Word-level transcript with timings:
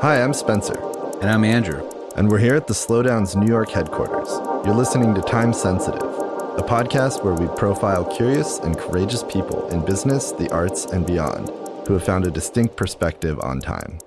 Hi, 0.00 0.22
I'm 0.22 0.32
Spencer. 0.32 0.78
And 1.20 1.28
I'm 1.28 1.42
Andrew. 1.42 1.82
And 2.14 2.30
we're 2.30 2.38
here 2.38 2.54
at 2.54 2.68
the 2.68 2.72
Slowdown's 2.72 3.34
New 3.34 3.48
York 3.48 3.68
headquarters. 3.70 4.28
You're 4.64 4.76
listening 4.76 5.12
to 5.16 5.20
Time 5.20 5.52
Sensitive, 5.52 6.00
a 6.00 6.62
podcast 6.62 7.24
where 7.24 7.34
we 7.34 7.48
profile 7.56 8.04
curious 8.04 8.60
and 8.60 8.78
courageous 8.78 9.24
people 9.24 9.66
in 9.70 9.84
business, 9.84 10.30
the 10.30 10.48
arts, 10.52 10.84
and 10.84 11.04
beyond 11.04 11.48
who 11.88 11.94
have 11.94 12.04
found 12.04 12.26
a 12.26 12.30
distinct 12.30 12.76
perspective 12.76 13.40
on 13.40 13.60
time. 13.60 13.98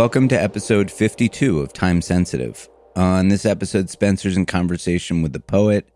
Welcome 0.00 0.28
to 0.28 0.42
episode 0.42 0.90
52 0.90 1.60
of 1.60 1.74
Time 1.74 2.00
Sensitive. 2.00 2.70
On 2.96 3.28
this 3.28 3.44
episode, 3.44 3.90
Spencer's 3.90 4.34
in 4.34 4.46
conversation 4.46 5.20
with 5.20 5.34
the 5.34 5.40
poet, 5.40 5.90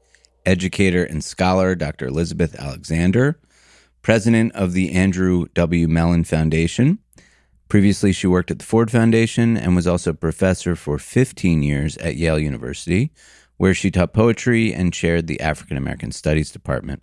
educator, 0.45 1.03
and 1.05 1.25
scholar 1.25 1.75
Dr. 1.75 2.09
Elizabeth 2.09 2.55
Alexander, 2.61 3.41
president 4.03 4.55
of 4.55 4.75
the 4.75 4.93
Andrew 4.93 5.47
W. 5.55 5.89
Mellon 5.89 6.25
Foundation. 6.25 6.99
Previously, 7.71 8.13
she 8.13 8.27
worked 8.27 8.51
at 8.51 8.59
the 8.59 8.67
Ford 8.67 8.91
Foundation 8.91 9.57
and 9.57 9.75
was 9.75 9.87
also 9.87 10.13
professor 10.13 10.77
for 10.77 10.99
15 10.99 11.63
years 11.63 11.97
at 11.97 12.17
Yale 12.17 12.39
University, 12.39 13.11
where 13.57 13.73
she 13.73 13.91
taught 13.91 14.13
poetry 14.13 14.75
and 14.75 14.93
chaired 14.93 15.29
the 15.29 15.41
African 15.41 15.79
American 15.79 16.13
Studies 16.13 16.51
Department. 16.51 17.03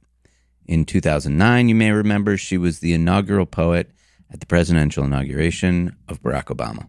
In 0.68 0.86
2009, 0.86 1.68
you 1.68 1.74
may 1.74 1.90
remember, 1.90 2.38
she 2.38 2.60
was 2.60 2.78
the 2.78 2.94
inaugural 2.94 3.48
poet 3.48 3.90
at 4.32 4.40
the 4.40 4.46
presidential 4.46 5.04
inauguration 5.04 5.96
of 6.08 6.22
Barack 6.22 6.46
Obama. 6.46 6.88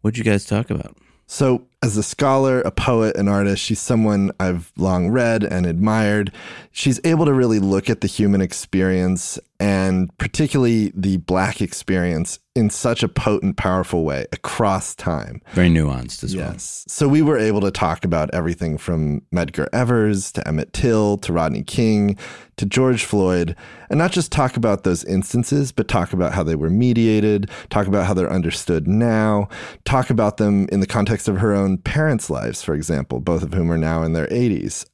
What'd 0.00 0.18
you 0.18 0.24
guys 0.24 0.44
talk 0.44 0.70
about? 0.70 0.96
So, 1.26 1.66
as 1.84 1.98
a 1.98 2.02
scholar, 2.02 2.62
a 2.62 2.70
poet, 2.70 3.14
an 3.14 3.28
artist, 3.28 3.62
she's 3.62 3.78
someone 3.78 4.32
I've 4.40 4.72
long 4.78 5.10
read 5.10 5.44
and 5.44 5.66
admired. 5.66 6.32
She's 6.72 6.98
able 7.04 7.26
to 7.26 7.34
really 7.34 7.58
look 7.58 7.90
at 7.90 8.00
the 8.00 8.06
human 8.06 8.40
experience 8.40 9.38
and 9.60 10.16
particularly 10.18 10.92
the 10.94 11.18
black 11.18 11.60
experience 11.60 12.38
in 12.56 12.70
such 12.70 13.02
a 13.02 13.08
potent, 13.08 13.56
powerful 13.56 14.04
way 14.04 14.26
across 14.32 14.94
time. 14.94 15.42
Very 15.52 15.68
nuanced 15.68 16.24
as 16.24 16.34
well. 16.34 16.52
Yes. 16.52 16.84
So 16.88 17.06
we 17.06 17.20
were 17.20 17.38
able 17.38 17.60
to 17.60 17.70
talk 17.70 18.04
about 18.04 18.32
everything 18.32 18.78
from 18.78 19.22
Medgar 19.32 19.68
Evers 19.72 20.32
to 20.32 20.46
Emmett 20.46 20.72
Till 20.72 21.18
to 21.18 21.32
Rodney 21.32 21.62
King 21.62 22.16
to 22.56 22.66
George 22.66 23.04
Floyd, 23.04 23.56
and 23.90 23.98
not 23.98 24.12
just 24.12 24.30
talk 24.30 24.56
about 24.56 24.84
those 24.84 25.04
instances, 25.04 25.72
but 25.72 25.88
talk 25.88 26.12
about 26.12 26.32
how 26.32 26.44
they 26.44 26.54
were 26.54 26.70
mediated, 26.70 27.50
talk 27.68 27.88
about 27.88 28.06
how 28.06 28.14
they're 28.14 28.30
understood 28.30 28.86
now, 28.86 29.48
talk 29.84 30.08
about 30.08 30.36
them 30.36 30.68
in 30.70 30.78
the 30.78 30.86
context 30.86 31.26
of 31.26 31.38
her 31.38 31.52
own 31.52 31.73
parents' 31.78 32.30
lives, 32.30 32.62
for 32.62 32.74
example, 32.74 33.20
both 33.20 33.42
of 33.42 33.54
whom 33.54 33.70
are 33.70 33.78
now 33.78 34.02
in 34.02 34.12
their 34.12 34.28
80s 34.28 34.86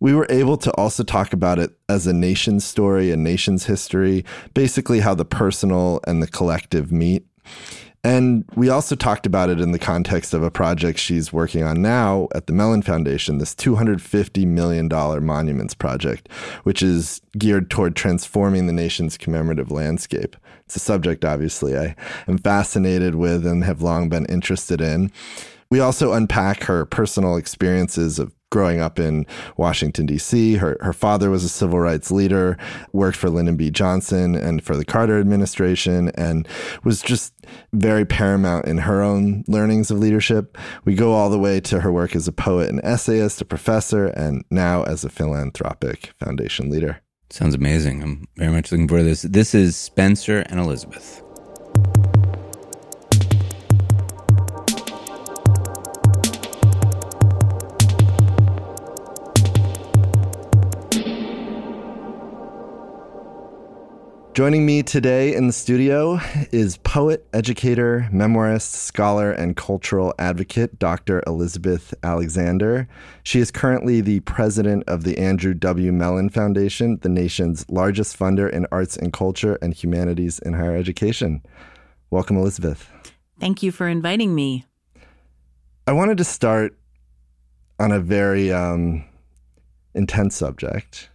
we 0.00 0.14
were 0.14 0.26
able 0.28 0.56
to 0.58 0.70
also 0.72 1.02
talk 1.02 1.32
about 1.32 1.58
it 1.58 1.72
as 1.88 2.06
a 2.06 2.12
nation's 2.12 2.64
story, 2.64 3.10
a 3.10 3.16
nation's 3.16 3.64
history, 3.64 4.24
basically 4.54 5.00
how 5.00 5.14
the 5.14 5.24
personal 5.24 6.00
and 6.06 6.22
the 6.22 6.26
collective 6.26 6.92
meet. 6.92 7.26
And 8.04 8.44
we 8.54 8.68
also 8.68 8.94
talked 8.94 9.26
about 9.26 9.50
it 9.50 9.58
in 9.58 9.72
the 9.72 9.80
context 9.80 10.32
of 10.32 10.42
a 10.42 10.50
project 10.50 11.00
she's 11.00 11.32
working 11.32 11.64
on 11.64 11.82
now 11.82 12.28
at 12.36 12.46
the 12.46 12.52
Mellon 12.52 12.82
Foundation, 12.82 13.38
this 13.38 13.54
$250 13.54 14.46
million 14.46 14.86
monuments 14.88 15.74
project, 15.74 16.30
which 16.62 16.82
is 16.82 17.20
geared 17.36 17.68
toward 17.68 17.96
transforming 17.96 18.68
the 18.68 18.72
nation's 18.72 19.18
commemorative 19.18 19.72
landscape. 19.72 20.36
It's 20.66 20.76
a 20.76 20.80
subject, 20.80 21.24
obviously, 21.24 21.76
I 21.76 21.96
am 22.28 22.38
fascinated 22.38 23.16
with 23.16 23.44
and 23.44 23.64
have 23.64 23.82
long 23.82 24.08
been 24.08 24.26
interested 24.26 24.80
in. 24.80 25.10
We 25.70 25.80
also 25.80 26.12
unpack 26.12 26.64
her 26.64 26.84
personal 26.86 27.36
experiences 27.36 28.18
of 28.18 28.32
growing 28.50 28.80
up 28.80 28.98
in 28.98 29.26
Washington, 29.56 30.06
D.C. 30.06 30.54
Her, 30.54 30.78
her 30.80 30.92
father 30.92 31.30
was 31.30 31.44
a 31.44 31.48
civil 31.48 31.80
rights 31.80 32.10
leader, 32.10 32.56
worked 32.92 33.16
for 33.16 33.28
Lyndon 33.28 33.56
B. 33.56 33.70
Johnson 33.70 34.34
and 34.34 34.62
for 34.62 34.76
the 34.76 34.84
Carter 34.84 35.18
administration, 35.18 36.10
and 36.14 36.46
was 36.84 37.02
just 37.02 37.34
very 37.72 38.04
paramount 38.04 38.66
in 38.66 38.78
her 38.78 39.02
own 39.02 39.44
learnings 39.48 39.90
of 39.90 39.98
leadership. 39.98 40.56
We 40.84 40.94
go 40.94 41.12
all 41.12 41.30
the 41.30 41.38
way 41.38 41.60
to 41.60 41.80
her 41.80 41.92
work 41.92 42.14
as 42.14 42.28
a 42.28 42.32
poet 42.32 42.68
and 42.68 42.80
essayist, 42.84 43.40
a 43.40 43.44
professor, 43.44 44.06
and 44.06 44.44
now 44.50 44.84
as 44.84 45.04
a 45.04 45.08
philanthropic 45.08 46.12
foundation 46.18 46.70
leader. 46.70 47.00
Sounds 47.30 47.54
amazing. 47.54 48.02
I'm 48.02 48.28
very 48.36 48.52
much 48.52 48.70
looking 48.70 48.86
forward 48.86 49.02
to 49.02 49.08
this. 49.08 49.22
This 49.22 49.54
is 49.54 49.76
Spencer 49.76 50.40
and 50.48 50.60
Elizabeth. 50.60 51.22
Joining 64.36 64.66
me 64.66 64.82
today 64.82 65.34
in 65.34 65.46
the 65.46 65.52
studio 65.54 66.20
is 66.52 66.76
poet, 66.76 67.26
educator, 67.32 68.06
memoirist, 68.12 68.70
scholar, 68.72 69.32
and 69.32 69.56
cultural 69.56 70.12
advocate 70.18 70.78
Dr. 70.78 71.22
Elizabeth 71.26 71.94
Alexander. 72.02 72.86
She 73.22 73.40
is 73.40 73.50
currently 73.50 74.02
the 74.02 74.20
president 74.20 74.84
of 74.88 75.04
the 75.04 75.16
Andrew 75.16 75.54
W. 75.54 75.90
Mellon 75.90 76.28
Foundation, 76.28 76.98
the 77.00 77.08
nation's 77.08 77.64
largest 77.70 78.18
funder 78.18 78.52
in 78.52 78.66
arts 78.70 78.94
and 78.98 79.10
culture 79.10 79.58
and 79.62 79.72
humanities 79.72 80.38
in 80.40 80.52
higher 80.52 80.76
education. 80.76 81.40
Welcome, 82.10 82.36
Elizabeth. 82.36 82.90
Thank 83.40 83.62
you 83.62 83.72
for 83.72 83.88
inviting 83.88 84.34
me. 84.34 84.66
I 85.86 85.92
wanted 85.92 86.18
to 86.18 86.24
start 86.24 86.76
on 87.78 87.90
a 87.90 88.00
very 88.00 88.52
um, 88.52 89.02
intense 89.94 90.36
subject. 90.36 91.08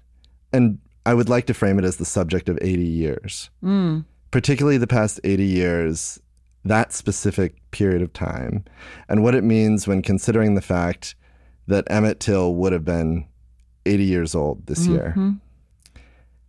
And 0.52 0.80
I 1.06 1.14
would 1.14 1.30
like 1.30 1.48
to 1.48 1.54
frame 1.54 1.80
it 1.80 1.86
as 1.86 1.98
the 1.98 2.06
subject 2.06 2.50
of 2.50 2.60
80 2.62 2.84
years, 2.84 3.50
mm. 3.64 4.06
particularly 4.30 4.78
the 4.78 4.88
past 4.88 5.20
80 5.24 5.44
years, 5.44 6.20
that 6.64 6.94
specific 6.94 7.56
period 7.72 8.02
of 8.02 8.14
time, 8.14 8.64
and 9.10 9.24
what 9.24 9.36
it 9.36 9.44
means 9.44 9.88
when 9.88 10.02
considering 10.02 10.56
the 10.56 10.62
fact 10.62 11.16
that 11.68 11.86
Emmett 11.90 12.20
Till 12.20 12.54
would 12.56 12.74
have 12.74 12.86
been 12.86 13.26
80 13.86 14.04
years 14.04 14.36
old 14.36 14.66
this 14.68 14.82
mm-hmm. 14.82 14.94
year. 14.94 15.36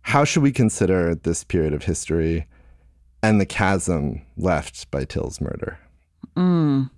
How 0.01 0.25
should 0.25 0.43
we 0.43 0.51
consider 0.51 1.15
this 1.15 1.43
period 1.43 1.73
of 1.73 1.83
history 1.83 2.45
and 3.21 3.39
the 3.39 3.45
chasm 3.45 4.21
left 4.35 4.91
by 4.91 5.05
Till's 5.05 5.39
murder? 5.39 5.79
Mm. 6.35 6.89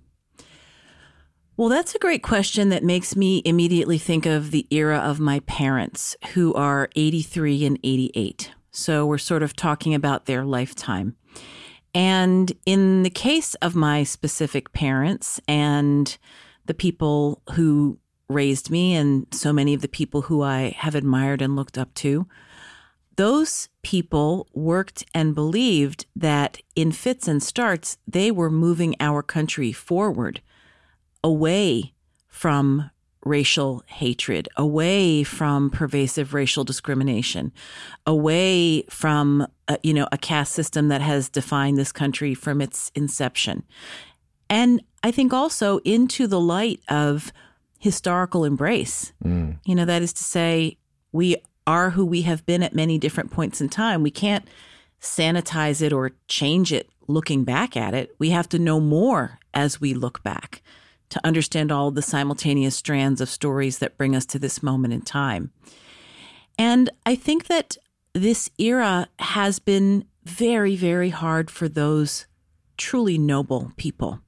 Well, 1.58 1.70
that's 1.70 1.94
a 1.94 1.98
great 1.98 2.22
question 2.22 2.68
that 2.68 2.84
makes 2.84 3.16
me 3.16 3.40
immediately 3.46 3.96
think 3.96 4.26
of 4.26 4.50
the 4.50 4.66
era 4.70 4.98
of 4.98 5.18
my 5.18 5.40
parents, 5.40 6.14
who 6.34 6.52
are 6.52 6.90
83 6.94 7.64
and 7.64 7.78
88. 7.82 8.52
So 8.72 9.06
we're 9.06 9.16
sort 9.16 9.42
of 9.42 9.56
talking 9.56 9.94
about 9.94 10.26
their 10.26 10.44
lifetime. 10.44 11.16
And 11.94 12.52
in 12.66 13.04
the 13.04 13.10
case 13.10 13.54
of 13.54 13.74
my 13.74 14.02
specific 14.02 14.74
parents 14.74 15.40
and 15.48 16.18
the 16.66 16.74
people 16.74 17.40
who 17.54 18.00
raised 18.28 18.70
me, 18.70 18.94
and 18.94 19.26
so 19.32 19.50
many 19.50 19.72
of 19.72 19.80
the 19.80 19.88
people 19.88 20.22
who 20.22 20.42
I 20.42 20.74
have 20.76 20.94
admired 20.94 21.40
and 21.40 21.56
looked 21.56 21.78
up 21.78 21.94
to, 21.94 22.26
those 23.16 23.70
people 23.82 24.46
worked 24.52 25.06
and 25.14 25.34
believed 25.34 26.04
that 26.14 26.58
in 26.74 26.92
fits 26.92 27.26
and 27.26 27.42
starts, 27.42 27.96
they 28.06 28.30
were 28.30 28.50
moving 28.50 28.94
our 29.00 29.22
country 29.22 29.72
forward 29.72 30.42
away 31.26 31.92
from 32.28 32.88
racial 33.24 33.82
hatred, 33.88 34.48
away 34.56 35.24
from 35.24 35.70
pervasive 35.70 36.32
racial 36.32 36.62
discrimination, 36.62 37.52
away 38.06 38.84
from 38.88 39.44
uh, 39.66 39.76
you 39.82 39.92
know 39.92 40.06
a 40.12 40.18
caste 40.18 40.52
system 40.52 40.86
that 40.86 41.00
has 41.00 41.28
defined 41.28 41.76
this 41.76 41.90
country 41.90 42.32
from 42.32 42.60
its 42.60 42.92
inception. 42.94 43.64
And 44.48 44.80
I 45.02 45.10
think 45.10 45.32
also 45.32 45.78
into 45.78 46.28
the 46.28 46.38
light 46.38 46.80
of 46.88 47.32
historical 47.80 48.44
embrace. 48.44 49.12
Mm. 49.24 49.58
You 49.64 49.74
know, 49.74 49.84
that 49.84 50.02
is 50.02 50.12
to 50.12 50.22
say, 50.22 50.78
we 51.10 51.34
are 51.66 51.90
who 51.90 52.06
we 52.06 52.22
have 52.22 52.46
been 52.46 52.62
at 52.62 52.72
many 52.72 52.98
different 52.98 53.32
points 53.32 53.60
in 53.60 53.68
time. 53.68 54.04
We 54.04 54.12
can't 54.12 54.46
sanitize 55.00 55.82
it 55.82 55.92
or 55.92 56.12
change 56.28 56.72
it 56.72 56.88
looking 57.08 57.42
back 57.42 57.76
at 57.76 57.94
it. 57.94 58.14
We 58.20 58.30
have 58.30 58.48
to 58.50 58.60
know 58.60 58.78
more 58.78 59.40
as 59.52 59.80
we 59.80 59.92
look 59.92 60.22
back 60.22 60.62
to 61.10 61.20
understand 61.24 61.70
all 61.70 61.90
the 61.90 62.02
simultaneous 62.02 62.76
strands 62.76 63.20
of 63.20 63.28
stories 63.28 63.78
that 63.78 63.96
bring 63.96 64.16
us 64.16 64.26
to 64.26 64.38
this 64.38 64.62
moment 64.62 64.94
in 64.94 65.02
time. 65.02 65.50
And 66.58 66.90
I 67.04 67.14
think 67.14 67.46
that 67.46 67.76
this 68.12 68.50
era 68.58 69.08
has 69.18 69.58
been 69.58 70.04
very, 70.24 70.74
very 70.74 71.10
hard 71.10 71.50
for 71.50 71.68
those 71.68 72.26
truly 72.76 73.18
noble 73.18 73.72
people 73.76 74.20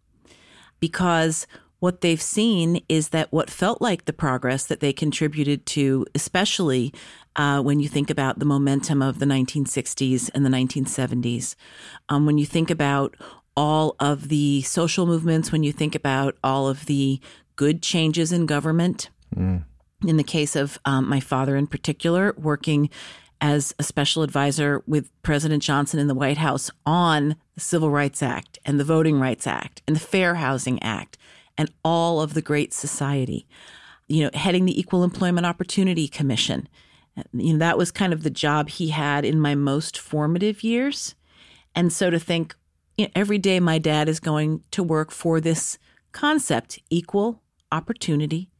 because 0.80 1.46
what 1.80 2.00
they've 2.00 2.22
seen 2.22 2.82
is 2.88 3.10
that 3.10 3.32
what 3.32 3.50
felt 3.50 3.80
like 3.80 4.04
the 4.04 4.12
progress 4.12 4.66
that 4.66 4.80
they 4.80 4.92
contributed 4.92 5.64
to, 5.64 6.04
especially 6.14 6.92
uh, 7.36 7.62
when 7.62 7.78
you 7.78 7.88
think 7.88 8.10
about 8.10 8.40
the 8.40 8.44
momentum 8.44 9.00
of 9.00 9.20
the 9.20 9.26
1960s 9.26 10.28
and 10.34 10.44
the 10.44 10.50
1970s. 10.50 11.54
Um, 12.08 12.26
when 12.26 12.36
you 12.36 12.46
think 12.46 12.70
about 12.70 13.16
all 13.58 13.96
of 13.99 14.28
the 14.28 14.62
social 14.62 15.05
movements, 15.05 15.50
when 15.50 15.64
you 15.64 15.72
think 15.72 15.96
about 15.96 16.38
all 16.44 16.69
of 16.69 16.87
the 16.87 17.20
good 17.56 17.82
changes 17.82 18.31
in 18.31 18.46
government. 18.46 19.10
Mm. 19.34 19.64
In 20.06 20.16
the 20.16 20.22
case 20.22 20.55
of 20.55 20.78
um, 20.84 21.08
my 21.08 21.19
father 21.19 21.56
in 21.56 21.66
particular, 21.66 22.32
working 22.38 22.88
as 23.40 23.75
a 23.76 23.82
special 23.82 24.22
advisor 24.22 24.84
with 24.87 25.10
President 25.25 25.60
Johnson 25.60 25.99
in 25.99 26.06
the 26.06 26.14
White 26.14 26.38
House 26.38 26.70
on 26.87 27.34
the 27.55 27.60
Civil 27.60 27.90
Rights 27.90 28.22
Act 28.22 28.60
and 28.64 28.78
the 28.78 28.84
Voting 28.84 29.19
Rights 29.19 29.44
Act 29.44 29.82
and 29.88 29.96
the 29.96 30.00
Fair 30.00 30.37
Housing 30.37 30.81
Act 30.81 31.19
and 31.56 31.69
all 31.84 32.20
of 32.20 32.34
the 32.34 32.43
Great 32.43 32.72
Society. 32.72 33.49
You 34.06 34.22
know, 34.25 34.31
heading 34.34 34.66
the 34.66 34.78
Equal 34.78 35.02
Employment 35.02 35.46
Opportunity 35.46 36.06
Commission. 36.06 36.69
You 37.32 37.54
know, 37.54 37.58
that 37.58 37.76
was 37.76 37.90
kind 37.90 38.12
of 38.12 38.22
the 38.22 38.31
job 38.31 38.69
he 38.69 38.90
had 38.90 39.25
in 39.25 39.40
my 39.40 39.56
most 39.56 39.99
formative 39.99 40.62
years. 40.62 41.16
And 41.75 41.93
so 41.93 42.08
to 42.08 42.20
think, 42.20 42.54
you 42.99 43.06
know, 43.06 43.11
every 43.15 43.39
day 43.39 43.61
my 43.61 43.79
dad 43.79 44.09
is 44.09 44.21
going 44.21 44.62
to 44.73 44.83
work 44.83 45.11
for 45.11 45.41
this 45.41 45.79
concept 46.12 46.81
equal 46.91 47.41
opportunity 47.73 48.50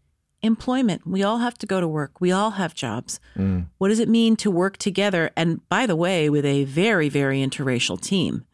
employment. 0.43 1.05
We 1.07 1.23
all 1.25 1.39
have 1.39 1.59
to 1.59 1.67
go 1.67 1.81
to 1.81 1.89
work. 1.89 2.21
We 2.21 2.31
all 2.31 2.53
have 2.53 2.75
jobs. 2.75 3.19
Mm. 3.37 3.67
What 3.79 3.89
does 3.89 3.99
it 3.99 4.09
mean 4.09 4.37
to 4.37 4.51
work 4.51 4.77
together? 4.77 5.31
And 5.37 5.69
by 5.69 5.85
the 5.87 5.97
way, 5.97 6.31
with 6.31 6.45
a 6.45 6.65
very, 6.65 7.09
very 7.09 7.41
interracial 7.41 8.01
team 8.01 8.45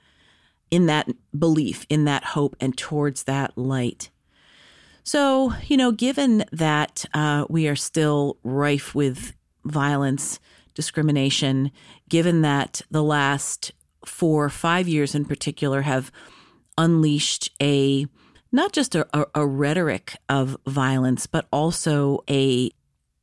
in 0.70 0.86
that 0.86 1.08
belief, 1.38 1.84
in 1.90 2.04
that 2.06 2.24
hope, 2.24 2.56
and 2.58 2.76
towards 2.76 3.24
that 3.24 3.56
light. 3.56 4.10
So, 5.02 5.52
you 5.66 5.76
know, 5.76 5.92
given 5.92 6.44
that 6.50 7.04
uh, 7.12 7.44
we 7.50 7.68
are 7.68 7.76
still 7.76 8.38
rife 8.42 8.94
with 8.94 9.34
violence, 9.66 10.40
discrimination, 10.74 11.70
given 12.08 12.40
that 12.40 12.80
the 12.90 13.02
last 13.02 13.72
four, 14.06 14.48
five 14.48 14.88
years 14.88 15.14
in 15.14 15.24
particular 15.24 15.82
have 15.82 16.10
unleashed 16.76 17.50
a 17.60 18.06
not 18.52 18.72
just 18.72 18.94
a, 18.94 19.06
a, 19.12 19.26
a 19.34 19.46
rhetoric 19.46 20.16
of 20.28 20.56
violence, 20.66 21.26
but 21.26 21.46
also 21.52 22.20
a 22.30 22.70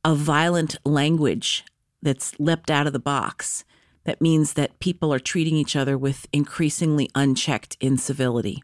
a 0.04 0.14
violent 0.14 0.76
language 0.84 1.64
that's 2.02 2.38
leapt 2.38 2.70
out 2.70 2.86
of 2.86 2.92
the 2.92 2.98
box. 2.98 3.64
That 4.04 4.20
means 4.20 4.54
that 4.54 4.80
people 4.80 5.14
are 5.14 5.20
treating 5.20 5.56
each 5.56 5.76
other 5.76 5.96
with 5.96 6.26
increasingly 6.32 7.08
unchecked 7.14 7.76
incivility 7.80 8.62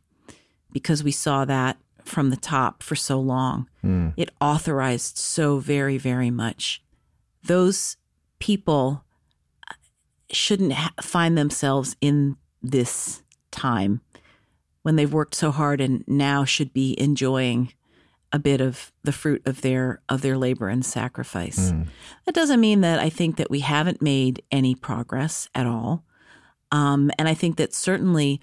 because 0.72 1.04
we 1.04 1.12
saw 1.12 1.44
that 1.44 1.78
from 2.04 2.30
the 2.30 2.36
top 2.36 2.82
for 2.82 2.96
so 2.96 3.20
long. 3.20 3.68
Mm. 3.84 4.14
It 4.16 4.30
authorized 4.40 5.16
so 5.16 5.58
very, 5.58 5.96
very 5.96 6.30
much. 6.30 6.82
Those 7.44 7.96
people 8.40 9.04
shouldn't 10.30 10.72
ha- 10.72 10.92
find 11.00 11.36
themselves 11.36 11.96
in 12.00 12.36
this 12.62 13.22
time 13.50 14.00
when 14.82 14.96
they've 14.96 15.12
worked 15.12 15.34
so 15.34 15.50
hard 15.50 15.80
and 15.80 16.04
now 16.06 16.44
should 16.44 16.72
be 16.72 16.98
enjoying 16.98 17.72
a 18.32 18.38
bit 18.38 18.60
of 18.60 18.92
the 19.04 19.12
fruit 19.12 19.42
of 19.46 19.62
their 19.62 20.00
of 20.08 20.20
their 20.20 20.36
labor 20.36 20.68
and 20.68 20.84
sacrifice. 20.84 21.72
Mm. 21.72 21.86
That 22.26 22.34
doesn't 22.34 22.60
mean 22.60 22.82
that 22.82 22.98
I 22.98 23.08
think 23.08 23.36
that 23.36 23.50
we 23.50 23.60
haven't 23.60 24.02
made 24.02 24.42
any 24.50 24.74
progress 24.74 25.48
at 25.54 25.66
all. 25.66 26.04
Um, 26.70 27.10
and 27.18 27.28
I 27.28 27.34
think 27.34 27.56
that 27.56 27.74
certainly 27.74 28.40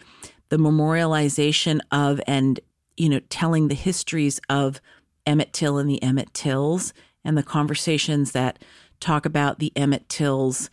the 0.49 0.57
memorialization 0.57 1.81
of 1.91 2.19
and 2.25 2.59
you 2.97 3.09
know 3.09 3.19
telling 3.29 3.67
the 3.67 3.75
histories 3.75 4.39
of 4.49 4.81
Emmett 5.25 5.53
Till 5.53 5.77
and 5.77 5.89
the 5.89 6.01
Emmett 6.01 6.33
Tills 6.33 6.93
and 7.23 7.37
the 7.37 7.43
conversations 7.43 8.31
that 8.31 8.59
talk 8.99 9.25
about 9.25 9.59
the 9.59 9.71
Emmett 9.75 10.09
Tills 10.09 10.69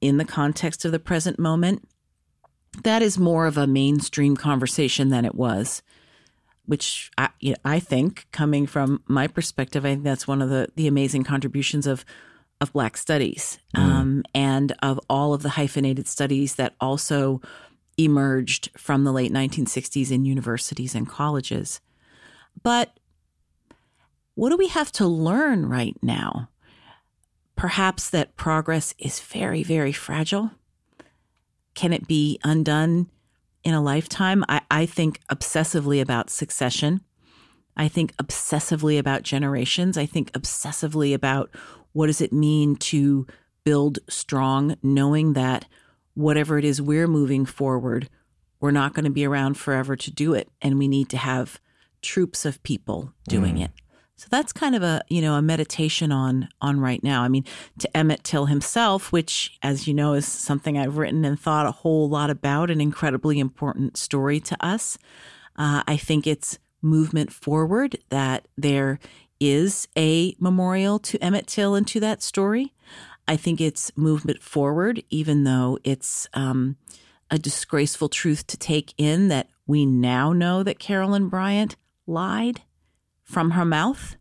in 0.00 0.16
the 0.16 0.24
context 0.24 0.84
of 0.84 0.92
the 0.92 0.98
present 0.98 1.38
moment 1.38 1.86
that 2.84 3.02
is 3.02 3.18
more 3.18 3.46
of 3.46 3.56
a 3.56 3.66
mainstream 3.66 4.36
conversation 4.36 5.08
than 5.08 5.24
it 5.24 5.34
was 5.34 5.82
which 6.66 7.10
I, 7.16 7.30
I 7.64 7.80
think 7.80 8.26
coming 8.30 8.66
from 8.66 9.02
my 9.06 9.26
perspective 9.26 9.84
i 9.84 9.90
think 9.90 10.04
that's 10.04 10.28
one 10.28 10.42
of 10.42 10.50
the, 10.50 10.68
the 10.76 10.86
amazing 10.86 11.24
contributions 11.24 11.86
of 11.86 12.04
of 12.60 12.72
black 12.72 12.96
studies 12.96 13.58
mm. 13.76 13.80
um, 13.80 14.24
and 14.34 14.74
of 14.82 15.00
all 15.08 15.32
of 15.32 15.42
the 15.42 15.50
hyphenated 15.50 16.08
studies 16.08 16.56
that 16.56 16.74
also 16.80 17.40
emerged 17.96 18.70
from 18.76 19.04
the 19.04 19.12
late 19.12 19.32
1960s 19.32 20.10
in 20.10 20.24
universities 20.24 20.94
and 20.94 21.08
colleges 21.08 21.80
but 22.62 22.98
what 24.34 24.50
do 24.50 24.56
we 24.56 24.68
have 24.68 24.92
to 24.92 25.06
learn 25.06 25.66
right 25.66 25.96
now 26.02 26.48
perhaps 27.58 28.08
that 28.10 28.36
progress 28.36 28.94
is 28.98 29.20
very 29.20 29.62
very 29.62 29.92
fragile 29.92 30.50
can 31.78 31.92
it 31.92 32.08
be 32.08 32.40
undone 32.42 33.08
in 33.62 33.72
a 33.72 33.80
lifetime? 33.80 34.44
I, 34.48 34.62
I 34.68 34.84
think 34.84 35.20
obsessively 35.30 36.00
about 36.00 36.28
succession. 36.28 37.02
I 37.76 37.86
think 37.86 38.16
obsessively 38.16 38.98
about 38.98 39.22
generations. 39.22 39.96
I 39.96 40.04
think 40.04 40.32
obsessively 40.32 41.14
about 41.14 41.50
what 41.92 42.08
does 42.08 42.20
it 42.20 42.32
mean 42.32 42.74
to 42.76 43.28
build 43.62 44.00
strong, 44.08 44.74
knowing 44.82 45.34
that 45.34 45.66
whatever 46.14 46.58
it 46.58 46.64
is 46.64 46.82
we're 46.82 47.06
moving 47.06 47.46
forward, 47.46 48.08
we're 48.58 48.72
not 48.72 48.92
going 48.92 49.04
to 49.04 49.10
be 49.10 49.24
around 49.24 49.54
forever 49.54 49.94
to 49.94 50.10
do 50.10 50.34
it. 50.34 50.48
And 50.60 50.78
we 50.78 50.88
need 50.88 51.08
to 51.10 51.16
have 51.16 51.60
troops 52.02 52.44
of 52.44 52.60
people 52.64 53.12
doing 53.28 53.54
mm. 53.54 53.66
it. 53.66 53.70
So 54.18 54.26
that's 54.30 54.52
kind 54.52 54.74
of 54.74 54.82
a 54.82 55.00
you 55.08 55.22
know 55.22 55.34
a 55.34 55.42
meditation 55.42 56.10
on 56.10 56.48
on 56.60 56.80
right 56.80 57.02
now. 57.04 57.22
I 57.22 57.28
mean, 57.28 57.44
to 57.78 57.96
Emmett 57.96 58.24
Till 58.24 58.46
himself, 58.46 59.12
which, 59.12 59.56
as 59.62 59.86
you 59.86 59.94
know, 59.94 60.14
is 60.14 60.26
something 60.26 60.76
I've 60.76 60.98
written 60.98 61.24
and 61.24 61.38
thought 61.38 61.66
a 61.66 61.70
whole 61.70 62.08
lot 62.08 62.28
about, 62.28 62.68
an 62.68 62.80
incredibly 62.80 63.38
important 63.38 63.96
story 63.96 64.40
to 64.40 64.56
us. 64.64 64.98
Uh, 65.54 65.84
I 65.86 65.96
think 65.96 66.26
it's 66.26 66.58
movement 66.82 67.32
forward 67.32 67.96
that 68.08 68.48
there 68.56 68.98
is 69.38 69.86
a 69.96 70.34
memorial 70.40 70.98
to 70.98 71.18
Emmett 71.22 71.46
Till 71.46 71.76
and 71.76 71.86
to 71.86 72.00
that 72.00 72.20
story. 72.20 72.74
I 73.28 73.36
think 73.36 73.60
it's 73.60 73.96
movement 73.96 74.42
forward, 74.42 75.00
even 75.10 75.44
though 75.44 75.78
it's 75.84 76.26
um, 76.34 76.76
a 77.30 77.38
disgraceful 77.38 78.08
truth 78.08 78.48
to 78.48 78.56
take 78.56 78.94
in 78.98 79.28
that 79.28 79.48
we 79.64 79.86
now 79.86 80.32
know 80.32 80.64
that 80.64 80.80
Carolyn 80.80 81.28
Bryant 81.28 81.76
lied 82.04 82.62
from 83.28 83.52
her 83.52 83.64
mouth. 83.64 84.16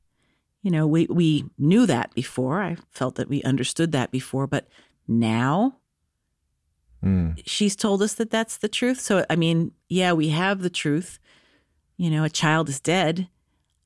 You 0.61 0.71
know, 0.71 0.85
we, 0.85 1.07
we 1.09 1.45
knew 1.57 1.85
that 1.85 2.13
before. 2.13 2.61
I 2.61 2.75
felt 2.91 3.15
that 3.15 3.29
we 3.29 3.41
understood 3.43 3.93
that 3.93 4.11
before, 4.11 4.47
but 4.47 4.67
now 5.07 5.77
mm. 7.03 7.41
she's 7.45 7.75
told 7.75 8.01
us 8.01 8.13
that 8.15 8.29
that's 8.29 8.57
the 8.57 8.67
truth. 8.67 8.99
So, 8.99 9.25
I 9.29 9.37
mean, 9.37 9.71
yeah, 9.87 10.11
we 10.11 10.29
have 10.29 10.61
the 10.61 10.69
truth. 10.69 11.19
You 11.95 12.09
know, 12.11 12.25
a 12.25 12.29
child 12.29 12.67
is 12.67 12.81
dead. 12.81 13.29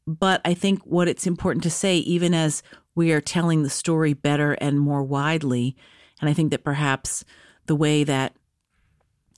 But 0.07 0.41
I 0.43 0.55
think 0.55 0.81
what 0.83 1.07
it's 1.07 1.27
important 1.27 1.63
to 1.63 1.69
say, 1.69 1.97
even 1.97 2.33
as 2.33 2.63
we 2.95 3.11
are 3.11 3.21
telling 3.21 3.61
the 3.61 3.69
story 3.69 4.13
better 4.13 4.53
and 4.53 4.79
more 4.79 5.03
widely, 5.03 5.75
and 6.19 6.29
I 6.29 6.33
think 6.33 6.49
that 6.49 6.63
perhaps 6.63 7.23
the 7.67 7.75
way 7.75 8.03
that 8.03 8.33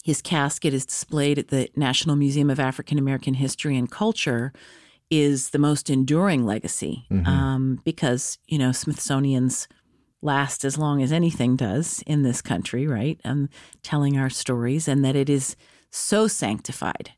his 0.06 0.22
casket 0.22 0.74
is 0.74 0.86
displayed 0.86 1.38
at 1.38 1.50
the 1.50 1.70
National 1.76 2.16
Museum 2.16 2.50
of 2.50 2.60
African 2.60 2.98
American 2.98 3.34
History 3.34 3.78
and 3.78 3.92
Culture 3.92 4.54
is 5.22 5.50
the 5.50 5.60
most 5.60 5.90
enduring 5.90 6.46
legacy 6.46 7.06
mm-hmm. 7.12 7.28
um, 7.28 7.82
because 7.84 8.38
you 8.48 8.58
know 8.58 8.72
Smithsonian's 8.72 9.68
last 10.22 10.64
as 10.64 10.78
long 10.78 11.02
as 11.02 11.12
anything 11.12 11.56
does 11.56 12.02
in 12.08 12.24
this 12.24 12.42
country, 12.42 12.88
right? 12.88 13.20
Um, 13.26 13.50
telling 13.82 14.18
our 14.18 14.30
stories, 14.30 14.88
and 14.88 15.04
that 15.04 15.16
it 15.16 15.30
is 15.30 15.56
so 15.90 16.28
sanctified 16.28 17.12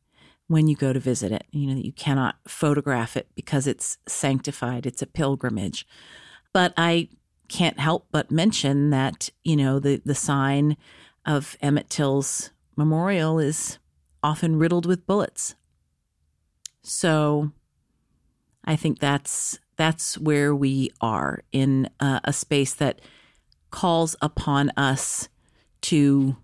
when 0.48 0.68
you 0.68 0.76
go 0.76 0.92
to 0.94 1.00
visit 1.00 1.32
it. 1.32 1.46
You 1.52 1.68
know 1.68 1.76
that 1.76 1.86
you 1.86 1.94
cannot 1.94 2.36
photograph 2.48 3.16
it 3.16 3.28
because 3.36 3.68
it's 3.68 3.98
sanctified. 4.08 4.86
It's 4.86 5.02
a 5.02 5.08
pilgrimage. 5.08 5.88
But 6.54 6.74
I 6.78 7.10
can't 7.48 7.80
help 7.80 8.08
but 8.12 8.32
mention 8.32 8.90
that 8.90 9.30
you 9.44 9.56
know 9.56 9.80
the 9.80 10.02
the 10.04 10.16
sign 10.16 10.78
of 11.26 11.58
Emmett 11.62 11.90
Till's 11.90 12.52
memorial 12.76 13.40
is 13.40 13.80
often 14.22 14.58
riddled 14.58 14.86
with 14.86 15.06
bullets. 15.06 15.56
So 16.82 17.52
I 18.66 18.76
think 18.76 19.00
that's 19.00 19.60
that's 19.78 20.18
where 20.18 20.56
we 20.56 20.90
are 21.02 21.42
in 21.52 21.90
uh, 22.00 22.20
a 22.24 22.34
space 22.34 22.74
that 22.76 23.02
calls 23.72 24.16
upon 24.22 24.72
us 24.78 25.28
to 25.82 26.38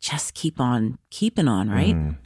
just 0.00 0.34
keep 0.34 0.60
on 0.60 0.98
keeping 1.10 1.48
on, 1.48 1.70
right? 1.70 1.94
Mm. 1.94 2.16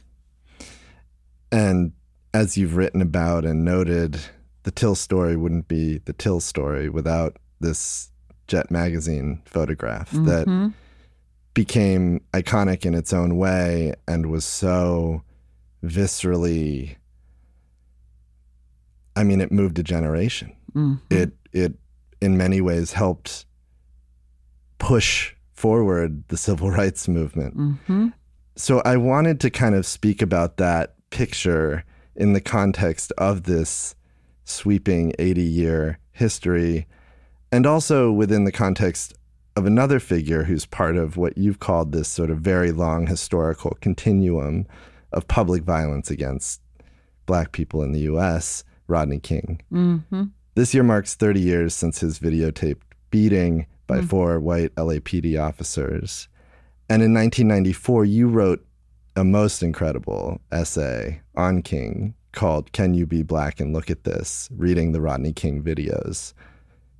And 1.51 1.91
as 2.33 2.57
you've 2.57 2.75
written 2.75 3.01
about 3.01 3.45
and 3.45 3.63
noted, 3.63 4.19
the 4.63 4.71
Till 4.71 4.95
story 4.95 5.37
wouldn't 5.37 5.67
be 5.67 5.99
the 5.99 6.13
Till 6.13 6.39
story 6.39 6.89
without 6.89 7.37
this 7.59 8.11
Jet 8.47 8.71
magazine 8.71 9.41
photograph 9.45 10.11
mm-hmm. 10.11 10.25
that 10.25 10.73
became 11.53 12.21
iconic 12.33 12.85
in 12.85 12.93
its 12.93 13.13
own 13.13 13.37
way 13.37 13.93
and 14.07 14.27
was 14.27 14.45
so 14.45 15.23
viscerally 15.83 16.97
I 19.17 19.23
mean, 19.23 19.41
it 19.41 19.51
moved 19.51 19.79
a 19.79 19.83
generation. 19.83 20.55
Mm-hmm. 20.75 21.13
It 21.13 21.31
it 21.51 21.73
in 22.21 22.37
many 22.37 22.61
ways 22.61 22.93
helped 22.93 23.45
push 24.77 25.33
forward 25.53 26.23
the 26.27 26.37
civil 26.37 26.69
rights 26.81 27.07
movement. 27.07 27.53
hmm 27.87 28.07
So 28.55 28.81
I 28.85 28.97
wanted 28.97 29.39
to 29.41 29.49
kind 29.49 29.75
of 29.75 29.85
speak 29.85 30.21
about 30.21 30.57
that 30.57 30.95
picture 31.09 31.83
in 32.15 32.33
the 32.33 32.41
context 32.41 33.11
of 33.17 33.43
this 33.43 33.95
sweeping 34.43 35.13
80 35.19 35.41
year 35.41 35.99
history, 36.11 36.87
and 37.51 37.65
also 37.65 38.11
within 38.11 38.43
the 38.43 38.51
context 38.51 39.13
of 39.55 39.65
another 39.65 39.99
figure 39.99 40.43
who's 40.43 40.67
part 40.67 40.95
of 40.95 41.17
what 41.17 41.37
you've 41.37 41.59
called 41.59 41.91
this 41.91 42.07
sort 42.07 42.29
of 42.29 42.39
very 42.39 42.71
long 42.71 43.07
historical 43.07 43.75
continuum 43.81 44.67
of 45.11 45.27
public 45.27 45.63
violence 45.63 46.11
against 46.11 46.61
black 47.25 47.51
people 47.51 47.81
in 47.81 47.91
the 47.91 48.01
US, 48.01 48.63
Rodney 48.87 49.19
King. 49.19 49.61
hmm 49.69 49.97
This 50.55 50.73
year 50.73 50.83
marks 50.83 51.15
30 51.15 51.39
years 51.39 51.75
since 51.75 51.99
his 51.99 52.19
videotaped 52.19 52.81
beating 53.09 53.67
by 53.85 54.01
four 54.01 54.39
white 54.39 54.73
LAPD 54.75 55.41
officers. 55.41 56.27
And 56.89 57.01
in 57.01 57.13
1994, 57.13 58.05
you 58.05 58.27
wrote 58.27 58.65
a 59.15 59.23
most 59.23 59.63
incredible 59.63 60.39
essay 60.51 61.21
on 61.35 61.61
King 61.61 62.13
called 62.33 62.71
Can 62.71 62.93
You 62.93 63.05
Be 63.05 63.23
Black 63.23 63.59
and 63.59 63.73
Look 63.73 63.89
at 63.89 64.03
This? 64.03 64.49
Reading 64.55 64.91
the 64.91 65.01
Rodney 65.01 65.33
King 65.33 65.63
videos. 65.63 66.33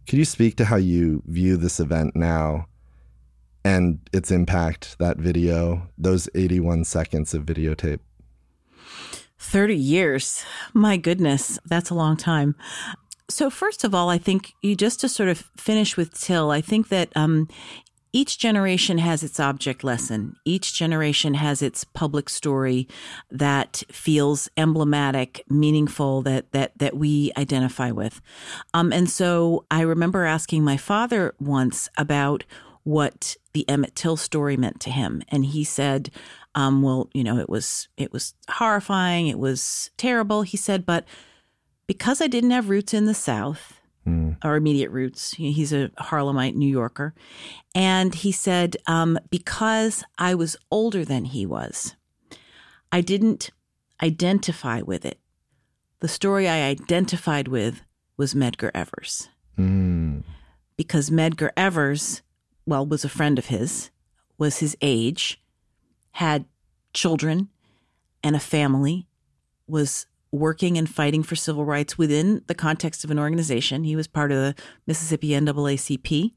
Could 0.08 0.20
you 0.20 0.26
speak 0.26 0.56
to 0.58 0.66
how 0.66 0.78
you 0.78 1.22
view 1.28 1.58
this 1.58 1.80
event 1.80 2.16
now 2.16 2.68
and 3.64 4.00
its 4.14 4.32
impact, 4.32 4.98
that 5.00 5.18
video, 5.18 5.90
those 5.98 6.30
81 6.34 6.86
seconds 6.86 7.34
of 7.34 7.46
videotape? 7.46 8.00
30 9.40 9.76
years. 9.76 10.44
My 10.74 10.98
goodness, 10.98 11.60
that's 11.66 11.90
a 11.90 11.96
long 11.96 12.18
time. 12.18 12.56
So, 13.30 13.50
first 13.50 13.84
of 13.84 13.94
all, 13.94 14.10
I 14.10 14.18
think 14.18 14.54
you 14.62 14.76
just 14.76 15.02
to 15.02 15.10
sort 15.10 15.30
of 15.30 15.50
finish 15.58 15.98
with 15.98 16.14
Till, 16.14 16.50
I 16.50 16.62
think 16.62 16.88
that 16.90 17.10
um, 17.16 17.50
each 18.14 18.40
generation 18.40 19.00
has 19.00 19.22
its 19.22 19.40
object 19.40 19.84
lesson. 19.84 20.38
Each 20.46 20.74
generation 20.74 21.34
has 21.34 21.62
its 21.62 21.84
public 21.84 22.30
story 22.30 22.88
that 23.30 23.84
feels 23.92 24.50
emblematic, 24.56 25.44
meaningful, 25.50 26.22
that 26.22 26.52
that 26.54 26.78
that 26.78 26.96
we 26.96 27.32
identify 27.38 27.92
with. 27.92 28.22
Um, 28.74 28.94
and 28.94 29.10
so, 29.10 29.66
I 29.70 29.82
remember 29.82 30.24
asking 30.24 30.64
my 30.64 30.78
father 30.78 31.36
once 31.38 31.90
about 31.98 32.46
what 32.84 33.36
the 33.52 33.68
Emmett 33.68 33.96
Till 33.96 34.16
story 34.16 34.56
meant 34.56 34.80
to 34.82 34.90
him, 34.90 35.22
and 35.28 35.46
he 35.46 35.66
said, 35.66 36.10
um, 36.58 36.82
"Well, 36.82 37.10
you 37.14 37.24
know, 37.24 37.38
it 37.38 37.48
was 37.50 37.88
it 37.96 38.12
was 38.12 38.34
horrifying, 38.50 39.28
it 39.28 39.40
was 39.40 39.92
terrible." 39.96 40.42
He 40.42 40.58
said, 40.58 40.86
"But 40.86 41.06
because 41.88 42.20
I 42.22 42.28
didn't 42.28 42.52
have 42.52 42.70
roots 42.70 42.94
in 42.94 43.06
the 43.06 43.14
South." 43.14 43.74
or 44.42 44.56
immediate 44.56 44.90
roots. 44.90 45.32
He's 45.32 45.74
a 45.74 45.90
Harlemite 46.00 46.56
New 46.56 46.70
Yorker. 46.70 47.14
And 47.76 48.16
he 48.16 48.32
said, 48.32 48.78
um, 48.88 49.20
because 49.30 50.02
I 50.18 50.34
was 50.34 50.56
older 50.72 51.04
than 51.04 51.26
he 51.26 51.46
was, 51.46 51.94
I 52.90 53.02
didn't 53.02 53.50
identify 54.02 54.82
with 54.82 55.04
it. 55.06 55.20
The 56.00 56.08
story 56.08 56.48
I 56.48 56.70
identified 56.70 57.50
with 57.50 57.82
was 58.16 58.34
Medgar 58.34 58.72
Evers 58.74 59.28
Mm. 59.60 60.24
because 60.78 61.10
Medgar 61.10 61.50
Evers, 61.58 62.22
well, 62.66 62.86
was 62.86 63.04
a 63.04 63.10
friend 63.10 63.38
of 63.38 63.48
his, 63.48 63.90
was 64.38 64.60
his 64.60 64.78
age, 64.82 65.42
had 66.18 66.46
children 66.96 67.48
and 68.24 68.36
a 68.36 68.40
family, 68.40 69.06
was 69.68 70.08
working 70.32 70.76
and 70.76 70.90
fighting 70.90 71.22
for 71.22 71.36
civil 71.36 71.64
rights 71.64 71.96
within 71.96 72.42
the 72.48 72.56
context 72.56 73.04
of 73.04 73.12
an 73.12 73.20
organization. 73.20 73.84
He 73.84 73.96
was 73.96 74.08
part 74.08 74.32
of 74.32 74.38
the 74.40 74.56
Mississippi 74.88 75.30
NAACP. 75.30 76.34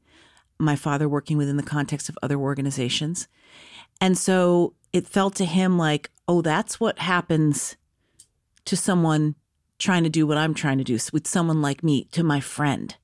My 0.59 0.75
father 0.75 1.09
working 1.09 1.35
within 1.35 1.57
the 1.57 1.63
context 1.63 2.09
of 2.09 2.17
other 2.21 2.37
organizations. 2.37 3.27
And 3.99 4.19
so 4.19 4.75
it 4.93 5.07
felt 5.07 5.33
to 5.37 5.45
him 5.45 5.79
like, 5.79 6.11
oh, 6.27 6.43
that's 6.43 6.79
what 6.79 6.99
happens 6.99 7.75
to 8.65 8.77
someone 8.77 9.33
trying 9.79 10.03
to 10.03 10.11
do 10.11 10.27
what 10.27 10.37
I'm 10.37 10.53
trying 10.53 10.77
to 10.77 10.83
do 10.83 10.99
with 11.11 11.25
someone 11.25 11.59
like 11.59 11.83
me, 11.83 12.03
to 12.11 12.23
my 12.23 12.39
friend. 12.39 12.95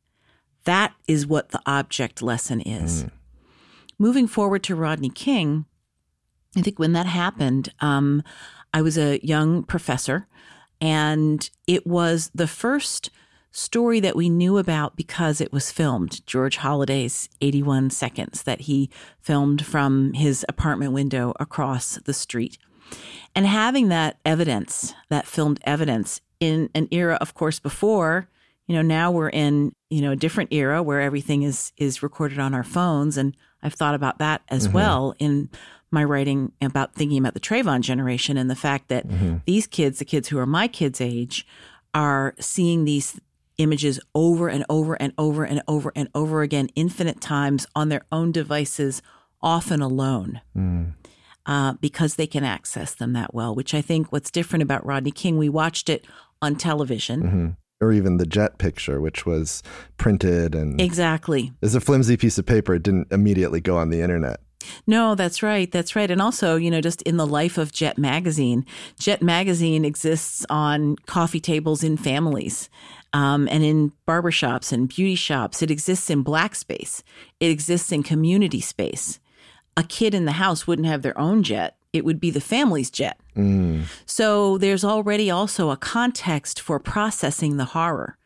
That 0.66 0.94
is 1.08 1.26
what 1.26 1.50
the 1.50 1.62
object 1.66 2.22
lesson 2.22 2.62
is. 2.62 3.06
Mm. 3.06 3.12
Moving 3.98 4.28
forward 4.28 4.62
to 4.66 4.76
Rodney 4.76 5.10
King, 5.10 5.66
I 6.58 6.62
think 6.62 6.80
when 6.80 6.94
that 6.94 7.06
happened, 7.06 7.70
um, 7.82 8.24
I 8.74 8.82
was 8.82 8.98
a 8.98 9.24
young 9.24 9.64
professor, 9.64 10.28
and 10.82 11.48
it 11.68 11.86
was 11.86 12.32
the 12.34 12.48
first 12.48 13.12
story 13.52 14.00
that 14.00 14.16
we 14.16 14.30
knew 14.30 14.58
about 14.58 14.96
because 14.96 15.40
it 15.40 15.54
was 15.54 15.72
filmed. 15.72 16.26
George 16.28 16.58
Holliday's 16.58 17.30
81 17.42 17.92
Seconds 17.92 18.44
that 18.44 18.62
he 18.62 18.90
filmed 19.20 19.66
from 19.66 20.14
his 20.14 20.46
apartment 20.50 20.94
window 20.94 21.34
across 21.40 21.96
the 22.06 22.14
street. 22.14 22.58
And 23.36 23.46
having 23.46 23.90
that 23.90 24.18
evidence, 24.26 24.94
that 25.10 25.28
filmed 25.28 25.60
evidence 25.64 26.22
in 26.40 26.70
an 26.74 26.88
era, 26.92 27.18
of 27.20 27.34
course, 27.34 27.60
before, 27.60 28.30
you 28.68 28.76
know, 28.76 28.82
now 28.82 29.12
we're 29.12 29.30
in, 29.30 29.74
you 29.90 30.02
know, 30.02 30.12
a 30.12 30.16
different 30.16 30.54
era 30.54 30.84
where 30.84 31.02
everything 31.02 31.44
is 31.44 31.72
is 31.78 32.04
recorded 32.04 32.40
on 32.40 32.54
our 32.54 32.64
phones. 32.64 33.18
And 33.18 33.36
I've 33.64 33.74
thought 33.74 33.96
about 33.96 34.20
that 34.20 34.42
as 34.50 34.68
well 34.70 35.16
in 35.20 35.50
my 35.92 36.04
writing 36.04 36.52
about 36.62 36.94
thinking 36.94 37.18
about 37.18 37.34
the 37.34 37.40
Trayvon 37.40 37.82
generation 37.82 38.38
and 38.38 38.50
the 38.50 38.56
fact 38.56 38.90
that 38.90 39.08
mm-hmm. 39.08 39.38
these 39.46 39.68
kids, 39.68 40.00
the 40.00 40.06
kids 40.06 40.28
who 40.28 40.38
are 40.38 40.46
my 40.46 40.68
kids' 40.68 41.02
age, 41.02 41.48
are 41.94 42.36
seeing 42.40 42.86
these 42.86 43.20
images 43.58 44.00
over 44.14 44.50
and 44.50 44.66
over 44.70 44.96
and 44.96 45.14
over 45.18 45.44
and 45.44 45.62
over 45.68 45.92
and 45.96 46.10
over 46.14 46.42
again, 46.42 46.70
infinite 46.76 47.22
times 47.22 47.66
on 47.76 47.90
their 47.90 48.04
own 48.12 48.32
devices, 48.32 49.02
often 49.42 49.82
alone 49.82 50.42
mm. 50.56 50.94
uh, 51.46 51.74
because 51.80 52.16
they 52.16 52.28
can 52.28 52.44
access 52.44 52.94
them 52.94 53.14
that 53.14 53.34
well, 53.34 53.56
which 53.56 53.74
I 53.74 53.82
think 53.82 54.12
what's 54.12 54.32
different 54.32 54.64
about 54.64 54.86
Rodney 54.86 55.12
King, 55.12 55.38
we 55.38 55.50
watched 55.50 55.90
it 55.90 56.06
on 56.42 56.56
television. 56.56 57.24
Mm-hmm. 57.24 57.48
Or 57.80 57.92
even 57.92 58.18
the 58.18 58.26
jet 58.26 58.58
picture, 58.58 59.00
which 59.00 59.28
was 59.28 59.62
printed 59.98 60.56
and 60.56 60.82
Exactly. 60.82 61.54
is 61.62 61.76
a 61.76 61.80
flimsy 61.80 62.18
piece 62.18 62.40
of 62.40 62.46
paper. 62.48 62.74
It 62.74 62.82
didn't 62.82 63.12
immediately 63.12 63.62
go 63.62 63.78
on 63.78 63.92
the 63.92 64.02
internet. 64.02 64.40
No, 64.86 65.16
that's 65.16 65.44
right. 65.44 65.72
That's 65.72 65.96
right. 65.96 66.10
And 66.10 66.22
also, 66.22 66.56
you 66.56 66.72
know, 66.72 66.82
just 66.82 67.02
in 67.04 67.18
the 67.18 67.28
life 67.28 67.58
of 67.58 67.72
Jet 67.72 67.98
Magazine, 67.98 68.66
Jet 69.00 69.22
Magazine 69.22 69.86
exists 69.86 70.46
on 70.50 70.96
coffee 71.06 71.40
tables 71.40 71.84
in 71.84 71.98
families 71.98 72.70
um, 73.14 73.48
and 73.52 73.64
in 73.64 73.92
barbershops 74.08 74.72
and 74.72 74.90
beauty 74.90 75.16
shops. 75.16 75.62
It 75.62 75.72
exists 75.72 76.10
in 76.10 76.24
black 76.24 76.56
space, 76.56 77.04
it 77.40 77.52
exists 77.52 77.92
in 77.92 78.04
community 78.04 78.62
space. 78.62 79.20
A 79.76 79.84
kid 79.84 80.16
in 80.16 80.26
the 80.26 80.34
house 80.34 80.66
wouldn't 80.66 80.88
have 80.88 81.04
their 81.04 81.18
own 81.20 81.44
jet, 81.44 81.78
it 81.94 82.04
would 82.04 82.20
be 82.20 82.32
the 82.32 82.42
family's 82.42 82.90
jet. 82.90 83.20
So 84.06 84.58
there's 84.58 84.84
already 84.84 85.30
also 85.30 85.70
a 85.70 85.78
context 85.78 86.60
for 86.60 86.80
processing 86.80 87.58
the 87.58 87.66
horror. 87.66 88.18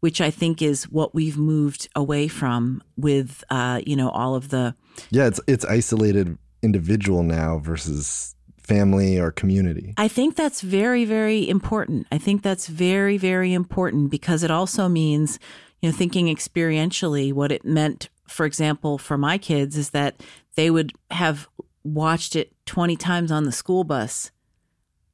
Which 0.00 0.20
I 0.20 0.30
think 0.30 0.62
is 0.62 0.84
what 0.84 1.14
we've 1.14 1.36
moved 1.36 1.88
away 1.94 2.26
from 2.26 2.82
with, 2.96 3.44
uh, 3.50 3.80
you 3.86 3.96
know, 3.96 4.08
all 4.08 4.34
of 4.34 4.48
the 4.48 4.74
Yeah, 5.10 5.26
it's 5.26 5.40
it's 5.46 5.64
isolated 5.64 6.38
individual 6.62 7.22
now 7.22 7.58
versus 7.58 8.34
family 8.70 9.18
or 9.18 9.32
community. 9.32 9.94
I 9.96 10.06
think 10.08 10.36
that's 10.36 10.60
very, 10.60 11.04
very 11.04 11.48
important. 11.48 12.06
I 12.12 12.18
think 12.18 12.42
that's 12.42 12.68
very, 12.68 13.18
very 13.18 13.52
important 13.52 14.10
because 14.10 14.44
it 14.44 14.50
also 14.50 14.88
means, 14.88 15.40
you 15.80 15.90
know, 15.90 15.96
thinking 15.96 16.26
experientially, 16.26 17.32
what 17.32 17.50
it 17.50 17.64
meant, 17.64 18.10
for 18.28 18.46
example, 18.46 18.96
for 18.96 19.18
my 19.18 19.38
kids 19.38 19.76
is 19.76 19.90
that 19.90 20.22
they 20.54 20.70
would 20.70 20.92
have 21.10 21.48
watched 21.82 22.36
it 22.36 22.52
20 22.66 22.94
times 22.96 23.32
on 23.32 23.44
the 23.44 23.52
school 23.52 23.82
bus 23.82 24.30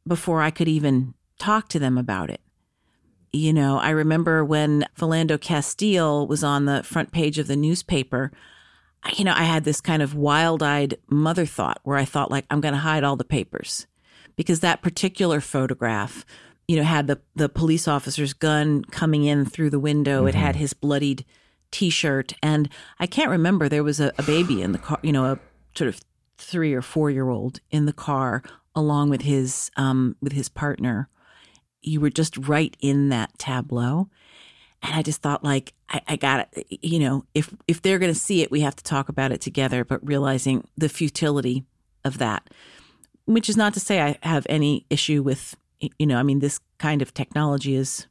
before 0.06 0.42
I 0.42 0.50
could 0.50 0.68
even 0.68 1.14
talk 1.38 1.68
to 1.70 1.78
them 1.78 1.96
about 1.96 2.28
it. 2.28 2.40
You 3.32 3.52
know, 3.52 3.78
I 3.78 3.90
remember 3.90 4.44
when 4.44 4.84
Philando 4.98 5.40
Castile 5.40 6.26
was 6.26 6.42
on 6.42 6.64
the 6.64 6.82
front 6.82 7.12
page 7.12 7.38
of 7.38 7.46
the 7.46 7.56
newspaper, 7.56 8.30
you 9.16 9.24
know, 9.24 9.34
I 9.34 9.44
had 9.44 9.64
this 9.64 9.80
kind 9.80 10.02
of 10.02 10.14
wild 10.14 10.62
eyed 10.62 10.96
mother 11.08 11.46
thought 11.46 11.80
where 11.84 11.96
I 11.96 12.04
thought, 12.04 12.30
like, 12.30 12.46
I'm 12.50 12.60
going 12.60 12.74
to 12.74 12.80
hide 12.80 13.04
all 13.04 13.16
the 13.16 13.24
papers 13.24 13.86
because 14.36 14.60
that 14.60 14.82
particular 14.82 15.40
photograph, 15.40 16.24
you 16.66 16.76
know, 16.76 16.82
had 16.82 17.06
the, 17.06 17.20
the 17.34 17.48
police 17.48 17.86
officer's 17.86 18.32
gun 18.32 18.84
coming 18.84 19.24
in 19.24 19.44
through 19.44 19.70
the 19.70 19.78
window. 19.78 20.26
It 20.26 20.34
had 20.34 20.56
his 20.56 20.72
bloodied 20.72 21.24
t 21.70 21.90
shirt. 21.90 22.34
And 22.42 22.68
I 22.98 23.06
can't 23.06 23.30
remember, 23.30 23.68
there 23.68 23.84
was 23.84 24.00
a, 24.00 24.12
a 24.18 24.22
baby 24.22 24.62
in 24.62 24.72
the 24.72 24.78
car, 24.78 24.98
you 25.02 25.12
know, 25.12 25.24
a 25.24 25.38
sort 25.74 25.88
of 25.88 26.00
three 26.38 26.74
or 26.74 26.82
four 26.82 27.10
year 27.10 27.28
old 27.28 27.60
in 27.70 27.86
the 27.86 27.92
car 27.92 28.42
along 28.74 29.08
with 29.08 29.22
his 29.22 29.70
um, 29.76 30.16
with 30.20 30.32
his 30.32 30.48
partner. 30.48 31.08
You 31.86 32.00
were 32.00 32.10
just 32.10 32.36
right 32.36 32.76
in 32.80 33.08
that 33.08 33.38
tableau. 33.38 34.08
And 34.82 34.94
I 34.94 35.02
just 35.02 35.22
thought, 35.22 35.42
like, 35.42 35.72
I, 35.88 36.00
I 36.08 36.16
got 36.16 36.48
it. 36.52 36.66
You 36.82 36.98
know, 36.98 37.24
if 37.34 37.54
if 37.66 37.80
they're 37.80 37.98
going 37.98 38.12
to 38.12 38.18
see 38.18 38.42
it, 38.42 38.50
we 38.50 38.60
have 38.60 38.76
to 38.76 38.84
talk 38.84 39.08
about 39.08 39.32
it 39.32 39.40
together. 39.40 39.84
But 39.84 40.06
realizing 40.06 40.68
the 40.76 40.88
futility 40.88 41.64
of 42.04 42.18
that, 42.18 42.48
which 43.24 43.48
is 43.48 43.56
not 43.56 43.72
to 43.74 43.80
say 43.80 44.00
I 44.00 44.18
have 44.22 44.46
any 44.48 44.84
issue 44.90 45.22
with, 45.22 45.56
you 45.80 46.06
know, 46.06 46.18
I 46.18 46.22
mean, 46.22 46.40
this 46.40 46.60
kind 46.78 47.02
of 47.02 47.14
technology 47.14 47.74
is 47.74 48.06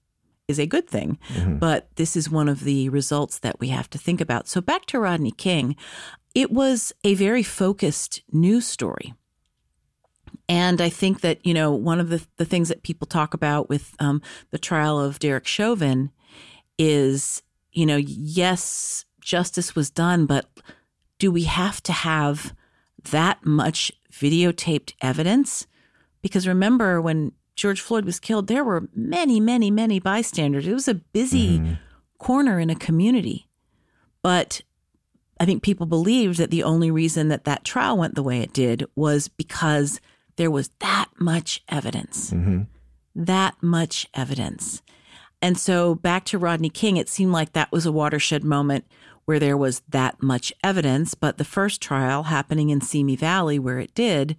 is 0.47 0.59
a 0.59 0.67
good 0.67 0.87
thing, 0.87 1.17
mm-hmm. 1.29 1.57
but 1.57 1.89
this 1.95 2.15
is 2.15 2.29
one 2.29 2.47
of 2.47 2.63
the 2.63 2.89
results 2.89 3.39
that 3.39 3.59
we 3.59 3.69
have 3.69 3.89
to 3.89 3.97
think 3.97 4.21
about. 4.21 4.47
So 4.47 4.61
back 4.61 4.85
to 4.87 4.99
Rodney 4.99 5.31
King, 5.31 5.75
it 6.35 6.51
was 6.51 6.93
a 7.03 7.15
very 7.15 7.41
focused 7.41 8.21
news 8.31 8.67
story. 8.67 9.15
And 10.47 10.79
I 10.79 10.89
think 10.89 11.21
that, 11.21 11.43
you 11.45 11.53
know, 11.53 11.71
one 11.71 11.99
of 11.99 12.09
the, 12.09 12.25
the 12.37 12.45
things 12.45 12.69
that 12.69 12.83
people 12.83 13.07
talk 13.07 13.33
about 13.33 13.69
with 13.69 13.95
um, 13.99 14.21
the 14.51 14.59
trial 14.59 14.99
of 14.99 15.19
Derek 15.19 15.47
Chauvin 15.47 16.11
is, 16.77 17.41
you 17.71 17.85
know, 17.85 17.97
yes, 17.97 19.05
justice 19.21 19.75
was 19.75 19.89
done, 19.89 20.25
but 20.25 20.47
do 21.17 21.31
we 21.31 21.43
have 21.43 21.81
to 21.83 21.91
have 21.91 22.53
that 23.11 23.43
much 23.45 23.91
videotaped 24.11 24.93
evidence? 25.01 25.65
Because 26.21 26.47
remember, 26.47 27.01
when 27.01 27.31
George 27.55 27.81
Floyd 27.81 28.05
was 28.05 28.19
killed, 28.19 28.47
there 28.47 28.63
were 28.63 28.89
many, 28.93 29.39
many, 29.39 29.71
many 29.71 29.99
bystanders. 29.99 30.67
It 30.67 30.73
was 30.73 30.87
a 30.87 30.95
busy 30.95 31.59
mm-hmm. 31.59 31.73
corner 32.19 32.59
in 32.59 32.69
a 32.69 32.75
community. 32.75 33.47
But 34.21 34.61
I 35.39 35.45
think 35.45 35.63
people 35.63 35.85
believed 35.85 36.37
that 36.37 36.51
the 36.51 36.63
only 36.63 36.91
reason 36.91 37.29
that 37.29 37.45
that 37.45 37.63
trial 37.63 37.97
went 37.97 38.15
the 38.15 38.23
way 38.23 38.41
it 38.41 38.53
did 38.53 38.85
was 38.95 39.27
because 39.27 39.99
there 40.37 40.51
was 40.51 40.69
that 40.79 41.07
much 41.19 41.63
evidence. 41.69 42.31
Mm-hmm. 42.31 42.63
That 43.15 43.55
much 43.61 44.07
evidence. 44.13 44.81
And 45.41 45.57
so 45.57 45.95
back 45.95 46.25
to 46.25 46.37
Rodney 46.37 46.69
King, 46.69 46.97
it 46.97 47.09
seemed 47.09 47.31
like 47.31 47.53
that 47.53 47.71
was 47.71 47.85
a 47.85 47.91
watershed 47.91 48.43
moment 48.43 48.85
where 49.25 49.39
there 49.39 49.57
was 49.57 49.81
that 49.89 50.21
much 50.21 50.53
evidence. 50.63 51.13
But 51.13 51.37
the 51.37 51.43
first 51.43 51.81
trial 51.81 52.23
happening 52.23 52.69
in 52.69 52.81
Simi 52.81 53.15
Valley, 53.15 53.59
where 53.59 53.79
it 53.79 53.93
did, 53.93 54.37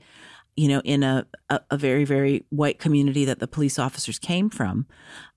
you 0.56 0.68
know, 0.68 0.80
in 0.84 1.02
a, 1.02 1.26
a, 1.48 1.60
a 1.70 1.76
very, 1.76 2.04
very 2.04 2.44
white 2.50 2.78
community 2.78 3.24
that 3.24 3.40
the 3.40 3.48
police 3.48 3.78
officers 3.78 4.18
came 4.18 4.50
from, 4.50 4.86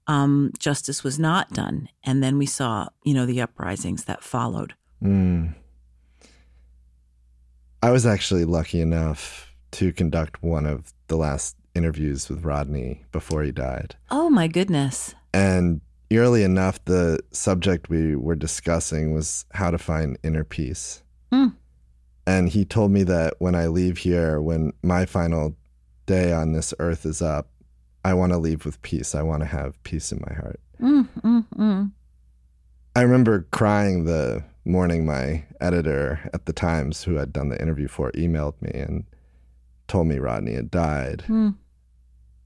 um, 0.07 0.51
justice 0.57 1.03
was 1.03 1.19
not 1.19 1.51
done. 1.51 1.89
And 2.03 2.23
then 2.23 2.37
we 2.37 2.45
saw, 2.45 2.87
you 3.03 3.13
know, 3.13 3.25
the 3.25 3.41
uprisings 3.41 4.05
that 4.05 4.23
followed. 4.23 4.73
Mm. 5.03 5.55
I 7.81 7.91
was 7.91 8.05
actually 8.05 8.45
lucky 8.45 8.81
enough 8.81 9.48
to 9.71 9.93
conduct 9.93 10.41
one 10.43 10.65
of 10.65 10.93
the 11.07 11.17
last 11.17 11.55
interviews 11.75 12.29
with 12.29 12.43
Rodney 12.43 13.05
before 13.11 13.43
he 13.43 13.51
died. 13.51 13.95
Oh, 14.09 14.29
my 14.29 14.47
goodness. 14.47 15.15
And 15.33 15.81
eerily 16.09 16.43
enough, 16.43 16.83
the 16.85 17.19
subject 17.31 17.89
we 17.89 18.15
were 18.15 18.35
discussing 18.35 19.13
was 19.13 19.45
how 19.53 19.71
to 19.71 19.77
find 19.77 20.17
inner 20.23 20.43
peace. 20.43 21.03
Mm. 21.31 21.55
And 22.25 22.49
he 22.49 22.65
told 22.65 22.91
me 22.91 23.03
that 23.03 23.35
when 23.39 23.55
I 23.55 23.67
leave 23.67 23.99
here, 23.99 24.41
when 24.41 24.73
my 24.83 25.05
final 25.05 25.55
day 26.05 26.33
on 26.33 26.53
this 26.53 26.73
earth 26.79 27.05
is 27.05 27.21
up, 27.21 27.49
I 28.03 28.13
want 28.13 28.31
to 28.31 28.37
leave 28.37 28.65
with 28.65 28.81
peace. 28.81 29.13
I 29.13 29.21
want 29.21 29.41
to 29.41 29.47
have 29.47 29.81
peace 29.83 30.11
in 30.11 30.23
my 30.27 30.35
heart. 30.35 30.59
Mm, 30.81 31.07
mm, 31.21 31.45
mm. 31.55 31.91
I 32.95 33.01
remember 33.01 33.47
crying 33.51 34.05
the 34.05 34.43
morning 34.65 35.05
my 35.05 35.43
editor 35.61 36.19
at 36.33 36.45
the 36.45 36.53
Times, 36.53 37.03
who 37.03 37.15
had 37.15 37.33
done 37.33 37.49
the 37.49 37.61
interview 37.61 37.87
for, 37.87 38.11
emailed 38.13 38.61
me 38.61 38.71
and 38.71 39.03
told 39.89 40.07
me 40.07 40.19
Rodney 40.19 40.53
had 40.53 40.71
died. 40.71 41.25
Mm 41.27 41.55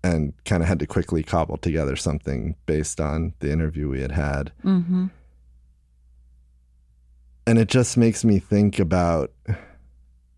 and 0.03 0.33
kind 0.43 0.61
of 0.61 0.67
had 0.67 0.79
to 0.79 0.85
quickly 0.85 1.23
cobble 1.23 1.57
together 1.57 1.95
something 1.95 2.55
based 2.65 2.99
on 2.99 3.33
the 3.39 3.51
interview 3.51 3.89
we 3.89 4.01
had 4.01 4.11
had. 4.11 4.51
Mm-hmm. 4.63 5.07
And 7.47 7.59
it 7.59 7.69
just 7.69 7.97
makes 7.97 8.23
me 8.23 8.39
think 8.39 8.79
about 8.79 9.31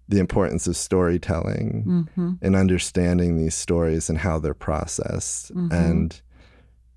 the 0.07 0.19
importance 0.19 0.67
of 0.67 0.77
storytelling 0.77 1.83
mm-hmm. 1.87 2.33
and 2.41 2.55
understanding 2.55 3.37
these 3.37 3.55
stories 3.55 4.07
and 4.07 4.19
how 4.19 4.37
they're 4.37 4.53
processed. 4.53 5.53
Mm-hmm. 5.53 5.73
And, 5.73 6.21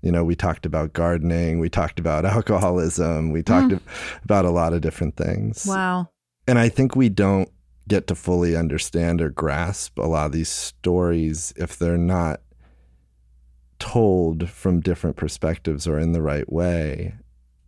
you 0.01 0.11
know, 0.11 0.23
we 0.23 0.35
talked 0.35 0.67
about 0.67 0.93
gardening, 0.93 1.59
we 1.59 1.69
talked 1.69 1.99
about 1.99 2.23
alcoholism, 2.25 3.31
we 3.31 3.41
talked 3.41 3.73
mm. 3.73 3.81
about 4.23 4.45
a 4.45 4.51
lot 4.51 4.73
of 4.73 4.81
different 4.81 5.15
things. 5.17 5.65
Wow. 5.65 6.09
And 6.47 6.59
I 6.59 6.69
think 6.69 6.95
we 6.95 7.09
don't 7.09 7.49
get 7.89 8.07
to 8.07 8.15
fully 8.15 8.55
understand 8.55 9.21
or 9.21 9.29
grasp 9.29 9.97
a 9.99 10.03
lot 10.03 10.27
of 10.27 10.31
these 10.31 10.47
stories 10.47 11.51
if 11.57 11.77
they're 11.77 11.97
not 11.97 12.39
told 13.79 14.49
from 14.49 14.79
different 14.79 15.15
perspectives 15.15 15.87
or 15.87 15.99
in 15.99 16.13
the 16.13 16.21
right 16.21 16.49
way. 16.51 17.15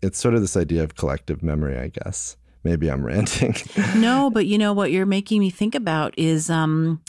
It's 0.01 0.19
sort 0.19 0.35
of 0.35 0.41
this 0.41 0.55
idea 0.55 0.83
of 0.83 0.95
collective 0.95 1.43
memory, 1.43 1.77
I 1.77 1.89
guess. 1.89 2.37
Maybe 2.63 2.89
I'm 2.89 3.05
ranting. 3.05 3.55
no, 3.97 4.29
but 4.29 4.45
you 4.45 4.57
know 4.57 4.73
what 4.73 4.91
you're 4.91 5.05
making 5.05 5.39
me 5.39 5.49
think 5.49 5.75
about 5.75 6.13
is 6.17 6.49
um 6.49 7.01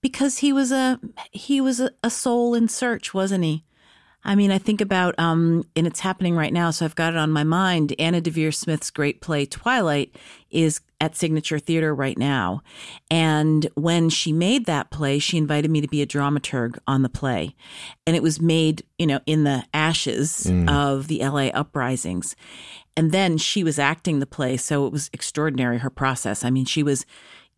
because 0.00 0.38
he 0.38 0.52
was 0.52 0.72
a 0.72 0.98
he 1.30 1.60
was 1.60 1.80
a, 1.80 1.90
a 2.02 2.10
soul 2.10 2.54
in 2.54 2.68
search, 2.68 3.12
wasn't 3.12 3.44
he? 3.44 3.64
I 4.24 4.34
mean, 4.34 4.50
I 4.50 4.58
think 4.58 4.80
about, 4.80 5.18
um, 5.18 5.64
and 5.76 5.86
it's 5.86 6.00
happening 6.00 6.34
right 6.34 6.52
now, 6.52 6.70
so 6.70 6.84
I've 6.84 6.96
got 6.96 7.14
it 7.14 7.18
on 7.18 7.30
my 7.30 7.44
mind. 7.44 7.94
Anna 7.98 8.20
Deavere 8.20 8.54
Smith's 8.54 8.90
great 8.90 9.20
play, 9.20 9.46
Twilight, 9.46 10.14
is 10.50 10.80
at 11.00 11.16
Signature 11.16 11.58
Theater 11.58 11.94
right 11.94 12.18
now. 12.18 12.62
And 13.10 13.68
when 13.74 14.10
she 14.10 14.32
made 14.32 14.66
that 14.66 14.90
play, 14.90 15.20
she 15.20 15.38
invited 15.38 15.70
me 15.70 15.80
to 15.80 15.88
be 15.88 16.02
a 16.02 16.06
dramaturg 16.06 16.78
on 16.86 17.02
the 17.02 17.08
play. 17.08 17.54
And 18.06 18.16
it 18.16 18.22
was 18.22 18.40
made, 18.40 18.82
you 18.98 19.06
know, 19.06 19.20
in 19.24 19.44
the 19.44 19.64
ashes 19.72 20.46
mm. 20.48 20.68
of 20.68 21.06
the 21.06 21.20
LA 21.20 21.48
uprisings. 21.48 22.34
And 22.96 23.12
then 23.12 23.38
she 23.38 23.62
was 23.62 23.78
acting 23.78 24.18
the 24.18 24.26
play. 24.26 24.56
So 24.56 24.84
it 24.84 24.92
was 24.92 25.08
extraordinary, 25.12 25.78
her 25.78 25.90
process. 25.90 26.44
I 26.44 26.50
mean, 26.50 26.64
she 26.64 26.82
was 26.82 27.06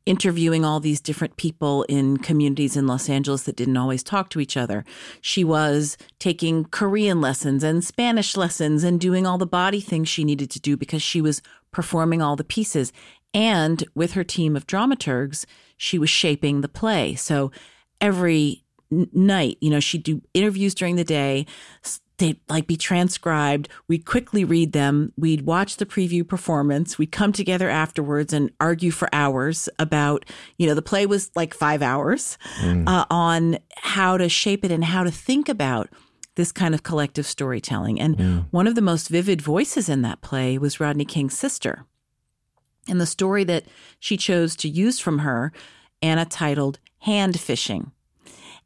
interviewing 0.06 0.64
all 0.64 0.80
these 0.80 1.00
different 1.00 1.36
people 1.36 1.84
in 1.84 2.16
communities 2.16 2.76
in 2.76 2.86
Los 2.86 3.08
Angeles 3.08 3.42
that 3.42 3.56
didn't 3.56 3.76
always 3.76 4.02
talk 4.02 4.30
to 4.30 4.40
each 4.40 4.56
other. 4.56 4.84
She 5.20 5.44
was 5.44 5.96
taking 6.18 6.64
Korean 6.64 7.20
lessons 7.20 7.62
and 7.62 7.84
Spanish 7.84 8.36
lessons 8.36 8.82
and 8.82 9.00
doing 9.00 9.26
all 9.26 9.38
the 9.38 9.46
body 9.46 9.80
things 9.80 10.08
she 10.08 10.24
needed 10.24 10.50
to 10.50 10.60
do 10.60 10.76
because 10.76 11.02
she 11.02 11.20
was 11.20 11.42
performing 11.70 12.22
all 12.22 12.36
the 12.36 12.44
pieces. 12.44 12.92
And 13.32 13.84
with 13.94 14.12
her 14.12 14.24
team 14.24 14.56
of 14.56 14.66
dramaturgs, 14.66 15.44
she 15.76 15.98
was 15.98 16.10
shaping 16.10 16.60
the 16.60 16.68
play. 16.68 17.14
So 17.14 17.52
every 18.00 18.64
night, 18.90 19.58
you 19.60 19.70
know, 19.70 19.80
she'd 19.80 20.02
do 20.02 20.22
interviews 20.34 20.74
during 20.74 20.96
the 20.96 21.04
day, 21.04 21.46
they'd 22.20 22.38
like 22.48 22.66
be 22.66 22.76
transcribed. 22.76 23.68
We'd 23.88 24.06
quickly 24.06 24.44
read 24.44 24.72
them. 24.72 25.12
We'd 25.16 25.44
watch 25.44 25.78
the 25.78 25.86
preview 25.86 26.26
performance. 26.26 26.98
We'd 26.98 27.10
come 27.10 27.32
together 27.32 27.68
afterwards 27.68 28.32
and 28.32 28.52
argue 28.60 28.92
for 28.92 29.08
hours 29.12 29.68
about, 29.78 30.24
you 30.56 30.68
know, 30.68 30.74
the 30.74 30.82
play 30.82 31.06
was 31.06 31.30
like 31.34 31.52
five 31.52 31.82
hours 31.82 32.38
mm. 32.60 32.88
uh, 32.88 33.06
on 33.10 33.58
how 33.76 34.16
to 34.16 34.28
shape 34.28 34.64
it 34.64 34.70
and 34.70 34.84
how 34.84 35.02
to 35.02 35.10
think 35.10 35.48
about 35.48 35.88
this 36.36 36.52
kind 36.52 36.74
of 36.74 36.82
collective 36.82 37.26
storytelling. 37.26 38.00
And 38.00 38.18
yeah. 38.18 38.42
one 38.50 38.66
of 38.66 38.76
the 38.76 38.82
most 38.82 39.08
vivid 39.08 39.42
voices 39.42 39.88
in 39.88 40.02
that 40.02 40.20
play 40.20 40.58
was 40.58 40.78
Rodney 40.78 41.04
King's 41.04 41.36
sister. 41.36 41.86
And 42.88 43.00
the 43.00 43.06
story 43.06 43.44
that 43.44 43.64
she 43.98 44.16
chose 44.16 44.54
to 44.56 44.68
use 44.68 45.00
from 45.00 45.18
her, 45.18 45.52
Anna 46.02 46.24
titled 46.24 46.78
Hand 47.00 47.38
Fishing. 47.40 47.92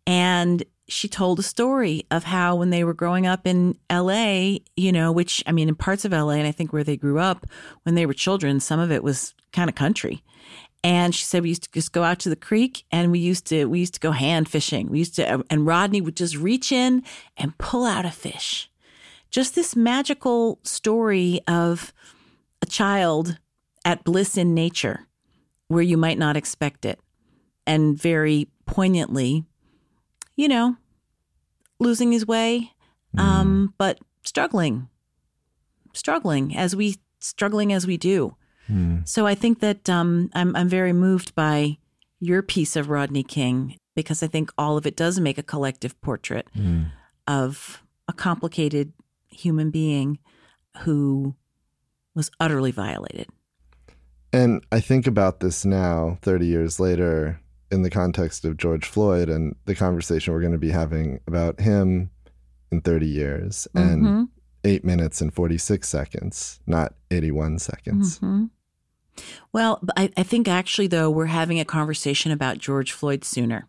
And 0.06 0.64
she 0.88 1.08
told 1.08 1.38
a 1.38 1.42
story 1.42 2.04
of 2.10 2.24
how 2.24 2.56
when 2.56 2.70
they 2.70 2.84
were 2.84 2.94
growing 2.94 3.26
up 3.26 3.46
in 3.46 3.78
LA, 3.90 4.58
you 4.76 4.92
know, 4.92 5.10
which 5.12 5.42
I 5.46 5.52
mean, 5.52 5.68
in 5.68 5.74
parts 5.74 6.04
of 6.04 6.12
LA, 6.12 6.30
and 6.30 6.46
I 6.46 6.52
think 6.52 6.72
where 6.72 6.84
they 6.84 6.96
grew 6.96 7.18
up 7.18 7.46
when 7.84 7.94
they 7.94 8.06
were 8.06 8.12
children, 8.12 8.60
some 8.60 8.80
of 8.80 8.92
it 8.92 9.02
was 9.02 9.34
kind 9.52 9.70
of 9.70 9.74
country. 9.74 10.22
And 10.82 11.14
she 11.14 11.24
said 11.24 11.42
we 11.42 11.48
used 11.48 11.64
to 11.64 11.72
just 11.72 11.92
go 11.92 12.02
out 12.02 12.18
to 12.20 12.28
the 12.28 12.36
creek 12.36 12.84
and 12.92 13.10
we 13.10 13.18
used 13.18 13.46
to 13.46 13.64
we 13.64 13.78
used 13.78 13.94
to 13.94 14.00
go 14.00 14.10
hand 14.10 14.48
fishing. 14.48 14.90
We 14.90 14.98
used 14.98 15.16
to 15.16 15.34
uh, 15.36 15.42
and 15.48 15.66
Rodney 15.66 16.02
would 16.02 16.16
just 16.16 16.36
reach 16.36 16.70
in 16.70 17.02
and 17.38 17.56
pull 17.56 17.86
out 17.86 18.04
a 18.04 18.10
fish. 18.10 18.70
Just 19.30 19.54
this 19.54 19.74
magical 19.74 20.60
story 20.62 21.40
of 21.48 21.92
a 22.60 22.66
child 22.66 23.38
at 23.84 24.04
bliss 24.04 24.36
in 24.36 24.54
nature 24.54 25.06
where 25.68 25.82
you 25.82 25.96
might 25.96 26.18
not 26.18 26.36
expect 26.36 26.84
it. 26.84 27.00
And 27.66 27.98
very 27.98 28.48
poignantly 28.66 29.44
you 30.36 30.48
know, 30.48 30.76
losing 31.78 32.12
his 32.12 32.26
way, 32.26 32.72
mm. 33.16 33.20
um, 33.20 33.74
but 33.78 33.98
struggling, 34.24 34.88
struggling 35.92 36.56
as 36.56 36.74
we 36.74 36.96
struggling 37.20 37.72
as 37.72 37.86
we 37.86 37.96
do. 37.96 38.36
Mm. 38.68 39.06
So 39.06 39.26
I 39.26 39.34
think 39.34 39.60
that 39.60 39.88
um, 39.88 40.30
I'm 40.34 40.54
I'm 40.56 40.68
very 40.68 40.92
moved 40.92 41.34
by 41.34 41.78
your 42.20 42.42
piece 42.42 42.76
of 42.76 42.88
Rodney 42.88 43.22
King 43.22 43.76
because 43.94 44.22
I 44.22 44.26
think 44.26 44.50
all 44.58 44.76
of 44.76 44.86
it 44.86 44.96
does 44.96 45.20
make 45.20 45.38
a 45.38 45.42
collective 45.42 46.00
portrait 46.00 46.48
mm. 46.56 46.90
of 47.26 47.82
a 48.08 48.12
complicated 48.12 48.92
human 49.28 49.70
being 49.70 50.18
who 50.78 51.34
was 52.14 52.30
utterly 52.40 52.70
violated. 52.70 53.28
And 54.32 54.64
I 54.72 54.80
think 54.80 55.06
about 55.06 55.40
this 55.40 55.64
now, 55.64 56.18
30 56.22 56.46
years 56.46 56.80
later, 56.80 57.40
in 57.70 57.82
the 57.82 57.90
context 57.90 58.44
of 58.44 58.56
George 58.56 58.86
Floyd 58.86 59.28
and 59.28 59.56
the 59.64 59.74
conversation 59.74 60.32
we're 60.32 60.40
going 60.40 60.52
to 60.52 60.58
be 60.58 60.70
having 60.70 61.20
about 61.26 61.60
him 61.60 62.10
in 62.70 62.80
30 62.80 63.06
years 63.06 63.68
mm-hmm. 63.74 64.06
and 64.06 64.28
eight 64.64 64.84
minutes 64.84 65.20
and 65.20 65.32
46 65.32 65.88
seconds, 65.88 66.60
not 66.66 66.94
81 67.10 67.58
seconds. 67.58 68.18
Mm-hmm. 68.18 68.44
Well, 69.52 69.80
I, 69.96 70.10
I 70.16 70.22
think 70.22 70.48
actually, 70.48 70.88
though, 70.88 71.10
we're 71.10 71.26
having 71.26 71.60
a 71.60 71.64
conversation 71.64 72.32
about 72.32 72.58
George 72.58 72.92
Floyd 72.92 73.24
sooner. 73.24 73.68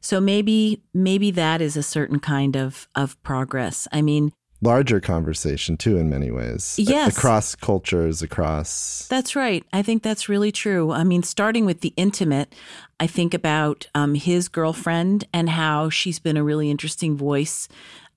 So 0.00 0.20
maybe 0.20 0.82
maybe 0.92 1.30
that 1.32 1.60
is 1.60 1.76
a 1.76 1.82
certain 1.82 2.18
kind 2.18 2.56
of 2.56 2.88
of 2.94 3.22
progress. 3.22 3.86
I 3.92 4.02
mean, 4.02 4.32
larger 4.62 5.00
conversation 5.00 5.76
too 5.76 5.98
in 5.98 6.08
many 6.08 6.30
ways 6.30 6.76
A- 6.78 6.82
Yes. 6.82 7.16
across 7.16 7.54
cultures 7.54 8.22
across 8.22 9.06
That's 9.08 9.36
right. 9.36 9.64
I 9.72 9.82
think 9.82 10.02
that's 10.02 10.28
really 10.28 10.52
true. 10.52 10.92
I 10.92 11.04
mean, 11.04 11.22
starting 11.22 11.66
with 11.66 11.80
the 11.80 11.92
intimate, 11.96 12.54
I 13.00 13.06
think 13.08 13.34
about 13.34 13.88
um, 13.94 14.14
his 14.14 14.48
girlfriend 14.48 15.24
and 15.34 15.50
how 15.50 15.90
she's 15.90 16.18
been 16.20 16.36
a 16.36 16.44
really 16.44 16.70
interesting 16.70 17.16
voice, 17.16 17.68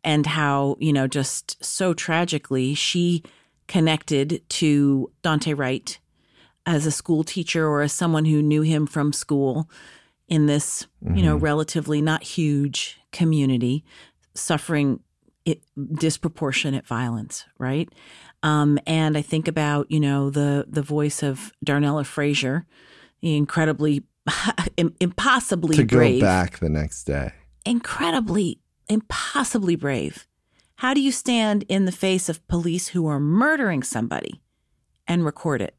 and 0.04 0.28
how, 0.28 0.78
you 0.80 0.94
know, 0.94 1.08
just 1.08 1.64
so 1.66 1.94
tragically, 1.96 2.76
she 2.76 3.24
connected 3.68 4.48
to 4.50 5.12
Dante 5.24 5.54
Wright 5.54 5.98
as 6.68 6.86
a 6.86 6.92
school 6.92 7.24
teacher 7.24 7.68
or 7.68 7.82
as 7.82 7.92
someone 7.92 8.26
who 8.26 8.44
knew 8.44 8.62
him 8.62 8.86
from 8.86 9.12
school 9.12 9.68
in 10.28 10.46
this, 10.46 10.86
you 11.16 11.24
know, 11.24 11.36
relatively 11.36 12.02
not 12.02 12.22
huge 12.22 13.00
community, 13.12 13.84
suffering 14.36 15.00
it, 15.46 15.62
disproportionate 15.94 16.86
violence, 16.86 17.46
right? 17.58 17.88
Um, 18.44 18.80
and 18.86 19.18
I 19.18 19.22
think 19.22 19.48
about 19.48 19.90
you 19.90 20.00
know 20.00 20.30
the 20.30 20.66
the 20.68 20.82
voice 20.82 21.24
of 21.24 21.52
Darnella 21.66 22.06
Frazier, 22.06 22.66
the 23.22 23.36
incredibly, 23.36 24.04
im- 24.78 24.96
impossibly 25.00 25.78
to 25.78 25.84
go 25.84 26.20
back 26.20 26.60
the 26.60 26.70
next 26.70 27.06
day 27.06 27.32
incredibly, 27.66 28.60
impossibly 28.88 29.76
brave. 29.76 30.28
How 30.76 30.94
do 30.94 31.02
you 31.02 31.12
stand 31.12 31.66
in 31.68 31.86
the 31.86 31.92
face 31.92 32.30
of 32.30 32.46
police 32.48 32.90
who 32.90 33.08
are 33.08 33.20
murdering 33.20 33.82
somebody 33.84 34.42
and 35.08 35.26
record 35.26 35.62
it? 35.62 35.76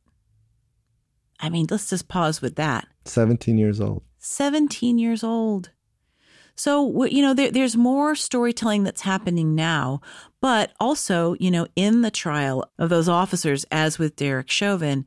I 1.39 1.49
mean, 1.49 1.67
let's 1.71 1.91
just 1.91 2.09
pause 2.09 2.41
with 2.41 2.57
that. 2.57 2.89
17 3.05 3.57
years 3.57 3.81
old 3.81 4.03
17 4.19 4.99
years 4.99 5.23
old. 5.23 5.71
So, 6.57 7.05
you 7.05 7.23
know, 7.23 7.35
there, 7.35 7.51
there's 7.51 7.77
more 7.77 8.15
storytelling 8.15 8.85
that's 8.85 9.03
happening 9.03 9.55
now, 9.55 10.01
but 10.41 10.73
also, 10.81 11.37
you 11.39 11.51
know, 11.51 11.67
in 11.77 12.01
the 12.01 12.11
trial 12.11 12.71
of 12.79 12.89
those 12.89 13.09
officers, 13.09 13.65
as 13.71 13.99
with 13.99 14.17
Derek 14.17 14.51
Chauvin, 14.51 15.05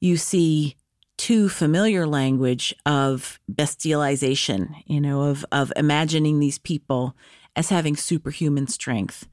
you 0.00 0.16
see 0.16 0.76
too 1.16 1.48
familiar 1.48 2.06
language 2.06 2.74
of 2.86 3.40
bestialization, 3.52 4.74
you 4.86 5.00
know, 5.00 5.22
of, 5.22 5.44
of 5.52 5.72
imagining 5.76 6.40
these 6.40 6.58
people 6.58 7.16
as 7.56 7.68
having 7.68 7.96
superhuman 7.96 8.66
strength 8.66 9.28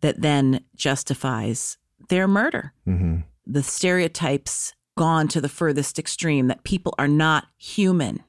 that 0.00 0.20
then 0.20 0.64
justifies 0.74 1.78
their 2.08 2.26
murder. 2.26 2.72
Hmm 2.84 3.20
the 3.46 3.62
stereotypes 3.62 4.74
gone 4.96 5.28
to 5.28 5.40
the 5.40 5.48
furthest 5.48 5.98
extreme 5.98 6.48
that 6.48 6.64
people 6.64 6.94
are 6.98 7.08
not 7.08 7.46
human, 7.56 8.22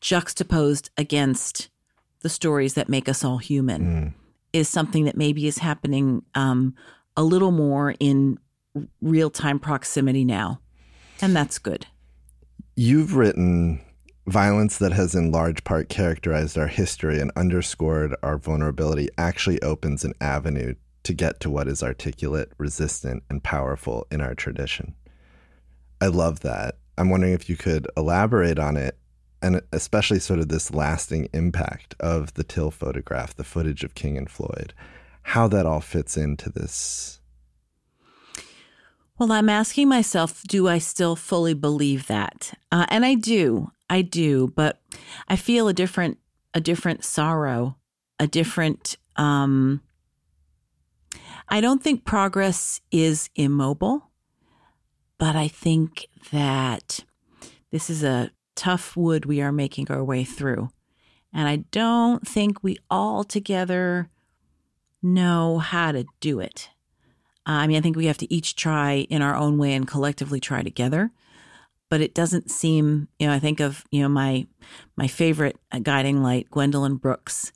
juxtaposed 0.00 0.90
against 0.96 1.68
the 2.20 2.28
stories 2.28 2.74
that 2.74 2.88
make 2.88 3.08
us 3.08 3.24
all 3.24 3.38
human, 3.38 3.82
Mm. 3.82 4.14
is 4.52 4.68
something 4.68 5.04
that 5.04 5.16
maybe 5.16 5.46
is 5.46 5.58
happening 5.58 6.22
um, 6.34 6.74
a 7.16 7.22
little 7.22 7.52
more 7.52 7.94
in 8.00 8.38
real 9.00 9.30
time 9.30 9.58
proximity 9.58 10.24
now. 10.24 10.60
And 11.22 11.34
that's 11.34 11.58
good. 11.58 11.86
You've 12.76 13.14
written 13.16 13.80
violence 14.26 14.78
that 14.78 14.92
has 14.92 15.14
in 15.14 15.32
large 15.32 15.64
part 15.64 15.88
characterized 15.88 16.56
our 16.56 16.68
history 16.68 17.20
and 17.20 17.32
underscored 17.36 18.14
our 18.22 18.38
vulnerability 18.38 19.08
actually 19.18 19.60
opens 19.62 20.04
an 20.04 20.14
avenue 20.20 20.74
to 21.02 21.12
get 21.14 21.40
to 21.40 21.50
what 21.50 21.66
is 21.66 21.82
articulate, 21.82 22.52
resistant, 22.58 23.22
and 23.30 23.42
powerful 23.42 24.06
in 24.10 24.20
our 24.20 24.34
tradition. 24.34 24.94
I 26.00 26.06
love 26.06 26.40
that. 26.40 26.76
I'm 26.96 27.08
wondering 27.10 27.32
if 27.32 27.48
you 27.48 27.56
could 27.56 27.88
elaborate 27.96 28.58
on 28.58 28.76
it 28.76 28.98
and 29.42 29.62
especially 29.72 30.18
sort 30.18 30.40
of 30.40 30.48
this 30.48 30.72
lasting 30.72 31.28
impact 31.32 31.94
of 32.00 32.34
the 32.34 32.44
Till 32.44 32.70
photograph, 32.70 33.34
the 33.34 33.44
footage 33.44 33.84
of 33.84 33.94
King 33.94 34.18
and 34.18 34.30
Floyd, 34.30 34.74
how 35.22 35.48
that 35.48 35.66
all 35.66 35.80
fits 35.80 36.16
into 36.16 36.50
this. 36.50 37.20
Well, 39.18 39.32
I'm 39.32 39.50
asking 39.50 39.88
myself, 39.88 40.42
do 40.44 40.66
I 40.66 40.78
still 40.78 41.14
fully 41.14 41.52
believe 41.52 42.06
that? 42.06 42.54
Uh, 42.72 42.86
and 42.88 43.04
I 43.04 43.14
do, 43.14 43.70
I 43.90 44.00
do, 44.02 44.48
but 44.56 44.80
I 45.28 45.36
feel 45.36 45.68
a 45.68 45.74
different, 45.74 46.18
a 46.54 46.60
different 46.60 47.04
sorrow, 47.04 47.76
a 48.18 48.26
different. 48.26 48.96
Um, 49.16 49.82
I 51.48 51.60
don't 51.60 51.82
think 51.82 52.04
progress 52.04 52.80
is 52.90 53.28
immobile, 53.34 54.10
but 55.18 55.36
I 55.36 55.48
think 55.48 56.06
that 56.32 57.00
this 57.70 57.90
is 57.90 58.02
a 58.02 58.30
tough 58.60 58.94
wood 58.94 59.24
we 59.24 59.40
are 59.40 59.52
making 59.52 59.90
our 59.90 60.04
way 60.04 60.22
through, 60.22 60.68
and 61.32 61.48
I 61.48 61.56
don't 61.70 62.28
think 62.28 62.62
we 62.62 62.76
all 62.90 63.24
together 63.24 64.10
know 65.02 65.58
how 65.58 65.92
to 65.92 66.04
do 66.20 66.40
it. 66.40 66.68
I 67.46 67.66
mean, 67.66 67.78
I 67.78 67.80
think 67.80 67.96
we 67.96 68.04
have 68.04 68.18
to 68.18 68.30
each 68.32 68.54
try 68.56 69.06
in 69.08 69.22
our 69.22 69.34
own 69.34 69.56
way 69.56 69.72
and 69.72 69.88
collectively 69.88 70.40
try 70.40 70.62
together. 70.62 71.10
But 71.88 72.02
it 72.02 72.14
doesn't 72.14 72.50
seem, 72.50 73.08
you 73.18 73.26
know, 73.26 73.32
I 73.32 73.38
think 73.38 73.60
of, 73.60 73.84
you 73.90 74.02
know, 74.02 74.10
my 74.10 74.46
my 74.94 75.06
favorite 75.06 75.56
uh, 75.72 75.78
guiding 75.78 76.22
light, 76.22 76.50
Gwendolyn 76.50 76.96
Brooks. 76.96 77.52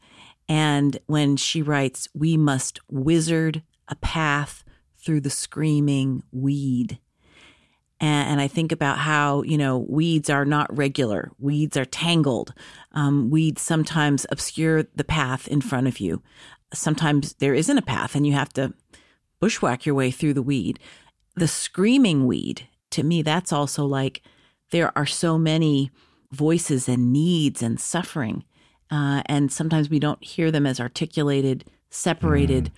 And 0.48 0.98
when 1.06 1.36
she 1.36 1.60
writes, 1.60 2.08
we 2.14 2.38
must 2.38 2.80
wizard 2.90 3.62
a 3.88 3.94
path 3.96 4.64
through 4.96 5.20
the 5.20 5.30
screaming 5.30 6.22
weed. 6.32 6.98
And, 8.00 8.30
and 8.30 8.40
I 8.40 8.48
think 8.48 8.72
about 8.72 8.98
how, 8.98 9.42
you 9.42 9.56
know, 9.56 9.78
weeds 9.88 10.28
are 10.28 10.44
not 10.44 10.74
regular, 10.76 11.30
weeds 11.38 11.76
are 11.76 11.84
tangled. 11.84 12.52
Um, 12.92 13.30
weeds 13.30 13.62
sometimes 13.62 14.26
obscure 14.30 14.84
the 14.94 15.04
path 15.04 15.48
in 15.48 15.60
front 15.60 15.86
of 15.86 16.00
you. 16.00 16.22
Sometimes 16.72 17.34
there 17.34 17.54
isn't 17.54 17.78
a 17.78 17.82
path 17.82 18.14
and 18.14 18.26
you 18.26 18.32
have 18.32 18.52
to 18.54 18.74
bushwhack 19.40 19.86
your 19.86 19.94
way 19.94 20.10
through 20.10 20.34
the 20.34 20.42
weed. 20.42 20.78
The 21.36 21.48
screaming 21.48 22.26
weed, 22.26 22.68
to 22.90 23.02
me, 23.02 23.22
that's 23.22 23.52
also 23.52 23.84
like 23.84 24.22
there 24.70 24.96
are 24.96 25.06
so 25.06 25.38
many 25.38 25.90
voices 26.32 26.88
and 26.88 27.12
needs 27.12 27.62
and 27.62 27.78
suffering. 27.78 28.44
Uh, 28.90 29.22
and 29.26 29.52
sometimes 29.52 29.88
we 29.88 29.98
don't 29.98 30.22
hear 30.22 30.50
them 30.50 30.66
as 30.66 30.80
articulated, 30.80 31.64
separated 31.90 32.70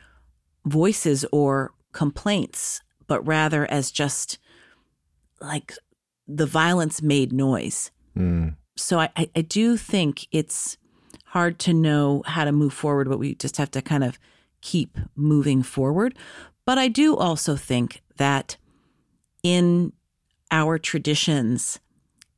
voices 0.64 1.24
or 1.32 1.72
complaints, 1.92 2.82
but 3.06 3.26
rather 3.26 3.70
as 3.70 3.90
just 3.90 4.38
like 5.40 5.72
the 6.26 6.46
violence 6.46 7.02
made 7.02 7.32
noise. 7.32 7.90
Mm. 8.16 8.56
So 8.76 9.00
I, 9.00 9.10
I, 9.16 9.30
I 9.36 9.40
do 9.42 9.76
think 9.76 10.26
it's 10.32 10.76
hard 11.26 11.58
to 11.60 11.72
know 11.72 12.22
how 12.26 12.44
to 12.44 12.52
move 12.52 12.72
forward, 12.72 13.08
but 13.08 13.18
we 13.18 13.34
just 13.34 13.56
have 13.56 13.70
to 13.72 13.82
kind 13.82 14.04
of 14.04 14.18
keep 14.60 14.98
moving 15.14 15.62
forward. 15.62 16.16
But 16.64 16.78
I 16.78 16.88
do 16.88 17.16
also 17.16 17.56
think 17.56 18.02
that 18.16 18.56
in 19.42 19.92
our 20.50 20.78
traditions, 20.78 21.78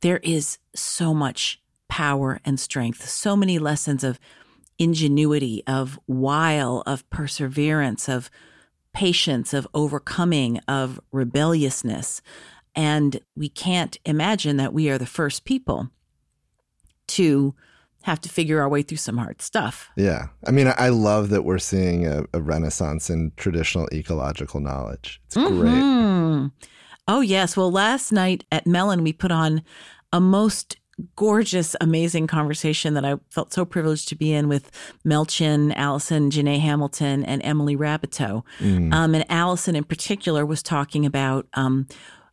there 0.01 0.19
is 0.19 0.59
so 0.75 1.15
much 1.15 1.61
power 1.89 2.41
and 2.45 2.61
strength, 2.61 3.09
so 3.09 3.35
many 3.35 3.59
lessons 3.59 4.05
of 4.05 4.21
ingenuity, 4.79 5.63
of 5.67 5.99
wile, 6.07 6.83
of 6.87 7.09
perseverance, 7.11 8.09
of 8.09 8.31
patience, 8.93 9.53
of 9.55 9.67
overcoming, 9.75 10.61
of 10.69 11.01
rebelliousness. 11.13 12.21
And 12.75 13.21
we 13.37 13.49
can't 13.49 13.99
imagine 14.05 14.57
that 14.59 14.73
we 14.73 14.89
are 14.91 14.99
the 14.99 15.07
first 15.07 15.45
people 15.45 15.91
to 17.09 17.55
have 18.03 18.21
to 18.21 18.29
figure 18.29 18.61
our 18.61 18.69
way 18.69 18.83
through 18.83 18.97
some 18.99 19.17
hard 19.19 19.43
stuff. 19.43 19.91
Yeah. 19.97 20.29
I 20.47 20.51
mean, 20.51 20.73
I- 20.79 20.89
love 20.89 21.31
that 21.31 21.43
we're 21.45 21.59
seeing 21.59 22.07
a, 22.07 22.25
a 22.33 22.41
renaissance 22.41 23.11
in 23.11 23.33
traditional 23.37 23.89
ecological 23.93 24.61
knowledge. 24.61 25.21
It's 25.27 25.37
great. 25.37 25.49
Mhm. 25.73 26.53
Oh, 27.09 27.21
yes. 27.21 27.57
Well, 27.57 27.71
last 27.73 28.13
night 28.13 28.45
at 28.53 28.67
Mellon, 28.67 29.03
we 29.03 29.13
put 29.13 29.33
on 29.33 29.63
a 30.13 30.21
most 30.21 30.77
gorgeous, 31.17 31.75
amazing 31.81 32.27
conversation 32.27 32.95
that 32.95 33.05
I 33.05 33.17
felt 33.31 33.53
so 33.53 33.65
privileged 33.65 34.09
to 34.09 34.17
be 34.17 34.33
in 34.33 34.49
with 34.49 34.71
Mel 35.05 35.25
Chin, 35.25 35.73
Allison, 35.73 36.31
Janae 36.31 36.59
Hamilton, 36.61 37.25
and 37.25 37.41
Emily 37.45 37.77
Raboteau. 37.77 38.43
Um, 38.61 39.15
and 39.15 39.25
Allison, 39.29 39.77
in 39.77 39.85
particular, 39.85 40.45
was 40.45 40.63
talking 40.63 41.07
about, 41.07 41.47
um, 41.55 41.87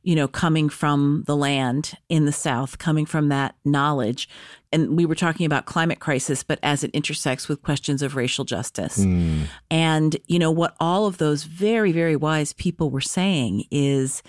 you 0.06 0.15
know, 0.15 0.28
coming 0.28 0.70
from 0.70 1.24
the 1.26 1.36
land 1.36 1.98
in 2.10 2.26
the 2.26 2.32
South, 2.32 2.78
coming 2.78 3.08
from 3.08 3.30
that 3.30 3.56
knowledge. 3.65 4.30
And 4.72 4.96
we 4.96 5.06
were 5.06 5.15
talking 5.15 5.48
about 5.48 5.65
climate 5.65 6.00
crisis, 6.00 6.44
but 6.44 6.60
as 6.62 6.84
it 6.84 6.91
intersects 6.91 7.50
with 7.50 7.63
questions 7.63 8.04
of 8.04 8.15
racial 8.15 8.46
justice. 8.46 9.04
Hmm. 9.04 9.44
And, 9.72 10.15
you 10.28 10.38
know, 10.38 10.52
what 10.52 10.76
all 10.80 11.08
of 11.08 11.18
those 11.18 11.44
very, 11.44 11.91
very 11.91 12.15
wise 12.15 12.54
people 12.54 12.91
were 12.91 13.02
saying 13.02 13.63
is 13.72 14.22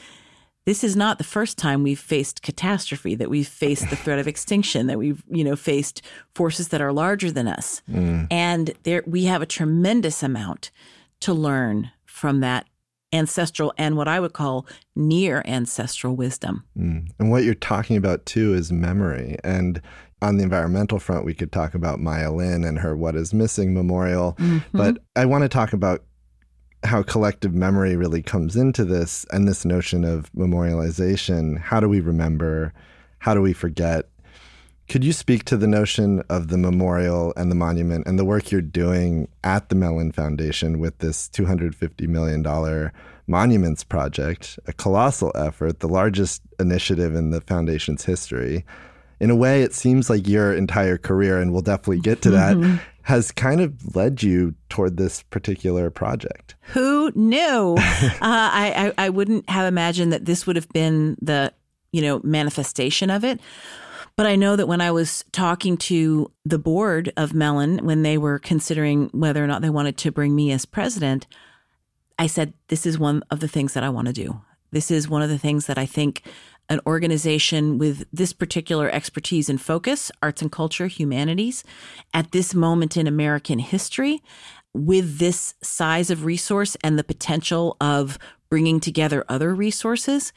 this 0.64 0.82
is 0.82 0.96
not 0.96 1.18
the 1.18 1.24
first 1.24 1.58
time 1.58 1.82
we've 1.82 2.00
faced 2.00 2.40
catastrophe, 2.40 3.14
that 3.14 3.28
we've 3.28 3.46
faced 3.46 3.90
the 3.90 3.96
threat 3.96 4.18
of 4.18 4.26
extinction, 4.26 4.86
that 4.86 4.98
we've, 4.98 5.22
you 5.28 5.44
know, 5.44 5.56
faced 5.56 6.00
forces 6.34 6.68
that 6.68 6.80
are 6.80 6.92
larger 6.92 7.30
than 7.30 7.48
us. 7.48 7.82
Hmm. 7.90 8.24
And 8.30 8.72
there 8.84 9.04
we 9.06 9.24
have 9.24 9.42
a 9.42 9.46
tremendous 9.46 10.22
amount 10.22 10.70
to 11.20 11.34
learn 11.34 11.90
from 12.06 12.40
that 12.40 12.66
ancestral 13.12 13.72
and 13.78 13.96
what 13.96 14.08
I 14.08 14.20
would 14.20 14.32
call 14.32 14.66
near 14.94 15.42
ancestral 15.46 16.16
wisdom. 16.16 16.64
Mm. 16.76 17.10
And 17.18 17.30
what 17.30 17.44
you're 17.44 17.54
talking 17.54 17.96
about 17.96 18.26
too 18.26 18.54
is 18.54 18.72
memory. 18.72 19.36
And 19.44 19.80
on 20.22 20.36
the 20.36 20.42
environmental 20.42 20.98
front, 20.98 21.24
we 21.24 21.34
could 21.34 21.52
talk 21.52 21.74
about 21.74 22.00
Maya 22.00 22.32
Lin 22.32 22.64
and 22.64 22.78
her 22.78 22.96
What 22.96 23.16
is 23.16 23.34
Missing 23.34 23.74
memorial. 23.74 24.34
Mm-hmm. 24.38 24.76
But 24.76 24.98
I 25.14 25.26
want 25.26 25.42
to 25.42 25.48
talk 25.48 25.72
about 25.72 26.04
how 26.84 27.02
collective 27.02 27.54
memory 27.54 27.96
really 27.96 28.22
comes 28.22 28.56
into 28.56 28.84
this 28.84 29.26
and 29.30 29.46
this 29.46 29.64
notion 29.64 30.04
of 30.04 30.30
memorialization. 30.32 31.58
How 31.58 31.80
do 31.80 31.88
we 31.88 32.00
remember? 32.00 32.72
How 33.18 33.34
do 33.34 33.42
we 33.42 33.52
forget? 33.52 34.08
Could 34.88 35.02
you 35.02 35.12
speak 35.12 35.44
to 35.46 35.56
the 35.56 35.66
notion 35.66 36.22
of 36.28 36.48
the 36.48 36.56
memorial 36.56 37.32
and 37.36 37.50
the 37.50 37.56
monument 37.56 38.06
and 38.06 38.18
the 38.18 38.24
work 38.24 38.52
you're 38.52 38.60
doing 38.60 39.28
at 39.42 39.68
the 39.68 39.74
Mellon 39.74 40.12
Foundation 40.12 40.78
with 40.78 40.98
this 40.98 41.28
$250 41.30 42.06
million 42.06 42.92
monuments 43.26 43.82
project, 43.82 44.60
a 44.68 44.72
colossal 44.72 45.32
effort, 45.34 45.80
the 45.80 45.88
largest 45.88 46.40
initiative 46.60 47.16
in 47.16 47.30
the 47.30 47.40
foundation's 47.40 48.04
history? 48.04 48.64
In 49.18 49.30
a 49.30 49.36
way, 49.36 49.62
it 49.62 49.74
seems 49.74 50.08
like 50.08 50.28
your 50.28 50.54
entire 50.54 50.98
career, 50.98 51.40
and 51.40 51.52
we'll 51.52 51.62
definitely 51.62 52.00
get 52.00 52.22
to 52.22 52.30
that, 52.30 52.56
mm-hmm. 52.56 52.76
has 53.02 53.32
kind 53.32 53.60
of 53.60 53.96
led 53.96 54.22
you 54.22 54.54
toward 54.68 54.98
this 54.98 55.22
particular 55.24 55.90
project. 55.90 56.54
Who 56.74 57.10
knew? 57.16 57.74
uh, 57.78 58.18
I, 58.20 58.92
I, 58.98 59.06
I 59.06 59.08
wouldn't 59.08 59.48
have 59.50 59.66
imagined 59.66 60.12
that 60.12 60.26
this 60.26 60.46
would 60.46 60.54
have 60.54 60.68
been 60.68 61.16
the 61.20 61.52
you 61.92 62.02
know 62.02 62.20
manifestation 62.22 63.10
of 63.10 63.24
it. 63.24 63.40
But 64.16 64.26
I 64.26 64.36
know 64.36 64.56
that 64.56 64.66
when 64.66 64.80
I 64.80 64.90
was 64.90 65.24
talking 65.32 65.76
to 65.76 66.32
the 66.44 66.58
board 66.58 67.12
of 67.18 67.34
Mellon, 67.34 67.84
when 67.84 68.02
they 68.02 68.16
were 68.16 68.38
considering 68.38 69.10
whether 69.12 69.44
or 69.44 69.46
not 69.46 69.60
they 69.60 69.70
wanted 69.70 69.98
to 69.98 70.12
bring 70.12 70.34
me 70.34 70.52
as 70.52 70.64
president, 70.64 71.26
I 72.18 72.26
said, 72.26 72.54
This 72.68 72.86
is 72.86 72.98
one 72.98 73.22
of 73.30 73.40
the 73.40 73.48
things 73.48 73.74
that 73.74 73.84
I 73.84 73.90
want 73.90 74.06
to 74.06 74.14
do. 74.14 74.40
This 74.70 74.90
is 74.90 75.08
one 75.08 75.22
of 75.22 75.28
the 75.28 75.38
things 75.38 75.66
that 75.66 75.76
I 75.76 75.84
think 75.84 76.22
an 76.68 76.80
organization 76.86 77.78
with 77.78 78.04
this 78.12 78.32
particular 78.32 78.90
expertise 78.90 79.48
and 79.48 79.60
focus, 79.60 80.10
arts 80.22 80.42
and 80.42 80.50
culture, 80.50 80.86
humanities, 80.86 81.62
at 82.12 82.32
this 82.32 82.54
moment 82.54 82.96
in 82.96 83.06
American 83.06 83.58
history, 83.58 84.22
with 84.74 85.18
this 85.18 85.54
size 85.62 86.10
of 86.10 86.24
resource 86.24 86.76
and 86.82 86.98
the 86.98 87.04
potential 87.04 87.76
of 87.80 88.18
bringing 88.48 88.80
together 88.80 89.24
other 89.28 89.54
resources, 89.54 90.32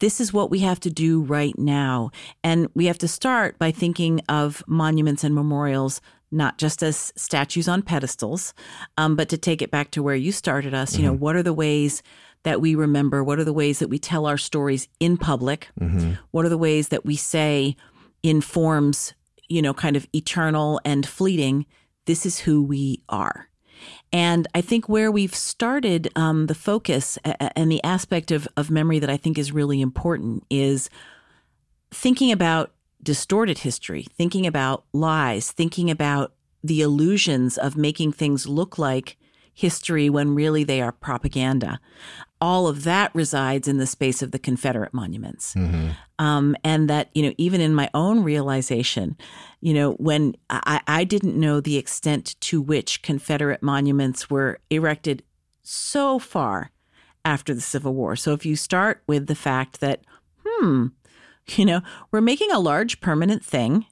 this 0.00 0.20
is 0.20 0.32
what 0.32 0.50
we 0.50 0.60
have 0.60 0.80
to 0.80 0.90
do 0.90 1.22
right 1.22 1.58
now. 1.58 2.10
And 2.44 2.68
we 2.74 2.86
have 2.86 2.98
to 2.98 3.08
start 3.08 3.58
by 3.58 3.70
thinking 3.70 4.20
of 4.28 4.62
monuments 4.66 5.24
and 5.24 5.34
memorials 5.34 6.00
not 6.30 6.58
just 6.58 6.82
as 6.82 7.12
statues 7.16 7.68
on 7.68 7.82
pedestals, 7.82 8.52
um, 8.96 9.16
but 9.16 9.28
to 9.30 9.38
take 9.38 9.62
it 9.62 9.70
back 9.70 9.90
to 9.92 10.02
where 10.02 10.14
you 10.14 10.32
started 10.32 10.74
us. 10.74 10.92
Mm-hmm. 10.92 11.00
You 11.00 11.06
know, 11.06 11.14
mm-hmm. 11.14 11.22
what 11.22 11.36
are 11.36 11.42
the 11.42 11.54
ways 11.54 12.02
that 12.42 12.60
we 12.60 12.74
remember? 12.74 13.24
What 13.24 13.38
are 13.38 13.44
the 13.44 13.52
ways 13.52 13.78
that 13.78 13.88
we 13.88 13.98
tell 13.98 14.26
our 14.26 14.38
stories 14.38 14.88
in 15.00 15.16
public? 15.16 15.68
Mm-hmm. 15.80 16.12
What 16.30 16.44
are 16.44 16.50
the 16.50 16.58
ways 16.58 16.88
that 16.88 17.04
we 17.04 17.16
say 17.16 17.76
in 18.22 18.40
forms, 18.40 19.14
you 19.48 19.62
know, 19.62 19.74
kind 19.74 19.96
of 19.96 20.06
eternal 20.14 20.80
and 20.84 21.06
fleeting? 21.06 21.66
This 22.06 22.26
is 22.26 22.40
who 22.40 22.62
we 22.62 23.02
are. 23.08 23.47
And 24.12 24.46
I 24.54 24.60
think 24.60 24.88
where 24.88 25.10
we've 25.10 25.34
started 25.34 26.10
um, 26.16 26.46
the 26.46 26.54
focus 26.54 27.18
and 27.24 27.70
the 27.70 27.82
aspect 27.84 28.30
of, 28.30 28.48
of 28.56 28.70
memory 28.70 28.98
that 28.98 29.10
I 29.10 29.16
think 29.16 29.38
is 29.38 29.52
really 29.52 29.80
important 29.80 30.44
is 30.48 30.88
thinking 31.90 32.32
about 32.32 32.72
distorted 33.02 33.58
history, 33.58 34.06
thinking 34.16 34.46
about 34.46 34.84
lies, 34.92 35.52
thinking 35.52 35.90
about 35.90 36.32
the 36.62 36.80
illusions 36.80 37.58
of 37.58 37.76
making 37.76 38.12
things 38.12 38.46
look 38.46 38.78
like 38.78 39.16
history 39.54 40.08
when 40.08 40.34
really 40.34 40.64
they 40.64 40.80
are 40.80 40.92
propaganda. 40.92 41.80
All 42.40 42.68
of 42.68 42.84
that 42.84 43.12
resides 43.14 43.66
in 43.66 43.78
the 43.78 43.86
space 43.86 44.22
of 44.22 44.30
the 44.30 44.38
Confederate 44.38 44.94
monuments. 44.94 45.54
Mm-hmm. 45.54 45.90
Um, 46.18 46.56
and 46.62 46.88
that, 46.88 47.10
you 47.14 47.22
know, 47.22 47.34
even 47.38 47.60
in 47.60 47.74
my 47.74 47.90
own 47.94 48.22
realization, 48.22 49.16
you 49.60 49.74
know, 49.74 49.92
when 49.94 50.36
I, 50.50 50.80
I 50.86 51.04
didn't 51.04 51.38
know 51.38 51.60
the 51.60 51.76
extent 51.76 52.36
to 52.42 52.60
which 52.60 53.02
Confederate 53.02 53.62
monuments 53.62 54.30
were 54.30 54.60
erected 54.70 55.22
so 55.62 56.18
far 56.18 56.70
after 57.24 57.54
the 57.54 57.60
Civil 57.60 57.94
War. 57.94 58.16
So 58.16 58.32
if 58.32 58.46
you 58.46 58.56
start 58.56 59.02
with 59.06 59.26
the 59.26 59.34
fact 59.34 59.80
that, 59.80 60.02
hmm, 60.44 60.86
you 61.56 61.64
know, 61.64 61.82
we're 62.10 62.20
making 62.20 62.50
a 62.52 62.58
large 62.58 63.00
permanent 63.00 63.44
thing 63.44 63.86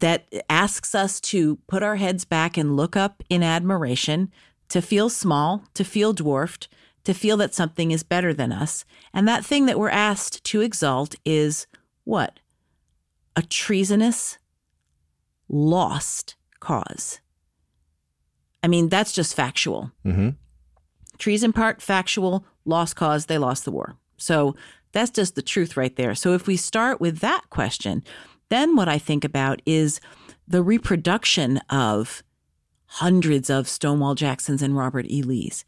that 0.00 0.26
asks 0.50 0.94
us 0.94 1.20
to 1.20 1.56
put 1.66 1.82
our 1.82 1.96
heads 1.96 2.24
back 2.24 2.56
and 2.56 2.76
look 2.76 2.96
up 2.96 3.22
in 3.30 3.42
admiration, 3.42 4.32
to 4.68 4.82
feel 4.82 5.08
small, 5.08 5.64
to 5.74 5.84
feel 5.84 6.12
dwarfed, 6.12 6.68
to 7.04 7.14
feel 7.14 7.36
that 7.36 7.54
something 7.54 7.90
is 7.90 8.02
better 8.02 8.32
than 8.32 8.52
us. 8.52 8.84
And 9.12 9.28
that 9.28 9.44
thing 9.44 9.66
that 9.66 9.78
we're 9.78 9.90
asked 9.90 10.42
to 10.44 10.60
exalt 10.60 11.14
is 11.24 11.66
what? 12.04 12.40
A 13.36 13.42
treasonous, 13.42 14.38
lost 15.48 16.36
cause. 16.60 17.20
I 18.62 18.68
mean, 18.68 18.88
that's 18.88 19.12
just 19.12 19.34
factual. 19.34 19.92
Mm-hmm. 20.04 20.30
Treason 21.18 21.52
part, 21.52 21.82
factual, 21.82 22.44
lost 22.64 22.96
cause, 22.96 23.26
they 23.26 23.38
lost 23.38 23.64
the 23.64 23.70
war. 23.70 23.96
So 24.16 24.56
that's 24.92 25.10
just 25.10 25.34
the 25.34 25.42
truth 25.42 25.76
right 25.76 25.94
there. 25.96 26.14
So 26.14 26.32
if 26.32 26.46
we 26.46 26.56
start 26.56 27.00
with 27.00 27.18
that 27.18 27.42
question, 27.50 28.02
then 28.48 28.76
what 28.76 28.88
I 28.88 28.98
think 28.98 29.24
about 29.24 29.60
is 29.66 30.00
the 30.46 30.62
reproduction 30.62 31.58
of 31.70 32.22
hundreds 32.86 33.50
of 33.50 33.68
Stonewall 33.68 34.14
Jacksons 34.14 34.62
and 34.62 34.76
Robert 34.76 35.06
E. 35.08 35.22
Lees 35.22 35.64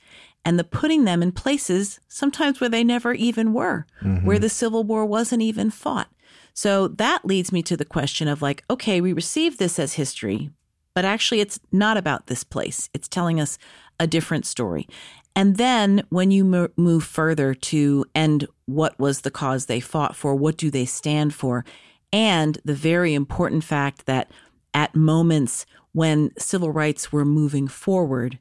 and 0.46 0.61
the 0.61 0.64
putting 0.64 1.04
them 1.04 1.24
in 1.24 1.32
places 1.32 1.98
sometimes 2.06 2.61
where 2.61 2.70
they 2.70 2.85
never 2.85 3.12
even 3.12 3.52
were, 3.52 3.85
mm-hmm. 4.00 4.24
where 4.24 4.38
the 4.38 4.48
Civil 4.48 4.85
War 4.85 5.04
wasn't 5.04 5.42
even 5.42 5.70
fought. 5.70 6.09
So 6.54 6.87
that 6.87 7.26
leads 7.26 7.50
me 7.50 7.62
to 7.64 7.76
the 7.76 7.85
question 7.85 8.28
of 8.28 8.40
like, 8.40 8.62
okay, 8.70 9.00
we 9.00 9.12
receive 9.12 9.59
this 9.59 9.78
as 9.80 9.94
history, 9.94 10.50
but 10.94 11.04
actually 11.04 11.40
it's 11.40 11.59
not 11.72 11.96
about 11.96 12.28
this 12.28 12.44
place. 12.44 12.88
It's 12.94 13.09
telling 13.09 13.40
us 13.40 13.59
a 13.98 14.06
different 14.06 14.46
story. 14.46 14.88
And 15.35 15.56
then 15.56 16.04
when 16.11 16.30
you 16.30 16.70
move 16.76 17.02
further 17.02 17.52
to 17.52 18.04
and 18.14 18.46
what 18.66 18.96
was 19.00 19.22
the 19.22 19.32
cause 19.32 19.66
they 19.66 19.80
fought 19.80 20.14
for, 20.14 20.37
what 20.37 20.56
do 20.56 20.70
they 20.70 20.87
stand 20.87 21.35
for, 21.35 21.64
and 22.12 22.56
the 22.64 22.72
very 22.72 23.14
important 23.14 23.64
fact 23.64 24.06
that 24.06 24.30
at 24.72 24.94
moments 24.94 25.66
when 25.90 26.30
civil 26.38 26.70
rights 26.70 27.11
were 27.11 27.24
moving 27.24 27.66
forward, 27.66 28.38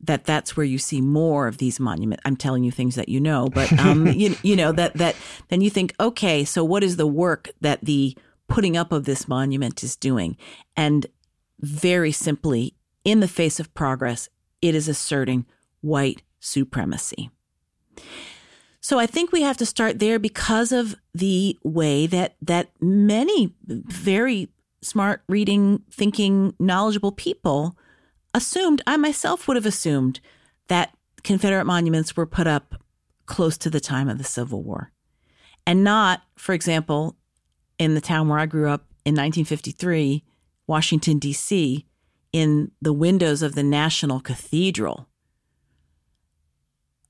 that 0.00 0.24
that's 0.24 0.56
where 0.56 0.66
you 0.66 0.78
see 0.78 1.00
more 1.00 1.46
of 1.46 1.58
these 1.58 1.80
monuments. 1.80 2.22
I'm 2.24 2.36
telling 2.36 2.64
you 2.64 2.70
things 2.70 2.94
that 2.94 3.08
you 3.08 3.20
know, 3.20 3.48
but 3.48 3.72
um, 3.78 4.06
you, 4.12 4.36
you 4.42 4.56
know 4.56 4.72
that 4.72 4.94
that 4.94 5.16
then 5.48 5.60
you 5.60 5.70
think, 5.70 5.94
okay, 5.98 6.44
so 6.44 6.64
what 6.64 6.84
is 6.84 6.96
the 6.96 7.06
work 7.06 7.50
that 7.60 7.80
the 7.82 8.16
putting 8.48 8.76
up 8.76 8.92
of 8.92 9.04
this 9.04 9.28
monument 9.28 9.82
is 9.82 9.96
doing? 9.96 10.36
And 10.76 11.06
very 11.60 12.12
simply, 12.12 12.74
in 13.04 13.20
the 13.20 13.28
face 13.28 13.58
of 13.58 13.74
progress, 13.74 14.28
it 14.62 14.74
is 14.74 14.88
asserting 14.88 15.46
white 15.80 16.22
supremacy. 16.40 17.30
So 18.80 18.98
I 18.98 19.06
think 19.06 19.32
we 19.32 19.42
have 19.42 19.56
to 19.58 19.66
start 19.66 19.98
there 19.98 20.18
because 20.18 20.72
of 20.72 20.94
the 21.12 21.58
way 21.62 22.06
that 22.06 22.36
that 22.40 22.70
many 22.80 23.54
very 23.66 24.48
smart 24.80 25.22
reading, 25.28 25.82
thinking, 25.90 26.54
knowledgeable 26.58 27.12
people 27.12 27.76
assumed, 28.34 28.82
I 28.86 28.96
myself 28.96 29.46
would 29.46 29.56
have 29.56 29.66
assumed 29.66 30.20
that 30.68 30.94
Confederate 31.24 31.64
monuments 31.64 32.16
were 32.16 32.26
put 32.26 32.46
up 32.46 32.74
close 33.26 33.58
to 33.58 33.70
the 33.70 33.80
time 33.80 34.08
of 34.08 34.18
the 34.18 34.24
Civil 34.24 34.62
War. 34.62 34.92
And 35.66 35.84
not, 35.84 36.22
for 36.36 36.54
example, 36.54 37.16
in 37.78 37.94
the 37.94 38.00
town 38.00 38.28
where 38.28 38.38
I 38.38 38.46
grew 38.46 38.68
up 38.68 38.86
in 39.04 39.14
1953, 39.14 40.24
Washington, 40.66 41.18
D.C., 41.18 41.84
in 42.32 42.70
the 42.80 42.92
windows 42.92 43.42
of 43.42 43.54
the 43.54 43.62
National 43.62 44.20
Cathedral 44.20 45.08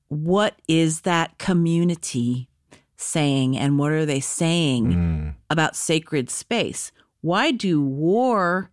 what 0.09 0.59
is 0.67 1.01
that 1.01 1.37
community 1.37 2.49
saying 2.97 3.55
and 3.57 3.79
what 3.79 3.91
are 3.91 4.05
they 4.05 4.19
saying 4.19 4.87
mm. 4.87 5.35
about 5.49 5.75
sacred 5.75 6.29
space? 6.29 6.91
Why 7.21 7.51
do 7.51 7.81
war 7.81 8.71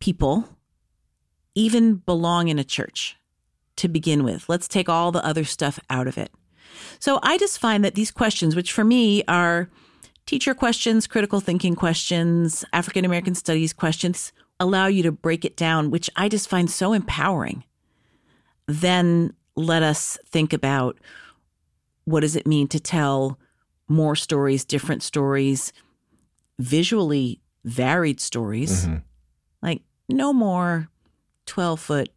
people 0.00 0.48
even 1.56 1.96
belong 1.96 2.46
in 2.46 2.60
a 2.60 2.64
church 2.64 3.16
to 3.76 3.88
begin 3.88 4.22
with? 4.22 4.48
Let's 4.48 4.68
take 4.68 4.88
all 4.88 5.10
the 5.10 5.24
other 5.24 5.42
stuff 5.42 5.80
out 5.90 6.06
of 6.06 6.16
it. 6.16 6.30
So 7.00 7.18
I 7.22 7.38
just 7.38 7.58
find 7.58 7.84
that 7.84 7.96
these 7.96 8.12
questions, 8.12 8.54
which 8.54 8.70
for 8.70 8.84
me 8.84 9.24
are 9.26 9.68
teacher 10.26 10.54
questions, 10.54 11.06
critical 11.06 11.40
thinking 11.40 11.74
questions, 11.74 12.64
African 12.72 13.04
American 13.04 13.34
studies 13.34 13.72
questions, 13.72 14.32
allow 14.60 14.86
you 14.86 15.02
to 15.02 15.12
break 15.12 15.44
it 15.44 15.56
down, 15.56 15.90
which 15.90 16.10
I 16.14 16.28
just 16.28 16.48
find 16.48 16.70
so 16.70 16.92
empowering. 16.92 17.64
Then 18.66 19.34
let 19.54 19.82
us 19.82 20.18
think 20.26 20.52
about 20.52 20.98
what 22.04 22.20
does 22.20 22.36
it 22.36 22.46
mean 22.46 22.68
to 22.68 22.80
tell 22.80 23.38
more 23.88 24.16
stories, 24.16 24.64
different 24.64 25.02
stories, 25.02 25.72
visually 26.58 27.40
varied 27.64 28.20
stories. 28.20 28.86
Mm-hmm. 28.86 28.96
Like 29.62 29.82
no 30.08 30.32
more 30.32 30.88
12 31.46 31.80
foot 31.80 32.08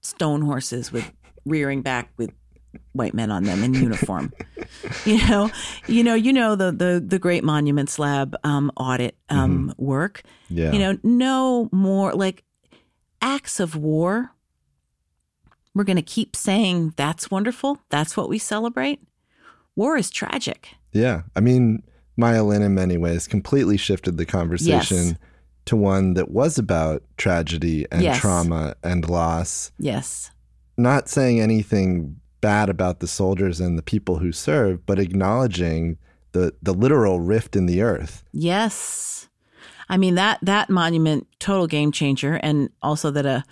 stone 0.00 0.42
horses 0.42 0.92
with 0.92 1.10
rearing 1.44 1.82
back 1.82 2.10
with 2.16 2.30
white 2.92 3.14
men 3.14 3.30
on 3.30 3.44
them 3.44 3.62
in 3.62 3.74
uniform. 3.74 4.32
you 5.04 5.18
know, 5.28 5.50
you 5.86 6.04
know, 6.04 6.14
you 6.14 6.32
know 6.32 6.54
the 6.54 6.72
the 6.72 7.02
the 7.04 7.18
Great 7.18 7.44
Monuments 7.44 7.98
Lab 7.98 8.36
um, 8.44 8.70
audit 8.76 9.16
um, 9.28 9.74
work. 9.76 10.22
Yeah. 10.48 10.72
You 10.72 10.78
know, 10.78 10.98
no 11.02 11.68
more 11.72 12.12
like 12.12 12.44
acts 13.22 13.60
of 13.60 13.76
war. 13.76 14.32
We're 15.74 15.84
going 15.84 15.96
to 15.96 16.02
keep 16.02 16.34
saying 16.34 16.94
that's 16.96 17.30
wonderful. 17.30 17.78
That's 17.90 18.16
what 18.16 18.28
we 18.28 18.38
celebrate. 18.38 19.00
War 19.76 19.96
is 19.96 20.10
tragic. 20.10 20.74
Yeah. 20.92 21.22
I 21.36 21.40
mean, 21.40 21.84
Maya 22.16 22.42
Lin, 22.42 22.62
in 22.62 22.74
many 22.74 22.96
ways, 22.96 23.28
completely 23.28 23.76
shifted 23.76 24.16
the 24.16 24.26
conversation 24.26 24.96
Yes. 24.96 25.14
To 25.70 25.76
one 25.76 26.14
that 26.14 26.30
was 26.32 26.58
about 26.58 27.02
tragedy 27.16 27.86
and 27.92 28.02
Yes. 28.02 28.18
trauma 28.18 28.74
and 28.82 29.08
loss. 29.08 29.70
Yes. 29.78 30.30
Not 30.76 31.08
saying 31.08 31.40
anything 31.40 32.16
bad 32.40 32.68
about 32.68 32.98
the 32.98 33.06
soldiers 33.06 33.60
and 33.60 33.78
the 33.78 33.82
people 33.82 34.18
who 34.18 34.32
serve, 34.32 34.84
but 34.84 34.98
acknowledging 34.98 35.96
the, 36.32 36.52
the 36.60 36.74
literal 36.74 37.20
rift 37.20 37.54
in 37.54 37.66
the 37.66 37.82
earth. 37.82 38.24
Yes. 38.32 39.28
I 39.88 39.96
mean 39.96 40.14
that 40.16 40.38
that 40.42 40.70
monument 40.70 41.26
total 41.38 41.66
game 41.66 41.92
changer 41.92 42.34
and 42.42 42.70
also 42.82 43.10
that 43.12 43.26
a 43.26 43.44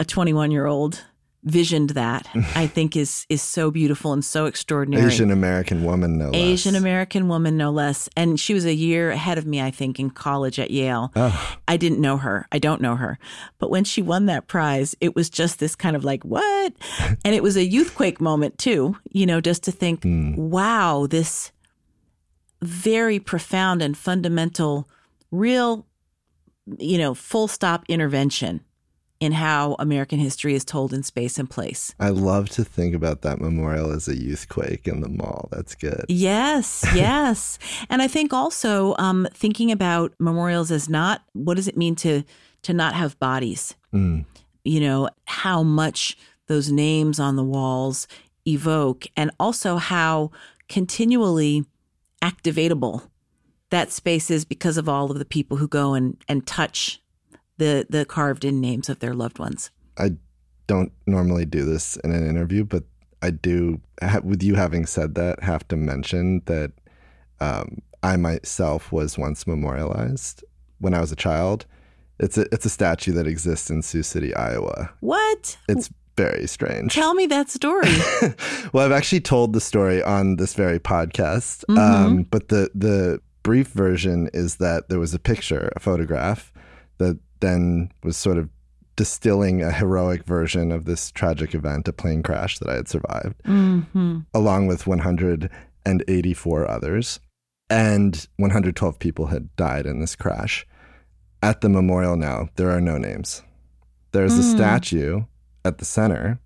a 0.00 0.04
21 0.04 0.50
year 0.50 0.66
old 0.66 1.04
visioned 1.48 1.90
that 1.90 2.28
I 2.54 2.66
think 2.66 2.96
is 2.96 3.26
is 3.28 3.42
so 3.42 3.70
beautiful 3.70 4.12
and 4.12 4.24
so 4.24 4.46
extraordinary. 4.46 5.06
Asian 5.06 5.30
American 5.30 5.84
woman, 5.84 6.18
no 6.18 6.26
less. 6.26 6.36
Asian 6.36 6.74
American 6.74 7.28
woman, 7.28 7.56
no 7.56 7.70
less. 7.70 8.08
And 8.16 8.38
she 8.38 8.54
was 8.54 8.64
a 8.64 8.74
year 8.74 9.10
ahead 9.10 9.38
of 9.38 9.46
me, 9.46 9.60
I 9.60 9.70
think, 9.70 9.98
in 9.98 10.10
college 10.10 10.58
at 10.58 10.70
Yale. 10.70 11.10
Oh, 11.16 11.56
I 11.66 11.76
didn't 11.76 12.00
know 12.00 12.16
her. 12.18 12.46
I 12.52 12.58
don't 12.58 12.80
know 12.80 12.96
her. 12.96 13.18
But 13.58 13.70
when 13.70 13.84
she 13.84 14.02
won 14.02 14.26
that 14.26 14.46
prize, 14.46 14.94
it 15.00 15.14
was 15.16 15.30
just 15.30 15.58
this 15.58 15.74
kind 15.74 15.96
of 15.96 16.04
like, 16.04 16.24
what? 16.24 16.72
And 17.24 17.34
it 17.34 17.42
was 17.42 17.56
a 17.56 17.68
youthquake 17.68 18.20
moment, 18.20 18.58
too, 18.58 18.96
you 19.10 19.26
know, 19.26 19.40
just 19.40 19.62
to 19.64 19.72
think, 19.72 20.02
hmm. 20.02 20.34
wow, 20.36 21.06
this 21.08 21.52
very 22.62 23.18
profound 23.18 23.82
and 23.82 23.96
fundamental, 23.96 24.88
real, 25.30 25.86
you 26.78 26.98
know, 26.98 27.14
full 27.14 27.48
stop 27.48 27.84
intervention 27.88 28.62
in 29.20 29.32
how 29.32 29.74
American 29.78 30.18
history 30.18 30.54
is 30.54 30.64
told 30.64 30.92
in 30.92 31.02
space 31.02 31.38
and 31.38 31.50
place. 31.50 31.94
I 31.98 32.10
love 32.10 32.48
to 32.50 32.64
think 32.64 32.94
about 32.94 33.22
that 33.22 33.40
memorial 33.40 33.90
as 33.90 34.06
a 34.06 34.16
youth 34.16 34.48
quake 34.48 34.86
in 34.86 35.00
the 35.00 35.08
mall. 35.08 35.48
That's 35.50 35.74
good. 35.74 36.04
Yes, 36.08 36.84
yes. 36.94 37.58
and 37.90 38.00
I 38.00 38.08
think 38.08 38.32
also 38.32 38.94
um, 38.98 39.26
thinking 39.34 39.72
about 39.72 40.14
memorials 40.18 40.70
as 40.70 40.88
not 40.88 41.22
what 41.32 41.54
does 41.54 41.68
it 41.68 41.76
mean 41.76 41.96
to 41.96 42.22
to 42.62 42.72
not 42.72 42.94
have 42.94 43.18
bodies? 43.18 43.74
Mm. 43.92 44.24
You 44.64 44.80
know, 44.80 45.08
how 45.26 45.62
much 45.62 46.16
those 46.46 46.70
names 46.70 47.20
on 47.20 47.36
the 47.36 47.44
walls 47.44 48.08
evoke 48.46 49.06
and 49.16 49.30
also 49.38 49.76
how 49.76 50.30
continually 50.68 51.64
activatable 52.22 53.08
that 53.70 53.92
space 53.92 54.30
is 54.30 54.44
because 54.44 54.76
of 54.76 54.88
all 54.88 55.10
of 55.10 55.18
the 55.18 55.24
people 55.24 55.58
who 55.58 55.68
go 55.68 55.94
and, 55.94 56.16
and 56.28 56.46
touch 56.46 57.00
the 57.58 57.86
the 57.88 58.04
carved 58.04 58.44
in 58.44 58.60
names 58.60 58.88
of 58.88 59.00
their 59.00 59.14
loved 59.14 59.38
ones. 59.38 59.70
I 59.98 60.12
don't 60.66 60.92
normally 61.06 61.44
do 61.44 61.64
this 61.64 61.96
in 61.98 62.12
an 62.12 62.28
interview, 62.28 62.64
but 62.64 62.84
I 63.20 63.30
do, 63.30 63.80
with 64.22 64.42
you 64.42 64.54
having 64.54 64.86
said 64.86 65.14
that, 65.16 65.42
have 65.42 65.66
to 65.68 65.76
mention 65.76 66.42
that 66.46 66.72
um, 67.40 67.82
I 68.02 68.16
myself 68.16 68.92
was 68.92 69.18
once 69.18 69.46
memorialized 69.46 70.44
when 70.78 70.94
I 70.94 71.00
was 71.00 71.10
a 71.10 71.16
child. 71.16 71.66
It's 72.20 72.38
a 72.38 72.46
it's 72.52 72.64
a 72.64 72.70
statue 72.70 73.12
that 73.12 73.26
exists 73.26 73.70
in 73.70 73.82
Sioux 73.82 74.02
City, 74.02 74.34
Iowa. 74.34 74.90
What? 75.00 75.56
It's 75.68 75.90
very 76.16 76.48
strange. 76.48 76.94
Tell 76.94 77.14
me 77.14 77.26
that 77.26 77.48
story. 77.48 77.94
well, 78.72 78.84
I've 78.84 78.92
actually 78.92 79.20
told 79.20 79.52
the 79.52 79.60
story 79.60 80.02
on 80.02 80.36
this 80.36 80.54
very 80.54 80.80
podcast, 80.80 81.64
um, 81.76 82.24
but 82.24 82.48
the 82.48 82.70
the 82.74 83.20
brief 83.44 83.68
version 83.68 84.28
is 84.34 84.56
that 84.56 84.88
there 84.88 84.98
was 84.98 85.14
a 85.14 85.18
picture, 85.18 85.72
a 85.76 85.80
photograph, 85.80 86.52
that 86.98 87.18
then 87.40 87.92
was 88.02 88.16
sort 88.16 88.38
of 88.38 88.48
distilling 88.96 89.62
a 89.62 89.70
heroic 89.70 90.24
version 90.24 90.72
of 90.72 90.84
this 90.84 91.10
tragic 91.12 91.54
event, 91.54 91.86
a 91.86 91.92
plane 91.92 92.22
crash 92.22 92.58
that 92.58 92.68
I 92.68 92.74
had 92.74 92.88
survived, 92.88 93.36
hmm 93.44 94.18
along 94.34 94.66
with 94.66 94.86
184 94.86 96.70
others, 96.70 97.20
and 97.70 98.26
112 98.36 98.98
people 98.98 99.26
had 99.26 99.54
died 99.56 99.86
in 99.86 100.00
this 100.00 100.16
crash. 100.16 100.66
At 101.42 101.60
the 101.60 101.68
memorial 101.68 102.16
now, 102.16 102.48
there 102.56 102.70
are 102.70 102.80
no 102.80 102.98
names. 102.98 103.42
There's 104.12 104.36
a 104.38 104.42
statue 104.56 105.22
at 105.64 105.78
the 105.78 105.84
center 105.84 106.40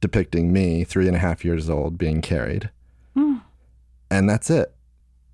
depicting 0.00 0.52
me, 0.52 0.84
three 0.84 1.08
and 1.08 1.16
a 1.16 1.20
half 1.20 1.44
years 1.44 1.68
old, 1.68 1.98
being 1.98 2.20
carried. 2.20 2.70
And 4.10 4.30
that's 4.30 4.48
it. 4.50 4.72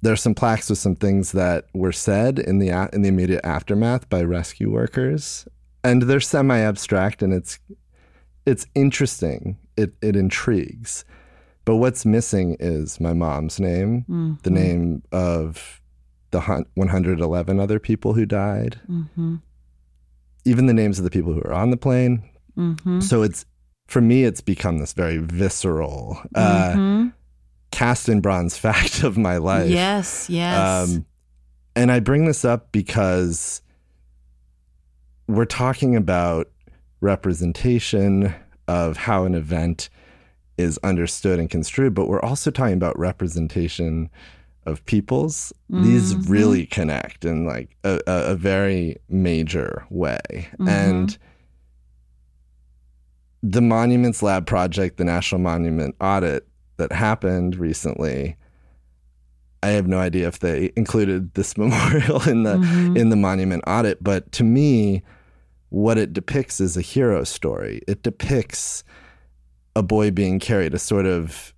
There's 0.04 0.20
some 0.20 0.34
plaques 0.34 0.68
with 0.68 0.78
some 0.78 0.96
things 0.96 1.32
that 1.32 1.64
were 1.72 1.90
said 1.92 2.38
in 2.38 2.58
the 2.58 2.68
in 2.92 3.00
the 3.02 3.08
immediate 3.08 3.44
aftermath 3.44 4.08
by 4.10 4.22
rescue 4.22 4.70
workers, 4.70 5.48
and 5.82 6.02
they're 6.02 6.20
semi-abstract, 6.20 7.22
and 7.22 7.32
it's 7.32 7.58
it's 8.44 8.66
interesting. 8.74 9.56
It 9.78 9.94
it 10.02 10.14
intrigues, 10.14 11.06
but 11.64 11.76
what's 11.76 12.04
missing 12.04 12.56
is 12.60 13.00
my 13.00 13.14
mom's 13.14 13.58
name, 13.58 14.04
the 14.42 14.50
name 14.50 15.02
of 15.10 15.80
the 16.32 16.40
111 16.74 17.60
other 17.60 17.78
people 17.78 18.12
who 18.12 18.26
died, 18.26 18.80
hmm 18.86 19.36
even 20.46 20.66
the 20.66 20.74
names 20.74 20.98
of 20.98 21.04
the 21.04 21.10
people 21.10 21.32
who 21.32 21.40
were 21.40 21.54
on 21.54 21.70
the 21.70 21.76
plane, 21.78 22.22
hmm 22.54 23.00
so 23.00 23.22
it's 23.22 23.46
for 23.86 24.02
me, 24.02 24.24
it's 24.24 24.42
become 24.42 24.78
this 24.78 24.92
very 24.92 25.16
visceral, 25.16 26.18
uh, 26.34 26.74
hmm 26.74 27.08
cast 27.74 28.08
in 28.08 28.20
bronze 28.20 28.56
fact 28.66 29.02
of 29.02 29.18
my 29.18 29.36
life. 29.36 29.68
Yes, 29.70 30.30
yes. 30.30 30.88
Um, 30.88 31.04
and 31.76 31.90
I 31.90 32.00
bring 32.00 32.24
this 32.24 32.44
up 32.44 32.70
because 32.72 33.60
we're 35.26 35.44
talking 35.44 35.96
about 35.96 36.50
representation 37.00 38.34
of 38.68 38.96
how 38.96 39.24
an 39.24 39.34
event 39.34 39.90
is 40.56 40.78
understood 40.84 41.38
and 41.40 41.50
construed, 41.50 41.94
but 41.94 42.06
we're 42.08 42.22
also 42.22 42.50
talking 42.50 42.74
about 42.74 42.96
representation 42.98 44.08
of 44.66 44.84
peoples. 44.86 45.52
These 45.68 46.14
Mhm. 46.14 46.28
really 46.28 46.66
connect 46.66 47.24
in 47.24 47.44
like 47.44 47.76
a, 47.84 48.00
a, 48.06 48.34
very 48.36 48.96
major 49.10 49.84
way. 49.90 50.20
Mhm. 50.58 50.68
And 50.68 51.18
the 53.42 53.60
Monuments 53.60 54.22
Lab 54.22 54.46
project, 54.46 54.96
the 54.96 55.04
National 55.04 55.40
Monument 55.40 55.94
audit 56.00 56.48
that 56.76 56.92
happened 56.92 57.56
recently, 57.56 58.36
I 59.62 59.68
have 59.68 59.86
no 59.86 59.98
idea 59.98 60.28
if 60.28 60.40
they 60.40 60.72
included 60.76 61.34
this 61.34 61.56
memorial 61.58 62.22
in 62.28 62.42
the 62.42 62.56
Mhm. 62.56 62.96
in 62.96 63.08
the 63.10 63.16
monument 63.16 63.62
audit, 63.66 64.02
but 64.02 64.30
to 64.32 64.44
me, 64.44 65.02
what 65.70 65.98
it 65.98 66.12
depicts 66.12 66.60
is 66.60 66.76
a 66.76 66.80
hero 66.82 67.24
story. 67.24 67.80
It 67.88 68.02
depicts 68.02 68.84
a 69.74 69.82
boy 69.82 70.10
being 70.10 70.38
carried, 70.38 70.74
a 70.74 70.78
sort 70.78 71.06
of 71.06 71.52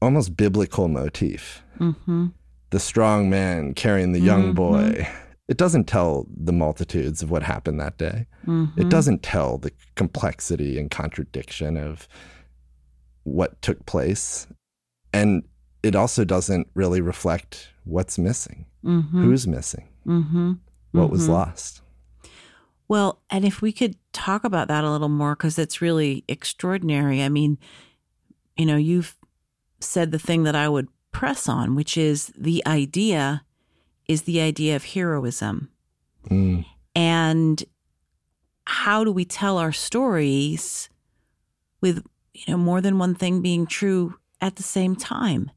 almost 0.00 0.36
biblical 0.36 0.88
motif. 0.88 1.62
hmm 1.78 2.26
The 2.70 2.78
strong 2.80 3.28
man 3.28 3.74
carrying 3.74 4.12
the 4.12 4.20
young 4.20 4.52
Mhm. 4.52 4.54
boy. 4.54 5.08
It 5.48 5.56
doesn't 5.56 5.88
tell 5.88 6.28
the 6.32 6.52
multitudes 6.52 7.20
of 7.22 7.30
what 7.32 7.42
happened 7.42 7.80
that 7.80 7.98
day. 7.98 8.26
hmm 8.44 8.66
It 8.76 8.88
doesn't 8.88 9.22
tell 9.24 9.58
the 9.58 9.72
complexity 9.96 10.78
and 10.78 10.88
contradiction 10.90 11.76
of 11.76 12.06
what 13.24 13.60
took 13.62 13.84
place. 13.86 14.46
And 15.12 15.42
it 15.82 15.94
also 15.94 16.24
doesn't 16.24 16.68
really 16.74 17.00
reflect 17.00 17.68
what's 17.84 18.18
missing, 18.18 18.66
hmm 18.82 19.00
who's 19.22 19.46
missing, 19.46 19.88
hmm 20.04 20.52
what 20.92 21.10
was 21.10 21.26
Mhm. 21.26 21.30
lost. 21.30 21.82
Well, 22.88 23.22
and 23.30 23.44
if 23.44 23.62
we 23.62 23.72
could 23.72 23.96
talk 24.12 24.42
about 24.44 24.68
that 24.68 24.84
a 24.84 24.90
little 24.90 25.08
more, 25.08 25.36
because 25.36 25.58
it's 25.58 25.80
really 25.80 26.24
extraordinary. 26.26 27.22
I 27.22 27.28
mean, 27.28 27.56
you 28.56 28.66
know, 28.66 28.76
you've 28.76 29.16
said 29.80 30.10
the 30.10 30.18
thing 30.18 30.42
that 30.42 30.56
I 30.56 30.68
would 30.68 30.88
press 31.12 31.48
on, 31.48 31.74
which 31.74 31.96
is 31.96 32.32
the 32.36 32.62
idea 32.66 33.44
is 34.06 34.22
the 34.22 34.40
idea 34.40 34.74
of 34.74 34.84
heroism. 34.84 35.70
Mm. 36.28 36.66
And 36.96 37.64
how 38.66 39.04
do 39.04 39.12
we 39.12 39.24
tell 39.24 39.56
our 39.56 39.72
stories 39.72 40.88
with, 41.80 42.04
you 42.32 42.44
know, 42.48 42.56
more 42.56 42.80
than 42.80 42.98
one 42.98 43.14
thing 43.14 43.42
being 43.42 43.66
true 43.66 44.14
at 44.40 44.56
the 44.56 44.62
same 44.62 44.96
time? 44.96 45.50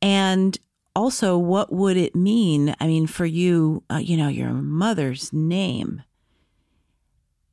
And 0.00 0.58
also, 0.94 1.36
what 1.38 1.72
would 1.72 1.96
it 1.96 2.14
mean? 2.14 2.74
I 2.80 2.86
mean, 2.86 3.06
for 3.06 3.26
you, 3.26 3.84
uh, 3.90 3.96
you 3.96 4.16
know, 4.16 4.28
your 4.28 4.52
mother's 4.52 5.32
name 5.32 6.02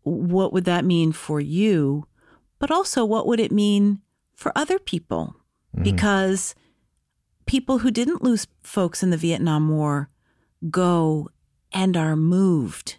what 0.05 0.53
would 0.53 0.65
that 0.65 0.85
mean 0.85 1.11
for 1.11 1.41
you? 1.41 2.05
But 2.59 2.71
also, 2.71 3.03
what 3.03 3.27
would 3.27 3.39
it 3.39 3.51
mean 3.51 4.01
for 4.35 4.51
other 4.55 4.79
people? 4.79 5.35
Because 5.81 6.55
people 7.45 7.79
who 7.79 7.91
didn't 7.91 8.23
lose 8.23 8.47
folks 8.63 9.03
in 9.03 9.09
the 9.09 9.17
Vietnam 9.17 9.67
War 9.67 10.09
go 10.69 11.29
and 11.73 11.97
are 11.97 12.15
moved 12.15 12.97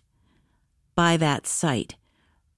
by 0.94 1.16
that 1.16 1.47
sight. 1.47 1.94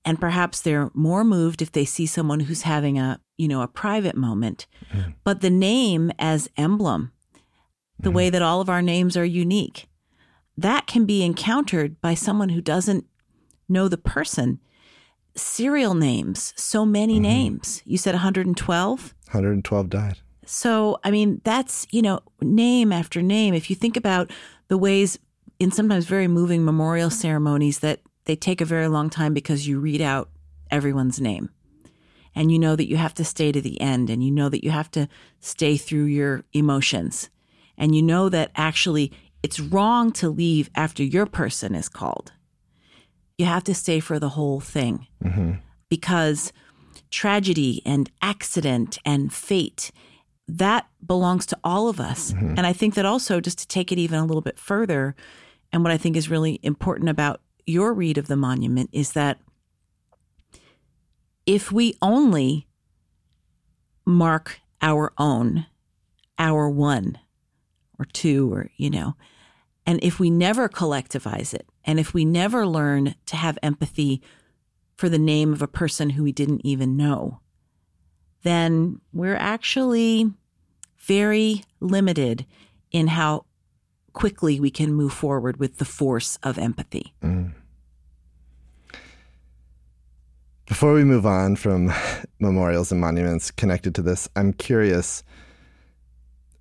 And 0.09 0.21
perhaps 0.21 0.61
they're 0.61 0.91
more 0.95 1.23
moved 1.23 1.61
if 1.61 1.71
they 1.73 1.85
see 1.85 2.07
someone 2.07 2.41
who's 2.41 2.63
having 2.63 2.99
a 2.99 3.21
you 3.39 3.49
know, 3.49 3.63
a 3.63 3.69
private 3.69 4.17
moment. 4.17 4.67
But 5.25 5.41
the 5.41 5.51
name 5.51 6.11
as 6.19 6.51
emblem, 6.57 7.13
the 7.99 8.11
way 8.11 8.29
that 8.31 8.43
all 8.43 8.61
of 8.61 8.69
our 8.69 8.83
names 8.83 9.17
are 9.17 9.25
unique, 9.25 9.89
that 10.57 10.87
can 10.87 11.07
be 11.07 11.25
encountered 11.25 12.01
by 12.01 12.15
someone 12.15 12.51
who 12.51 12.61
doesn't 12.61 13.07
know 13.69 13.89
the 13.89 13.97
person. 13.97 14.59
Serial 15.37 15.95
names, 15.95 16.53
so 16.57 16.85
many 16.85 17.21
names. 17.21 17.81
You 17.85 17.97
said 17.97 18.15
112? 18.15 19.15
112 19.27 19.89
died. 19.89 20.19
So, 20.45 20.99
I 21.05 21.13
mean, 21.13 21.41
that's, 21.45 21.87
you 21.91 22.03
know, 22.03 22.21
name 22.41 22.93
after 22.93 23.23
name. 23.23 23.55
If 23.55 23.71
you 23.71 23.77
think 23.77 23.97
about 23.97 24.33
the 24.67 24.79
ways 24.79 25.19
in 25.61 25.71
sometimes 25.71 26.07
very 26.07 26.27
moving 26.27 26.65
memorial 26.65 27.11
ceremonies 27.11 27.81
that 27.81 28.01
they 28.29 28.37
take 28.37 28.61
a 28.61 28.67
very 28.67 28.89
long 28.89 29.09
time 29.09 29.33
because 29.33 29.67
you 29.67 29.81
read 29.81 30.03
out 30.03 30.29
everyone's 30.71 31.19
name. 31.19 31.49
And 32.35 32.53
you 32.53 32.59
know 32.59 32.77
that 32.77 32.89
you 32.89 32.99
have 32.99 33.15
to 33.15 33.25
stay 33.25 33.51
to 33.51 33.61
the 33.61 33.81
end 33.81 34.11
and 34.11 34.23
you 34.23 34.31
know 34.31 34.51
that 34.51 34.63
you 34.63 34.71
have 34.71 34.91
to 34.93 35.09
stay 35.41 35.79
through 35.79 36.05
your 36.05 36.45
emotions. 36.53 37.31
And 37.79 37.97
you 37.97 38.03
know 38.03 38.29
that 38.29 38.53
actually 38.55 39.13
it's 39.43 39.59
wrong 39.59 40.13
to 40.13 40.29
leave 40.29 40.69
after 40.75 41.03
your 41.03 41.25
person 41.25 41.75
is 41.75 41.89
called. 41.89 42.33
You 43.39 43.47
have 43.47 43.65
to 43.65 43.75
stay 43.75 43.99
for 43.99 44.19
the 44.19 44.29
whole 44.29 44.61
thing 44.61 45.07
mm-hmm. 45.25 45.55
because 45.89 46.53
tragedy 47.11 47.81
and 47.87 48.11
accident 48.21 48.99
and 49.07 49.33
fate 49.33 49.91
that 50.47 50.87
belongs 51.05 51.47
to 51.47 51.59
all 51.65 51.89
of 51.89 51.99
us. 51.99 52.33
Mm-hmm. 52.33 52.55
And 52.59 52.67
I 52.67 52.75
think 52.75 52.95
that 52.95 53.07
also, 53.07 53.41
just 53.41 53.59
to 53.61 53.69
take 53.69 53.91
it 53.91 53.99
even 53.99 54.19
a 54.19 54.27
little 54.27 54.43
bit 54.43 54.59
further, 54.59 55.17
and 55.73 55.83
what 55.83 55.93
I 55.93 55.97
think 55.97 56.17
is 56.17 56.31
really 56.31 56.59
important 56.63 57.09
about 57.09 57.41
your 57.69 57.93
read 57.93 58.19
of 58.19 58.27
the 58.27 58.37
monument 58.37 58.91
is 58.93 59.13
that 59.13 59.39
if 61.47 61.71
we 61.71 61.95
only 62.01 62.67
mark 64.05 64.61
our 64.81 65.13
own, 65.19 65.67
our 66.39 66.69
one 66.69 67.19
or 67.99 68.07
two, 68.07 68.53
or, 68.53 68.71
you 68.77 68.89
know, 68.91 69.15
and 69.85 69.99
if 70.03 70.19
we 70.19 70.31
never 70.31 70.69
collectivize 70.69 71.53
it, 71.53 71.67
and 71.85 71.99
if 71.99 72.15
we 72.15 72.25
never 72.25 72.67
learn 72.67 73.15
to 73.27 73.37
have 73.37 73.59
empathy 73.63 74.23
for 74.97 75.09
the 75.09 75.19
name 75.19 75.53
of 75.53 75.63
a 75.63 75.69
person 75.69 76.11
who 76.11 76.23
we 76.23 76.33
didn't 76.33 76.65
even 76.65 76.97
know, 76.97 77.41
then 78.43 79.01
we're 79.13 79.37
actually 79.37 80.31
very 80.99 81.65
limited 81.81 82.47
in 82.91 83.09
how 83.09 83.45
quickly 84.13 84.59
we 84.59 84.71
can 84.71 84.93
move 84.93 85.13
forward 85.13 85.59
with 85.59 85.79
the 85.79 85.85
force 85.85 86.39
of 86.43 86.59
empathy. 86.59 87.15
Mm. 87.23 87.53
Before 90.69 90.93
we 90.93 91.03
move 91.03 91.25
on 91.25 91.57
from 91.57 91.93
memorials 92.41 92.93
and 92.93 93.01
monuments 93.01 93.51
connected 93.51 93.95
to 93.97 94.03
this, 94.03 94.29
I'm 94.37 94.53
curious 94.53 95.23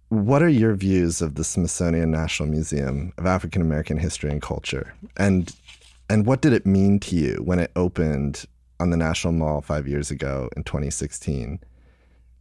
what 0.09 0.41
are 0.41 0.47
your 0.47 0.73
views 0.75 1.21
of 1.21 1.35
the 1.35 1.43
Smithsonian 1.43 2.09
National 2.09 2.47
Museum 2.47 3.11
of 3.17 3.25
African 3.25 3.61
American 3.61 3.97
History 3.97 4.31
and 4.31 4.41
Culture? 4.41 4.93
And 5.17 5.53
and 6.09 6.25
what 6.25 6.41
did 6.41 6.53
it 6.53 6.65
mean 6.65 7.01
to 7.01 7.17
you 7.17 7.41
when 7.43 7.59
it 7.59 7.71
opened 7.75 8.45
on 8.79 8.91
the 8.91 8.97
National 8.97 9.33
Mall 9.33 9.59
5 9.59 9.87
years 9.89 10.09
ago 10.09 10.49
in 10.55 10.63
2016? 10.63 11.59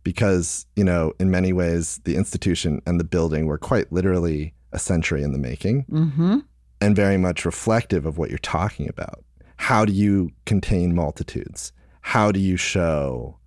Because, 0.04 0.66
you 0.76 0.84
know, 0.84 1.12
in 1.18 1.32
many 1.32 1.52
ways 1.52 2.00
the 2.04 2.14
institution 2.14 2.80
and 2.86 3.00
the 3.00 3.04
building 3.04 3.46
were 3.46 3.58
quite 3.58 3.90
literally 3.92 4.54
a 4.70 4.78
century 4.78 5.24
in 5.24 5.32
the 5.32 5.38
making 5.38 5.84
Mm-hmm. 5.90 6.38
and 6.80 6.94
very 6.94 7.16
much 7.16 7.44
reflective 7.44 8.06
of 8.06 8.18
what 8.18 8.30
you're 8.30 8.38
talking 8.38 8.88
about. 8.88 9.24
How 9.56 9.84
do 9.84 9.92
you 9.92 10.30
contain 10.44 10.94
multitudes? 10.94 11.72
How 12.00 12.30
do 12.30 12.38
you 12.38 12.56
show 12.56 13.38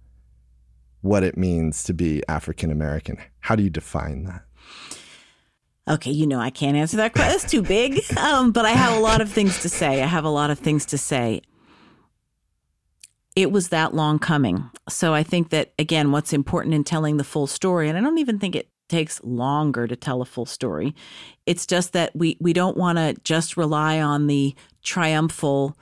what 1.02 1.24
it 1.24 1.38
means 1.38 1.84
to 1.84 1.94
be 1.94 2.24
African 2.28 2.72
American? 2.72 3.18
How 3.40 3.56
do 3.56 3.64
you 3.64 3.70
define 3.70 4.26
that? 4.26 4.44
Okay, 5.88 6.12
you 6.12 6.28
know 6.28 6.40
I 6.40 6.50
can't 6.52 6.78
answer 6.78 6.98
that 6.98 7.14
question. 7.14 7.36
It's 7.36 7.50
too 7.50 7.62
big. 7.62 8.02
Um, 8.18 8.52
but 8.52 8.66
I 8.66 8.72
have 8.72 8.98
a 8.98 9.00
lot 9.00 9.22
of 9.22 9.32
things 9.32 9.62
to 9.62 9.70
say. 9.70 10.04
I 10.04 10.06
have 10.06 10.26
a 10.26 10.30
lot 10.30 10.50
of 10.50 10.60
things 10.60 10.86
to 10.88 10.98
say. 10.98 11.42
It 13.36 13.52
was 13.52 13.70
that 13.70 13.94
long 13.94 14.20
coming. 14.20 14.70
So 14.90 15.14
I 15.14 15.24
think 15.24 15.50
that 15.50 15.74
again, 15.80 16.12
what's 16.12 16.34
important 16.34 16.76
in 16.76 16.84
telling 16.84 17.18
the 17.18 17.24
full 17.24 17.48
story, 17.48 17.88
and 17.88 17.98
I 17.98 18.02
don't 18.02 18.18
even 18.18 18.40
think 18.40 18.56
it 18.56 18.70
takes 18.90 19.24
longer 19.24 19.88
to 19.88 19.96
tell 19.96 20.22
a 20.22 20.26
full 20.26 20.46
story. 20.46 20.94
It's 21.46 21.66
just 21.66 21.94
that 21.94 22.16
we 22.16 22.38
we 22.42 22.52
don't 22.52 22.76
want 22.76 22.98
to 22.98 23.16
just 23.24 23.56
rely 23.56 24.02
on 24.02 24.28
the 24.28 24.54
triumphal 24.84 25.78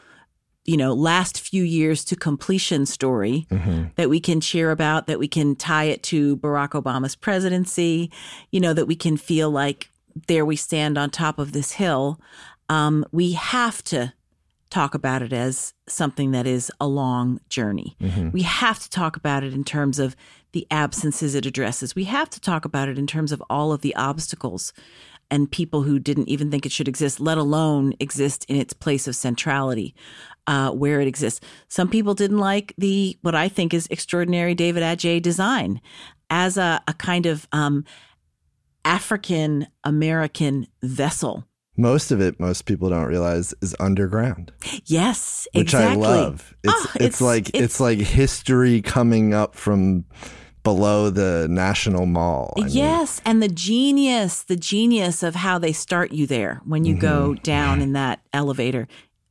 you 0.67 0.77
know 0.77 0.93
last 0.93 1.39
few 1.39 1.63
years 1.63 2.03
to 2.05 2.15
completion 2.15 2.85
story 2.85 3.47
that 3.95 4.09
we 4.09 4.19
can 4.19 4.39
cheer 4.41 4.69
about 4.69 5.07
that 5.07 5.17
we 5.17 5.27
can 5.27 5.55
tie 5.55 5.85
it 5.85 6.03
to 6.03 6.37
Barack 6.37 6.71
Obama's 6.71 7.15
presidency 7.15 8.11
you 8.51 8.59
know 8.59 8.73
that 8.73 8.85
we 8.85 8.95
can 8.95 9.17
feel 9.17 9.49
like 9.49 9.89
there 10.27 10.45
we 10.45 10.55
stand 10.55 10.97
on 10.97 11.09
top 11.09 11.39
of 11.39 11.51
this 11.51 11.73
hill. 11.73 12.19
Um, 12.69 13.05
we 13.11 13.33
have 13.33 13.83
to 13.85 14.13
talk 14.69 14.93
about 14.95 15.21
it 15.21 15.31
as 15.31 15.73
something 15.87 16.31
that 16.31 16.45
is 16.45 16.71
a 16.81 16.87
long 16.87 17.39
journey. 17.49 17.95
We 18.31 18.41
have 18.41 18.79
to 18.79 18.89
talk 18.89 19.15
about 19.15 19.43
it 19.43 19.53
in 19.53 19.63
terms 19.63 19.99
of 19.99 20.15
the 20.51 20.67
absences 20.71 21.35
it 21.35 21.45
addresses. 21.45 21.95
We 21.95 22.05
have 22.05 22.29
to 22.31 22.41
talk 22.41 22.65
about 22.65 22.89
it 22.89 22.97
in 22.97 23.07
terms 23.07 23.31
of 23.31 23.41
all 23.49 23.71
of 23.71 23.81
the 23.81 23.95
obstacles 23.95 24.73
and 25.29 25.51
people 25.51 25.83
who 25.83 25.99
didn't 25.99 26.29
even 26.29 26.49
think 26.51 26.65
it 26.65 26.71
should 26.71 26.87
exist, 26.87 27.19
let 27.19 27.37
alone 27.37 27.93
exist 27.99 28.45
in 28.47 28.55
its 28.55 28.73
place 28.73 29.07
of 29.07 29.15
centrality, 29.15 29.93
uh, 30.47 30.71
where 30.71 31.01
it 31.01 31.07
exists. 31.07 31.41
Some 31.67 31.89
people 31.89 32.13
didn't 32.13 32.37
like 32.39 32.73
the 32.77 33.17
what 33.21 33.35
I 33.35 33.49
think 33.49 33.73
is 33.73 33.87
extraordinary 33.91 34.55
David 34.55 34.83
Adjaye 34.83 35.21
design 35.21 35.81
as 36.29 36.57
a, 36.57 36.81
a 36.87 36.93
kind 36.93 37.25
of 37.25 37.47
um, 37.51 37.83
African 38.85 39.67
American 39.83 40.67
vessel. 40.81 41.45
Most 41.79 42.09
of 42.09 42.19
it, 42.21 42.39
most 42.39 42.65
people 42.65 42.89
don't 42.89 43.05
realize, 43.05 43.53
is 43.61 43.75
underground, 43.79 44.51
Yes, 44.85 45.47
which 45.53 45.61
exactly. 45.75 46.07
I 46.07 46.09
love. 46.09 46.55
It's, 46.63 46.73
Oh, 46.75 46.91
it's 46.95 47.05
it's- 47.05 47.21
like 47.21 47.49
it's- 47.49 47.63
it's, 47.63 47.79
like 47.79 47.99
history 47.99 48.81
coming 48.81 49.33
up 49.35 49.53
from 49.53 50.05
below 50.67 51.09
the 51.09 51.47
National 51.49 52.05
Mall. 52.05 52.53
I 52.57 52.61
mean, 52.61 52.69
yes, 52.73 53.21
and 53.25 53.41
the 53.41 53.47
genius, 53.47 54.43
the 54.43 54.55
genius 54.57 55.23
of 55.23 55.35
how 55.35 55.57
they 55.59 55.71
start 55.73 56.11
you 56.11 56.27
there 56.27 56.61
when 56.65 56.83
you 56.85 56.95
go 56.95 57.31
Mm-hmm. 57.31 57.41
down 57.43 57.81
in 57.81 57.93
that 57.93 58.19
elevator, 58.33 58.87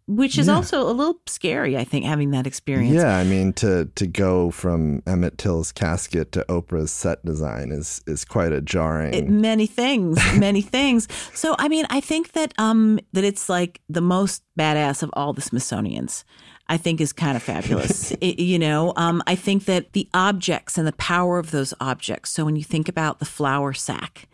which 0.09 0.39
is 0.39 0.49
also 0.49 0.82
a 0.89 0.95
little 1.01 1.20
scary, 1.26 1.76
I 1.76 1.84
think, 1.84 2.05
having 2.05 2.30
that 2.30 2.47
experience. 2.47 2.95
Yeah, 2.95 3.16
I 3.16 3.24
mean 3.24 3.53
to 3.55 3.87
to 3.97 4.07
go 4.07 4.51
from 4.51 5.03
Emmett 5.07 5.37
Till's 5.37 5.72
casket 5.72 6.30
to 6.32 6.45
Oprah's 6.49 6.91
set 6.93 7.24
design 7.24 7.70
is 7.72 8.03
is 8.07 8.24
quite 8.24 8.53
a 8.53 8.61
jarring. 8.61 9.12
it, 9.14 9.28
many 9.28 9.66
things, 9.66 10.16
many 10.39 10.62
things. 10.62 11.09
So 11.34 11.55
I 11.59 11.68
mean, 11.68 11.87
I 11.91 12.01
think 12.01 12.32
that 12.32 12.55
um 12.59 12.99
that 13.14 13.24
it's 13.24 13.49
like 13.49 13.80
the 13.89 14.01
most 14.01 14.43
badass 14.59 15.03
of 15.03 15.11
all 15.14 15.32
the 15.32 15.43
Smithsonians. 15.43 16.24
I 16.69 16.77
think 16.77 17.01
is 17.01 17.12
kind 17.12 17.37
of 17.37 17.43
fabulous. 17.43 18.11
It- 18.21 18.39
you 18.41 18.59
know, 18.59 18.93
um, 18.97 19.23
I 19.27 19.35
think 19.37 19.64
that 19.67 19.93
the 19.93 20.09
objects 20.14 20.77
and 20.79 20.87
the 20.87 20.93
power 20.93 21.39
of 21.39 21.51
those 21.51 21.73
objects. 21.81 22.31
So 22.33 22.45
when 22.45 22.57
you 22.57 22.64
think 22.64 22.89
about 22.89 23.19
the 23.19 23.25
flour 23.25 23.73
sack, 23.73 24.29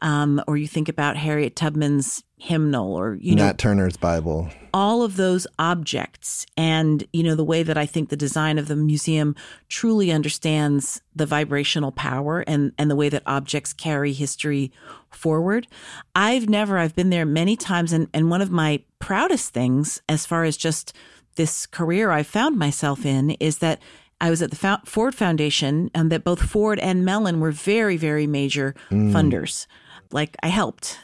um, 0.00 0.42
or 0.46 0.56
you 0.56 0.68
think 0.68 0.88
about 0.88 1.16
Harriet 1.16 1.56
Tubman's 1.56 2.22
hymnal, 2.36 2.94
or 2.94 3.16
you 3.20 3.34
know, 3.34 3.44
Nat 3.46 3.58
Turner's 3.58 3.96
Bible. 3.96 4.48
all 4.72 5.02
of 5.02 5.16
those 5.16 5.44
objects 5.58 6.46
and 6.56 7.02
you 7.12 7.22
know 7.24 7.34
the 7.34 7.42
way 7.44 7.64
that 7.64 7.76
i 7.76 7.84
think 7.86 8.08
the 8.10 8.16
design 8.16 8.58
of 8.58 8.68
the 8.68 8.76
museum 8.76 9.34
truly 9.68 10.12
understands 10.12 11.00
the 11.16 11.26
vibrational 11.26 11.90
power 11.90 12.40
and 12.46 12.70
and 12.78 12.88
the 12.90 12.94
way 12.94 13.08
that 13.08 13.22
objects 13.26 13.72
carry 13.72 14.12
history 14.12 14.70
forward 15.10 15.66
i've 16.14 16.48
never 16.48 16.78
i've 16.78 16.94
been 16.94 17.10
there 17.10 17.26
many 17.26 17.56
times 17.56 17.92
and 17.92 18.08
and 18.14 18.30
one 18.30 18.42
of 18.42 18.50
my 18.50 18.80
proudest 19.00 19.52
things 19.52 20.00
as 20.08 20.24
far 20.26 20.44
as 20.44 20.56
just 20.56 20.92
this 21.38 21.64
career 21.66 22.10
i 22.10 22.22
found 22.22 22.58
myself 22.58 23.06
in 23.06 23.30
is 23.30 23.58
that 23.58 23.80
I 24.20 24.30
was 24.30 24.42
at 24.42 24.50
the 24.50 24.80
Ford 24.84 25.14
Foundation, 25.14 25.90
and 25.94 26.10
that 26.10 26.24
both 26.24 26.42
Ford 26.42 26.80
and 26.80 27.04
Mellon 27.04 27.38
were 27.38 27.52
very, 27.52 27.96
very 27.96 28.26
major 28.26 28.74
funders. 28.90 29.66
Like 30.10 30.36
I 30.42 30.48
helped, 30.48 30.98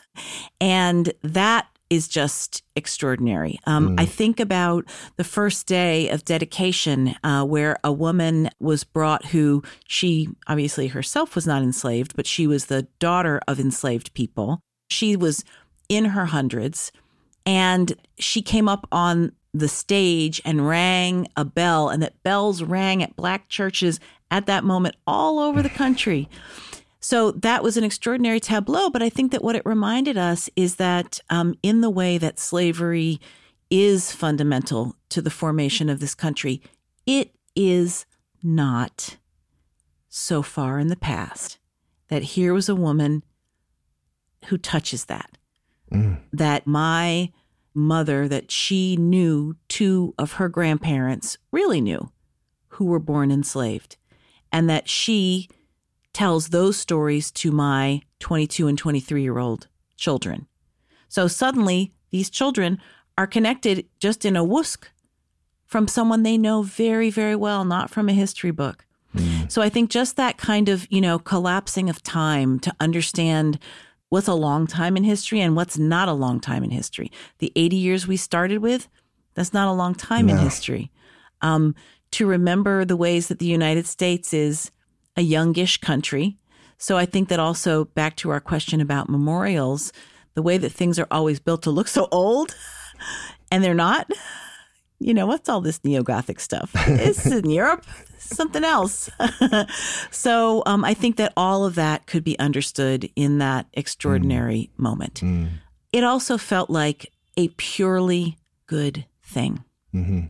and 0.60 1.12
that 1.22 1.68
is 1.90 2.08
just 2.08 2.62
extraordinary. 2.74 3.60
Um, 3.66 3.94
I 3.98 4.06
think 4.06 4.40
about 4.40 4.86
the 5.16 5.24
first 5.24 5.66
day 5.66 6.08
of 6.08 6.24
dedication, 6.24 7.14
uh, 7.22 7.44
where 7.44 7.76
a 7.84 7.92
woman 7.92 8.50
was 8.58 8.82
brought 8.82 9.26
who 9.26 9.62
she 9.86 10.28
obviously 10.48 10.88
herself 10.88 11.34
was 11.34 11.46
not 11.46 11.62
enslaved, 11.62 12.16
but 12.16 12.26
she 12.26 12.46
was 12.46 12.66
the 12.66 12.88
daughter 12.98 13.40
of 13.46 13.60
enslaved 13.60 14.12
people. 14.14 14.60
She 14.88 15.14
was 15.14 15.44
in 15.88 16.06
her 16.06 16.26
hundreds, 16.26 16.90
and 17.46 17.94
she 18.18 18.42
came 18.42 18.68
up 18.68 18.88
on 18.90 19.32
the 19.54 19.68
stage 19.68 20.42
and 20.44 20.68
rang 20.68 21.28
a 21.36 21.44
bell, 21.44 21.88
and 21.88 22.02
that 22.02 22.22
bells 22.24 22.62
rang 22.62 23.02
at 23.02 23.16
black 23.16 23.48
churches 23.48 24.00
at 24.30 24.46
that 24.46 24.64
moment 24.64 24.96
all 25.06 25.38
over 25.38 25.62
the 25.62 25.70
country. 25.70 26.28
So 26.98 27.30
that 27.32 27.62
was 27.62 27.76
an 27.76 27.84
extraordinary 27.84 28.40
tableau. 28.40 28.90
But 28.90 29.02
I 29.02 29.08
think 29.08 29.30
that 29.30 29.44
what 29.44 29.56
it 29.56 29.62
reminded 29.64 30.18
us 30.18 30.50
is 30.56 30.76
that 30.76 31.20
um, 31.30 31.54
in 31.62 31.82
the 31.82 31.90
way 31.90 32.18
that 32.18 32.38
slavery 32.38 33.20
is 33.70 34.10
fundamental 34.10 34.96
to 35.10 35.22
the 35.22 35.30
formation 35.30 35.88
of 35.88 36.00
this 36.00 36.14
country, 36.14 36.60
it 37.06 37.34
is 37.54 38.06
not 38.42 39.18
so 40.08 40.42
far 40.42 40.78
in 40.78 40.88
the 40.88 40.96
past 40.96 41.58
that 42.08 42.22
here 42.22 42.54
was 42.54 42.68
a 42.68 42.74
woman 42.74 43.22
who 44.46 44.58
touches 44.58 45.04
that. 45.06 45.38
Mm. 45.92 46.20
That 46.32 46.66
my 46.66 47.30
mother, 47.74 48.28
that 48.28 48.50
she 48.50 48.96
knew 48.96 49.56
two 49.68 50.14
of 50.18 50.34
her 50.34 50.48
grandparents, 50.48 51.38
really 51.50 51.80
knew, 51.80 52.10
who 52.68 52.86
were 52.86 53.00
born 53.00 53.30
enslaved, 53.30 53.96
and 54.52 54.70
that 54.70 54.88
she 54.88 55.48
tells 56.12 56.48
those 56.48 56.76
stories 56.76 57.30
to 57.32 57.50
my 57.50 58.00
22 58.20 58.68
and 58.68 58.78
23 58.78 59.22
year 59.22 59.38
old 59.38 59.66
children. 59.96 60.46
So 61.08 61.28
suddenly, 61.28 61.92
these 62.10 62.30
children 62.30 62.80
are 63.18 63.26
connected 63.26 63.86
just 63.98 64.24
in 64.24 64.36
a 64.36 64.44
whisk 64.44 64.90
from 65.66 65.88
someone 65.88 66.22
they 66.22 66.38
know 66.38 66.62
very, 66.62 67.10
very 67.10 67.36
well, 67.36 67.64
not 67.64 67.90
from 67.90 68.08
a 68.08 68.12
history 68.12 68.50
book. 68.50 68.86
Hmm. 69.12 69.48
So 69.48 69.62
I 69.62 69.68
think 69.68 69.90
just 69.90 70.16
that 70.16 70.38
kind 70.38 70.68
of, 70.68 70.86
you 70.90 71.00
know, 71.00 71.18
collapsing 71.18 71.88
of 71.88 72.02
time 72.02 72.58
to 72.60 72.74
understand 72.80 73.58
what's 74.14 74.28
a 74.28 74.34
long 74.34 74.64
time 74.68 74.96
in 74.96 75.02
history 75.02 75.40
and 75.40 75.56
what's 75.56 75.76
not 75.76 76.08
a 76.08 76.12
long 76.12 76.38
time 76.38 76.62
in 76.62 76.70
history. 76.70 77.10
The 77.40 77.50
80 77.56 77.74
years 77.74 78.06
we 78.06 78.16
started 78.16 78.58
with, 78.58 78.86
that's 79.34 79.52
not 79.52 79.66
a 79.66 79.72
long 79.72 79.92
time 79.92 80.28
in 80.28 80.38
history. 80.38 80.92
Um, 81.42 81.74
to 82.12 82.24
remember 82.24 82.84
the 82.84 82.96
ways 82.96 83.26
that 83.26 83.40
the 83.40 83.46
United 83.46 83.88
States 83.88 84.32
is 84.32 84.70
a 85.16 85.22
youngish 85.22 85.78
country. 85.78 86.38
So 86.78 86.96
I 86.96 87.06
think 87.06 87.28
that 87.28 87.40
also 87.40 87.86
back 87.86 88.14
to 88.18 88.30
our 88.30 88.38
question 88.38 88.80
about 88.80 89.08
memorials, 89.08 89.92
the 90.34 90.42
way 90.42 90.58
that 90.58 90.70
things 90.70 90.96
are 91.00 91.08
always 91.10 91.40
built 91.40 91.62
to 91.62 91.72
look 91.72 91.88
so 91.88 92.06
old 92.12 92.54
and 93.50 93.64
they're 93.64 93.74
not. 93.74 94.08
You 95.04 95.12
know, 95.12 95.26
what's 95.26 95.50
all 95.50 95.60
this 95.60 95.84
neo 95.84 96.02
Gothic 96.02 96.40
stuff? 96.40 96.70
It's 96.74 97.26
in 97.30 97.50
Europe, 97.50 97.84
something 98.16 98.64
else. 98.64 99.10
so 100.10 100.62
um, 100.64 100.82
I 100.82 100.94
think 100.94 101.16
that 101.16 101.34
all 101.36 101.66
of 101.66 101.74
that 101.74 102.06
could 102.06 102.24
be 102.24 102.38
understood 102.38 103.10
in 103.14 103.36
that 103.36 103.66
extraordinary 103.74 104.70
moment. 104.78 105.20
Mm. 105.20 105.50
It 105.92 106.04
also 106.04 106.38
felt 106.38 106.70
like 106.70 107.12
a 107.36 107.48
purely 107.48 108.38
good 108.66 109.04
thing 109.22 109.62
hmm 109.92 110.20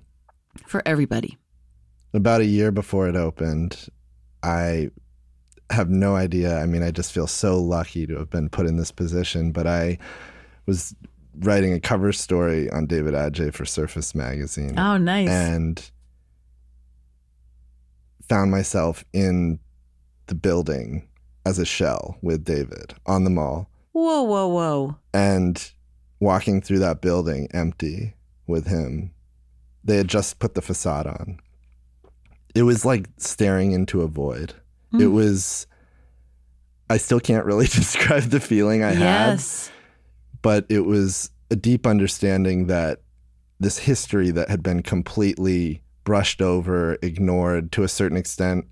for 0.66 0.82
everybody. 0.86 1.38
About 2.12 2.40
a 2.40 2.46
year 2.46 2.72
before 2.72 3.08
it 3.08 3.16
opened, 3.16 3.88
I 4.42 4.90
have 5.70 5.88
no 5.88 6.16
idea. 6.16 6.58
I 6.58 6.66
mean, 6.66 6.82
I 6.82 6.90
just 6.90 7.12
feel 7.12 7.26
so 7.28 7.60
lucky 7.60 8.06
to 8.06 8.16
have 8.16 8.30
been 8.30 8.48
put 8.48 8.66
in 8.66 8.76
this 8.76 8.90
position, 8.90 9.52
but 9.52 9.66
I 9.68 9.98
was 10.66 10.94
writing 11.38 11.72
a 11.72 11.80
cover 11.80 12.12
story 12.12 12.70
on 12.70 12.86
David 12.86 13.14
Adjaye 13.14 13.52
for 13.52 13.64
Surface 13.64 14.14
magazine. 14.14 14.78
Oh, 14.78 14.96
nice. 14.96 15.28
and 15.28 15.90
found 18.28 18.50
myself 18.50 19.04
in 19.12 19.58
the 20.26 20.34
building 20.34 21.06
as 21.44 21.58
a 21.58 21.64
shell 21.64 22.16
with 22.22 22.42
David 22.44 22.94
on 23.04 23.24
the 23.24 23.30
mall 23.30 23.68
whoa, 23.94 24.22
whoa, 24.22 24.48
whoa. 24.48 24.96
and 25.12 25.72
walking 26.20 26.60
through 26.60 26.80
that 26.80 27.00
building 27.00 27.48
empty 27.52 28.14
with 28.46 28.66
him. 28.66 29.12
They 29.82 29.96
had 29.96 30.08
just 30.08 30.38
put 30.38 30.54
the 30.54 30.62
facade 30.62 31.06
on. 31.06 31.38
It 32.54 32.62
was 32.62 32.84
like 32.84 33.08
staring 33.18 33.72
into 33.72 34.02
a 34.02 34.06
void. 34.08 34.54
Hmm. 34.90 35.00
It 35.00 35.06
was 35.06 35.66
I 36.90 36.98
still 36.98 37.20
can't 37.20 37.46
really 37.46 37.66
describe 37.70 38.24
the 38.24 38.40
feeling 38.40 38.82
I 38.82 38.92
had 38.92 38.98
yes. 39.32 39.70
But 40.44 40.66
it 40.68 40.84
was 40.84 41.30
a 41.50 41.56
deep 41.56 41.86
understanding 41.86 42.66
that 42.66 43.00
this 43.58 43.78
history 43.78 44.30
that 44.30 44.50
had 44.50 44.62
been 44.62 44.82
completely 44.82 45.82
brushed 46.04 46.42
over, 46.42 46.98
ignored, 47.00 47.72
to 47.72 47.82
a 47.82 47.88
certain 47.88 48.18
extent, 48.18 48.66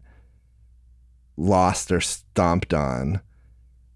lost 1.38 1.90
or 1.90 1.98
stomped 1.98 2.74
on, 2.74 3.22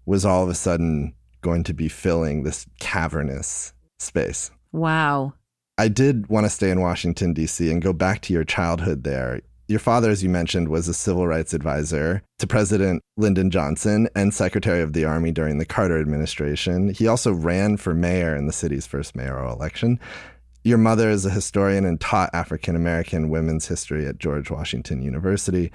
was 0.07 0.25
all 0.25 0.43
of 0.43 0.49
a 0.49 0.55
sudden 0.55 1.13
going 1.41 1.63
to 1.63 1.73
be 1.73 1.87
filling 1.87 2.41
this 2.41 2.65
cavernous 2.79 3.73
space. 3.99 4.49
Wow. 4.71 5.33
I 5.77 5.87
did 5.87 6.29
want 6.29 6.47
to 6.47 6.49
stay 6.49 6.71
in 6.71 6.81
Washington, 6.81 7.31
D.C., 7.31 7.69
and 7.69 7.79
go 7.79 7.93
back 7.93 8.23
to 8.23 8.33
your 8.33 8.43
childhood 8.43 9.03
there. 9.03 9.41
Your 9.69 9.79
father, 9.79 10.09
as 10.09 10.23
you 10.23 10.29
mentioned, 10.29 10.69
was 10.69 10.87
a 10.87 10.93
civil 10.93 11.27
rights 11.27 11.53
advisor 11.53 12.23
to 12.39 12.47
President 12.47 13.03
Lyndon 13.17 13.51
Johnson 13.51 14.07
and 14.15 14.33
Secretary 14.33 14.81
of 14.81 14.93
the 14.93 15.03
Army 15.03 15.33
during 15.33 15.57
the 15.57 15.65
Carter 15.65 15.99
administration. 15.99 16.93
He 16.93 17.05
also 17.05 17.33
ran 17.33 17.75
for 17.75 17.93
mayor 17.93 18.33
in 18.33 18.45
the 18.47 18.53
city's 18.53 18.87
first 18.87 19.13
mayoral 19.13 19.53
election. 19.53 19.99
Your 20.63 20.77
mother 20.77 21.09
is 21.09 21.25
a 21.25 21.29
historian 21.29 21.83
and 21.83 21.99
taught 21.99 22.29
African 22.33 22.77
American 22.77 23.29
women's 23.29 23.67
history 23.67 24.05
at 24.05 24.19
George 24.19 24.49
Washington 24.49 25.01
University. 25.01 25.73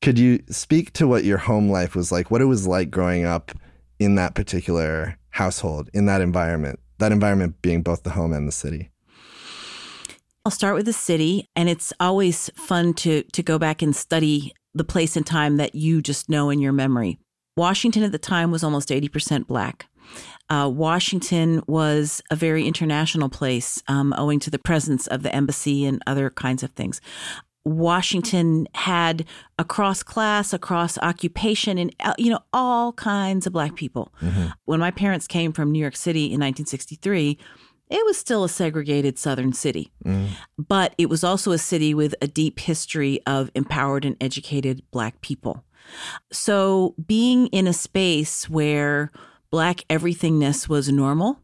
Could 0.00 0.18
you 0.18 0.42
speak 0.48 0.94
to 0.94 1.06
what 1.06 1.24
your 1.24 1.38
home 1.38 1.68
life 1.68 1.94
was 1.94 2.10
like, 2.10 2.30
what 2.30 2.40
it 2.40 2.46
was 2.46 2.66
like 2.66 2.90
growing 2.90 3.26
up 3.26 3.52
in 3.98 4.14
that 4.14 4.34
particular 4.34 5.18
household, 5.28 5.90
in 5.92 6.06
that 6.06 6.22
environment, 6.22 6.80
that 6.98 7.12
environment 7.12 7.60
being 7.60 7.82
both 7.82 8.02
the 8.02 8.10
home 8.10 8.32
and 8.32 8.48
the 8.48 8.52
city? 8.52 8.90
I'll 10.46 10.52
start 10.52 10.74
with 10.74 10.84
the 10.84 10.92
city, 10.92 11.48
and 11.56 11.70
it's 11.70 11.90
always 11.98 12.50
fun 12.54 12.92
to 12.94 13.22
to 13.22 13.42
go 13.42 13.58
back 13.58 13.80
and 13.80 13.96
study 13.96 14.52
the 14.74 14.84
place 14.84 15.16
and 15.16 15.26
time 15.26 15.56
that 15.56 15.74
you 15.74 16.02
just 16.02 16.28
know 16.28 16.50
in 16.50 16.60
your 16.60 16.72
memory. 16.72 17.18
Washington 17.56 18.02
at 18.02 18.12
the 18.12 18.18
time 18.18 18.50
was 18.50 18.62
almost 18.62 18.92
eighty 18.92 19.08
percent 19.08 19.46
black. 19.46 19.86
Uh, 20.50 20.70
Washington 20.70 21.62
was 21.66 22.20
a 22.30 22.36
very 22.36 22.66
international 22.66 23.30
place, 23.30 23.82
um, 23.88 24.12
owing 24.18 24.38
to 24.40 24.50
the 24.50 24.58
presence 24.58 25.06
of 25.06 25.22
the 25.22 25.34
embassy 25.34 25.86
and 25.86 26.02
other 26.06 26.28
kinds 26.28 26.62
of 26.62 26.70
things. 26.72 27.00
Washington 27.64 28.68
had 28.74 29.24
across 29.58 30.02
class, 30.02 30.52
across 30.52 30.98
occupation, 30.98 31.78
and 31.78 31.96
uh, 32.00 32.12
you 32.18 32.28
know 32.28 32.40
all 32.52 32.92
kinds 32.92 33.46
of 33.46 33.54
black 33.54 33.76
people. 33.76 34.12
When 34.66 34.78
my 34.78 34.90
parents 34.90 35.26
came 35.26 35.54
from 35.54 35.72
New 35.72 35.78
York 35.78 35.96
City 35.96 36.24
in 36.24 36.40
1963, 36.40 37.38
it 37.90 38.04
was 38.04 38.16
still 38.18 38.44
a 38.44 38.48
segregated 38.48 39.18
southern 39.18 39.52
city, 39.52 39.92
but 40.56 40.94
it 40.98 41.08
was 41.08 41.22
also 41.22 41.52
a 41.52 41.58
city 41.58 41.94
with 41.94 42.14
a 42.22 42.26
deep 42.26 42.60
history 42.60 43.20
of 43.26 43.50
empowered 43.54 44.04
and 44.04 44.16
educated 44.20 44.82
black 44.90 45.20
people. 45.20 45.64
So 46.32 46.94
being 47.06 47.46
in 47.48 47.66
a 47.66 47.72
space 47.74 48.48
where 48.48 49.10
black 49.50 49.84
everythingness 49.88 50.68
was 50.68 50.88
normal 50.88 51.40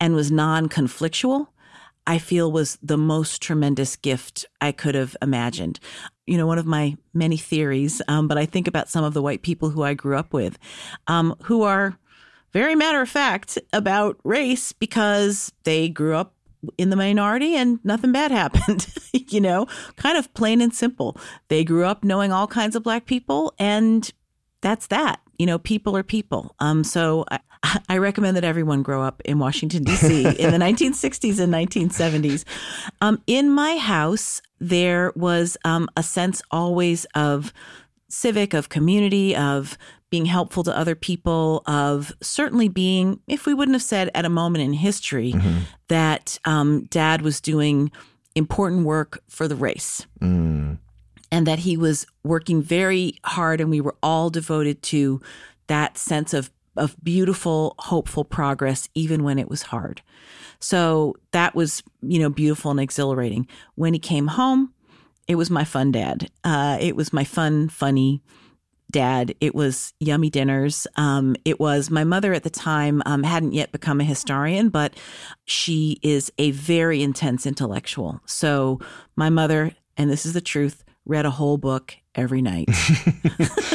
and 0.00 0.14
was 0.14 0.30
non-conflictual, 0.30 1.46
I 2.06 2.18
feel 2.18 2.52
was 2.52 2.78
the 2.82 2.98
most 2.98 3.40
tremendous 3.42 3.96
gift 3.96 4.44
I 4.60 4.72
could 4.72 4.94
have 4.94 5.16
imagined. 5.22 5.80
You 6.26 6.36
know, 6.36 6.46
one 6.46 6.58
of 6.58 6.66
my 6.66 6.96
many 7.14 7.36
theories, 7.36 8.02
um, 8.08 8.28
but 8.28 8.38
I 8.38 8.46
think 8.46 8.68
about 8.68 8.88
some 8.88 9.04
of 9.04 9.14
the 9.14 9.22
white 9.22 9.42
people 9.42 9.70
who 9.70 9.82
I 9.82 9.94
grew 9.94 10.16
up 10.16 10.32
with, 10.32 10.58
um, 11.06 11.34
who 11.44 11.62
are 11.62 11.98
very 12.56 12.74
matter 12.74 13.02
of 13.02 13.08
fact 13.10 13.58
about 13.74 14.18
race 14.24 14.72
because 14.72 15.52
they 15.64 15.90
grew 15.90 16.14
up 16.14 16.32
in 16.78 16.88
the 16.88 16.96
minority 16.96 17.54
and 17.54 17.78
nothing 17.84 18.12
bad 18.12 18.30
happened. 18.42 18.86
you 19.12 19.42
know, 19.42 19.66
kind 19.96 20.16
of 20.16 20.32
plain 20.32 20.62
and 20.62 20.74
simple. 20.74 21.18
They 21.48 21.64
grew 21.64 21.84
up 21.84 22.02
knowing 22.02 22.32
all 22.32 22.46
kinds 22.46 22.74
of 22.74 22.82
black 22.82 23.04
people, 23.04 23.52
and 23.58 24.10
that's 24.62 24.86
that. 24.86 25.20
You 25.38 25.44
know, 25.44 25.58
people 25.58 25.94
are 25.98 26.02
people. 26.02 26.54
Um, 26.58 26.82
so 26.82 27.26
I, 27.30 27.40
I 27.90 27.98
recommend 27.98 28.38
that 28.38 28.44
everyone 28.44 28.82
grow 28.82 29.02
up 29.02 29.20
in 29.26 29.38
Washington 29.38 29.84
D.C. 29.84 30.24
in 30.38 30.50
the 30.50 30.58
1960s 30.66 31.38
and 31.38 31.52
1970s. 31.52 32.44
Um, 33.02 33.22
in 33.26 33.50
my 33.50 33.76
house, 33.76 34.40
there 34.60 35.12
was 35.14 35.58
um, 35.66 35.90
a 35.94 36.02
sense 36.02 36.40
always 36.50 37.04
of 37.14 37.52
civic, 38.08 38.54
of 38.54 38.70
community, 38.70 39.36
of 39.36 39.76
being 40.16 40.24
helpful 40.24 40.64
to 40.64 40.74
other 40.74 40.94
people, 40.94 41.62
of 41.66 42.10
certainly 42.22 42.68
being, 42.68 43.20
if 43.28 43.44
we 43.44 43.52
wouldn't 43.52 43.74
have 43.74 43.82
said 43.82 44.10
at 44.14 44.24
a 44.24 44.30
moment 44.30 44.64
in 44.64 44.72
history 44.72 45.34
that 45.88 46.38
um, 46.46 46.84
dad 46.84 47.20
was 47.20 47.38
doing 47.38 47.90
important 48.34 48.86
work 48.86 49.22
for 49.28 49.46
the 49.46 49.56
race. 49.56 50.06
Mm. 50.22 50.78
and 51.30 51.46
that 51.46 51.58
he 51.58 51.76
was 51.76 52.06
working 52.24 52.62
very 52.62 53.18
hard 53.24 53.60
and 53.60 53.68
we 53.68 53.80
were 53.82 53.96
all 54.02 54.30
devoted 54.30 54.82
to 54.82 55.20
that 55.66 55.98
sense 55.98 56.32
of 56.32 56.50
of 56.76 56.94
beautiful 57.02 57.74
hopeful 57.78 58.24
progress 58.24 58.88
even 58.94 59.22
when 59.22 59.38
it 59.38 59.48
was 59.50 59.62
hard. 59.62 60.00
So 60.60 61.16
that 61.32 61.54
was 61.54 61.82
you 62.00 62.20
know 62.20 62.30
beautiful 62.30 62.70
and 62.70 62.80
exhilarating. 62.80 63.48
When 63.74 63.92
he 63.92 63.98
came 63.98 64.28
home 64.28 64.72
it 65.28 65.34
was 65.34 65.50
my 65.50 65.64
fun 65.64 65.90
dad. 65.92 66.30
Uh, 66.44 66.78
it 66.80 66.94
was 66.94 67.12
my 67.12 67.24
fun 67.24 67.68
funny 67.68 68.22
dad 68.96 69.34
it 69.42 69.54
was 69.54 69.92
yummy 70.00 70.30
dinners. 70.30 70.86
Um, 70.96 71.36
it 71.44 71.60
was 71.60 71.90
my 71.90 72.02
mother 72.02 72.32
at 72.32 72.44
the 72.44 72.50
time 72.50 73.02
um, 73.04 73.24
hadn't 73.24 73.52
yet 73.52 73.70
become 73.70 74.00
a 74.00 74.04
historian 74.04 74.70
but 74.70 74.94
she 75.44 75.98
is 76.02 76.32
a 76.38 76.52
very 76.52 77.02
intense 77.02 77.44
intellectual. 77.44 78.22
So 78.24 78.80
my 79.14 79.28
mother 79.28 79.72
and 79.98 80.08
this 80.08 80.24
is 80.24 80.32
the 80.32 80.40
truth 80.40 80.82
read 81.06 81.24
a 81.24 81.30
whole 81.30 81.56
book 81.56 81.96
every 82.14 82.42
night. 82.42 82.68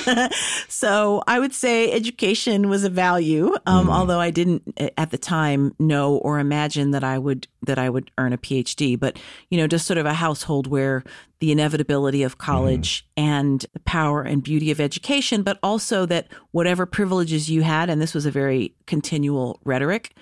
so 0.68 1.24
I 1.28 1.40
would 1.40 1.54
say 1.54 1.92
education 1.92 2.70
was 2.70 2.84
a 2.84 2.90
value, 2.90 3.56
um, 3.66 3.88
mm. 3.88 3.94
although 3.94 4.20
I 4.20 4.32
didn't 4.32 4.64
at 4.98 5.12
the 5.12 5.18
time 5.18 5.74
know 5.80 6.18
or 6.18 6.40
imagine 6.40 6.92
that 6.92 7.04
I 7.04 7.18
would 7.18 7.48
that 7.64 7.80
I 7.80 7.90
would 7.90 8.12
earn 8.18 8.34
a 8.34 8.38
PhD. 8.38 9.00
But 9.00 9.20
you 9.50 9.58
know, 9.58 9.68
just 9.68 9.88
sort 9.88 9.98
of 9.98 10.06
a 10.06 10.14
household 10.14 10.68
where 10.68 11.04
the 11.40 11.52
inevitability 11.52 12.22
of 12.24 12.38
college 12.38 13.04
mm. 13.04 13.24
and 13.24 13.66
the 13.74 13.80
power 13.80 14.22
and 14.22 14.44
beauty 14.44 14.72
of 14.72 14.80
education, 14.80 15.42
but 15.42 15.58
also 15.64 16.06
that 16.06 16.28
whatever 16.52 16.86
privileges 16.86 17.50
you 17.50 17.62
had, 17.62 17.90
and 17.90 18.02
this 18.02 18.14
was 18.14 18.26
a 18.26 18.32
very 18.32 18.76
continual 18.86 19.60
rhetoric, 19.64 20.14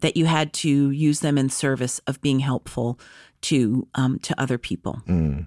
that 0.00 0.16
you 0.16 0.26
had 0.26 0.52
to 0.52 0.90
use 0.90 1.20
them 1.20 1.38
in 1.38 1.48
service 1.48 2.00
of 2.06 2.20
being 2.20 2.40
helpful 2.40 2.98
to 3.42 3.86
um, 3.94 4.18
to 4.20 4.40
other 4.40 4.58
people. 4.58 5.02
Mm. 5.06 5.46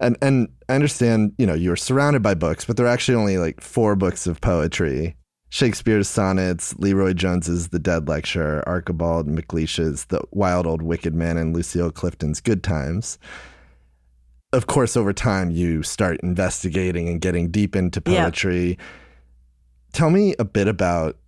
And 0.00 0.16
and 0.20 0.48
I 0.68 0.74
understand, 0.74 1.32
you 1.38 1.46
know, 1.46 1.54
you're 1.54 1.76
surrounded 1.76 2.22
by 2.22 2.34
books, 2.34 2.64
but 2.64 2.76
there 2.76 2.86
are 2.86 2.90
actually 2.90 3.14
only 3.14 3.38
like 3.38 3.60
four 3.60 3.96
books 3.96 4.26
of 4.26 4.40
poetry. 4.40 5.16
Shakespeare's 5.50 6.08
sonnets, 6.08 6.74
LeRoi 6.74 7.14
Jones's 7.14 7.68
The 7.68 7.78
Dead 7.78 8.08
Lecture, 8.08 8.64
Archibald 8.66 9.28
MacLeish's 9.28 10.06
The 10.06 10.20
Wild 10.32 10.66
Old 10.66 10.82
Wicked 10.82 11.14
Man, 11.14 11.36
and 11.36 11.54
Lucille 11.54 11.92
Clifton's 11.92 12.40
Good 12.40 12.64
Times. 12.64 13.18
Of 14.52 14.66
course, 14.66 14.96
over 14.96 15.12
time, 15.12 15.52
you 15.52 15.84
start 15.84 16.18
investigating 16.24 17.08
and 17.08 17.20
getting 17.20 17.52
deep 17.52 17.76
into 17.76 18.00
poetry. 18.00 18.70
Yeah. 18.70 18.84
Tell 19.92 20.10
me 20.10 20.34
a 20.40 20.44
bit 20.44 20.66
about 20.66 21.18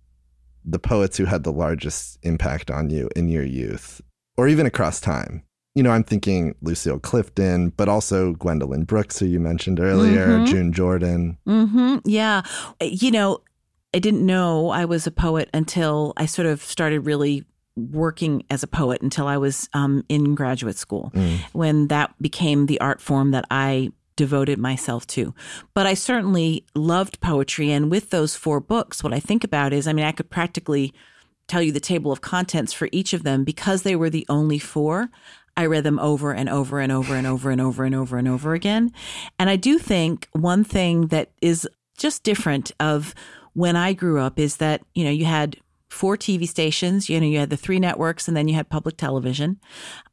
the 0.65 0.79
poets 0.79 1.15
who 1.15 1.23
had 1.23 1.43
the 1.43 1.53
largest 1.53 2.19
impact 2.23 2.69
on 2.69 2.89
you 2.89 3.09
in 3.15 3.29
your 3.29 3.45
youth, 3.45 4.01
or 4.35 4.49
even 4.49 4.65
across 4.65 4.99
time 4.99 5.46
you 5.77 5.83
know, 5.83 5.91
I'm 5.91 6.03
thinking 6.03 6.55
Lucille 6.63 6.97
Clifton, 6.97 7.69
but 7.77 7.87
also 7.87 8.33
Gwendolyn 8.33 8.83
Brooks, 8.83 9.19
who 9.19 9.27
you 9.27 9.39
mentioned 9.39 9.79
earlier, 9.79 10.27
mm-hmm. 10.27 10.45
June 10.45 10.73
Jordan. 10.73 11.37
Mm-hmm. 11.45 11.97
Yeah. 12.03 12.41
You 12.81 13.11
know, 13.11 13.41
I 13.93 13.99
didn't 13.99 14.25
know 14.25 14.71
I 14.71 14.85
was 14.85 15.05
a 15.05 15.11
poet 15.11 15.51
until 15.53 16.13
I 16.17 16.25
sort 16.25 16.47
of 16.47 16.63
started 16.63 17.01
really 17.01 17.45
working 17.75 18.43
as 18.49 18.63
a 18.63 18.67
poet 18.67 19.03
until 19.03 19.27
I 19.27 19.37
was 19.37 19.69
um, 19.75 20.03
in 20.09 20.33
graduate 20.33 20.77
school, 20.77 21.11
mm. 21.13 21.37
when 21.53 21.89
that 21.89 22.11
became 22.19 22.65
the 22.65 22.81
art 22.81 22.99
form 22.99 23.29
that 23.31 23.45
I 23.51 23.91
devoted 24.15 24.57
myself 24.57 25.05
to. 25.05 25.35
But 25.75 25.85
I 25.85 25.93
certainly 25.93 26.65
loved 26.73 27.21
poetry. 27.21 27.71
And 27.71 27.91
with 27.91 28.09
those 28.09 28.35
four 28.35 28.59
books, 28.59 29.03
what 29.03 29.13
I 29.13 29.19
think 29.19 29.43
about 29.43 29.73
is 29.73 29.87
I 29.87 29.93
mean, 29.93 30.05
I 30.05 30.11
could 30.11 30.31
practically 30.31 30.91
tell 31.47 31.61
you 31.61 31.71
the 31.71 31.79
table 31.79 32.11
of 32.11 32.21
contents 32.21 32.73
for 32.73 32.89
each 32.91 33.13
of 33.13 33.21
them 33.21 33.43
because 33.43 33.83
they 33.83 33.95
were 33.95 34.09
the 34.09 34.25
only 34.27 34.57
four. 34.57 35.09
I 35.57 35.65
read 35.65 35.83
them 35.83 35.99
over 35.99 36.31
and 36.31 36.47
over 36.47 36.79
and 36.79 36.91
over 36.91 37.15
and 37.15 37.27
over 37.27 37.49
and 37.51 37.59
over 37.59 37.83
and 37.83 37.95
over 37.95 38.17
and 38.17 38.27
over 38.27 38.53
again. 38.53 38.93
And 39.39 39.49
I 39.49 39.55
do 39.55 39.79
think 39.79 40.29
one 40.31 40.63
thing 40.63 41.07
that 41.07 41.31
is 41.41 41.67
just 41.97 42.23
different 42.23 42.71
of 42.79 43.13
when 43.53 43.75
I 43.75 43.93
grew 43.93 44.21
up 44.21 44.39
is 44.39 44.57
that, 44.57 44.83
you 44.93 45.03
know, 45.03 45.09
you 45.09 45.25
had 45.25 45.57
four 45.89 46.15
TV 46.15 46.47
stations. 46.47 47.09
You 47.09 47.19
know, 47.19 47.25
you 47.25 47.39
had 47.39 47.49
the 47.49 47.57
three 47.57 47.79
networks, 47.79 48.27
and 48.27 48.37
then 48.37 48.47
you 48.47 48.55
had 48.55 48.69
public 48.69 48.97
television, 48.97 49.59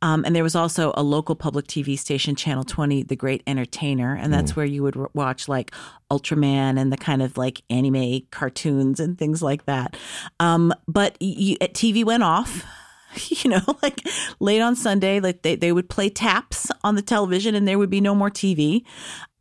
um, 0.02 0.24
and 0.24 0.34
there 0.34 0.42
was 0.42 0.54
also 0.54 0.92
a 0.96 1.02
local 1.02 1.34
public 1.34 1.66
TV 1.66 1.98
station, 1.98 2.34
Channel 2.36 2.64
Twenty, 2.64 3.02
The 3.02 3.16
Great 3.16 3.42
Entertainer, 3.46 4.14
and 4.14 4.32
that's 4.32 4.52
mm. 4.52 4.56
where 4.56 4.66
you 4.66 4.82
would 4.82 4.96
watch 5.14 5.48
like 5.48 5.72
Ultraman 6.10 6.78
and 6.78 6.92
the 6.92 6.96
kind 6.96 7.22
of 7.22 7.36
like 7.36 7.62
anime 7.68 8.22
cartoons 8.30 9.00
and 9.00 9.18
things 9.18 9.42
like 9.42 9.66
that. 9.66 9.96
Um, 10.40 10.72
but 10.88 11.16
you, 11.20 11.56
TV 11.58 12.04
went 12.04 12.22
off. 12.22 12.64
you 13.28 13.50
know, 13.50 13.62
like 13.82 14.00
late 14.40 14.60
on 14.60 14.76
Sunday, 14.76 15.20
like 15.20 15.42
they, 15.42 15.56
they 15.56 15.72
would 15.72 15.88
play 15.88 16.08
taps 16.08 16.70
on 16.82 16.94
the 16.94 17.02
television 17.02 17.54
and 17.54 17.66
there 17.66 17.78
would 17.78 17.90
be 17.90 18.00
no 18.00 18.14
more 18.14 18.30
TV. 18.30 18.84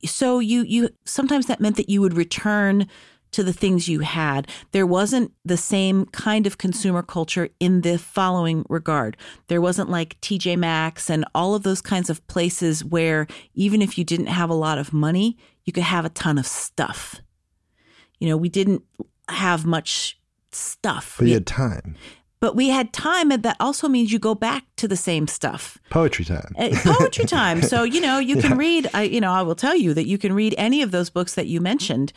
So 0.06 0.40
you 0.40 0.64
you 0.64 0.90
sometimes 1.06 1.46
that 1.48 1.62
meant 1.62 1.78
that 1.78 1.90
you 1.90 2.02
would 2.02 2.16
return 2.16 2.88
to 3.34 3.44
the 3.44 3.54
things 3.54 3.90
you 3.90 4.00
had. 4.00 4.48
There 4.72 4.86
wasn't 4.86 5.32
the 5.44 5.58
same 5.58 6.06
kind 6.08 6.48
of 6.48 6.58
consumer 6.58 7.02
culture 7.02 7.50
in 7.60 7.82
the 7.82 7.98
following 7.98 8.66
regard. 8.70 9.18
There 9.48 9.62
wasn't 9.62 9.90
like 9.90 10.20
TJ 10.22 10.58
Maxx 10.58 11.10
and 11.10 11.26
all 11.36 11.56
of 11.56 11.64
those 11.64 11.82
kinds 11.82 12.10
of 12.10 12.26
places 12.28 12.86
where 12.86 13.28
even 13.56 13.82
if 13.82 13.98
you 13.98 14.04
didn't 14.04 14.28
have 14.28 14.50
a 14.50 14.56
lot 14.56 14.78
of 14.78 14.94
money, 14.94 15.38
you 15.66 15.74
could 15.74 15.84
have 15.84 16.06
a 16.06 16.10
ton 16.10 16.38
of 16.38 16.46
stuff. 16.46 17.22
You 18.20 18.30
know, 18.30 18.38
we 18.38 18.50
didn't 18.50 18.84
have 19.30 19.66
much 19.66 20.20
stuff. 20.52 21.16
But 21.18 21.28
you 21.28 21.34
had 21.34 21.48
time 21.48 21.96
but 22.44 22.58
we 22.58 22.68
had 22.68 22.92
time 22.92 23.32
and 23.32 23.42
that 23.44 23.56
also 23.62 23.88
means 23.88 24.12
you 24.12 24.20
go 24.20 24.36
back 24.36 24.66
to 24.76 24.86
the 24.86 24.98
same 24.98 25.28
stuff 25.28 25.78
poetry 25.90 26.26
time 26.26 26.54
uh, 26.58 26.70
poetry 26.84 27.24
time 27.24 27.62
so 27.62 27.84
you 27.84 28.02
know 28.02 28.20
you 28.20 28.36
can 28.42 28.52
yeah. 28.52 28.58
read 28.58 28.90
i 28.94 29.04
you 29.04 29.22
know 29.22 29.32
i 29.32 29.42
will 29.42 29.56
tell 29.56 29.78
you 29.78 29.94
that 29.94 30.08
you 30.08 30.18
can 30.18 30.34
read 30.34 30.54
any 30.58 30.82
of 30.82 30.92
those 30.92 31.10
books 31.10 31.36
that 31.36 31.48
you 31.48 31.62
mentioned 31.62 32.12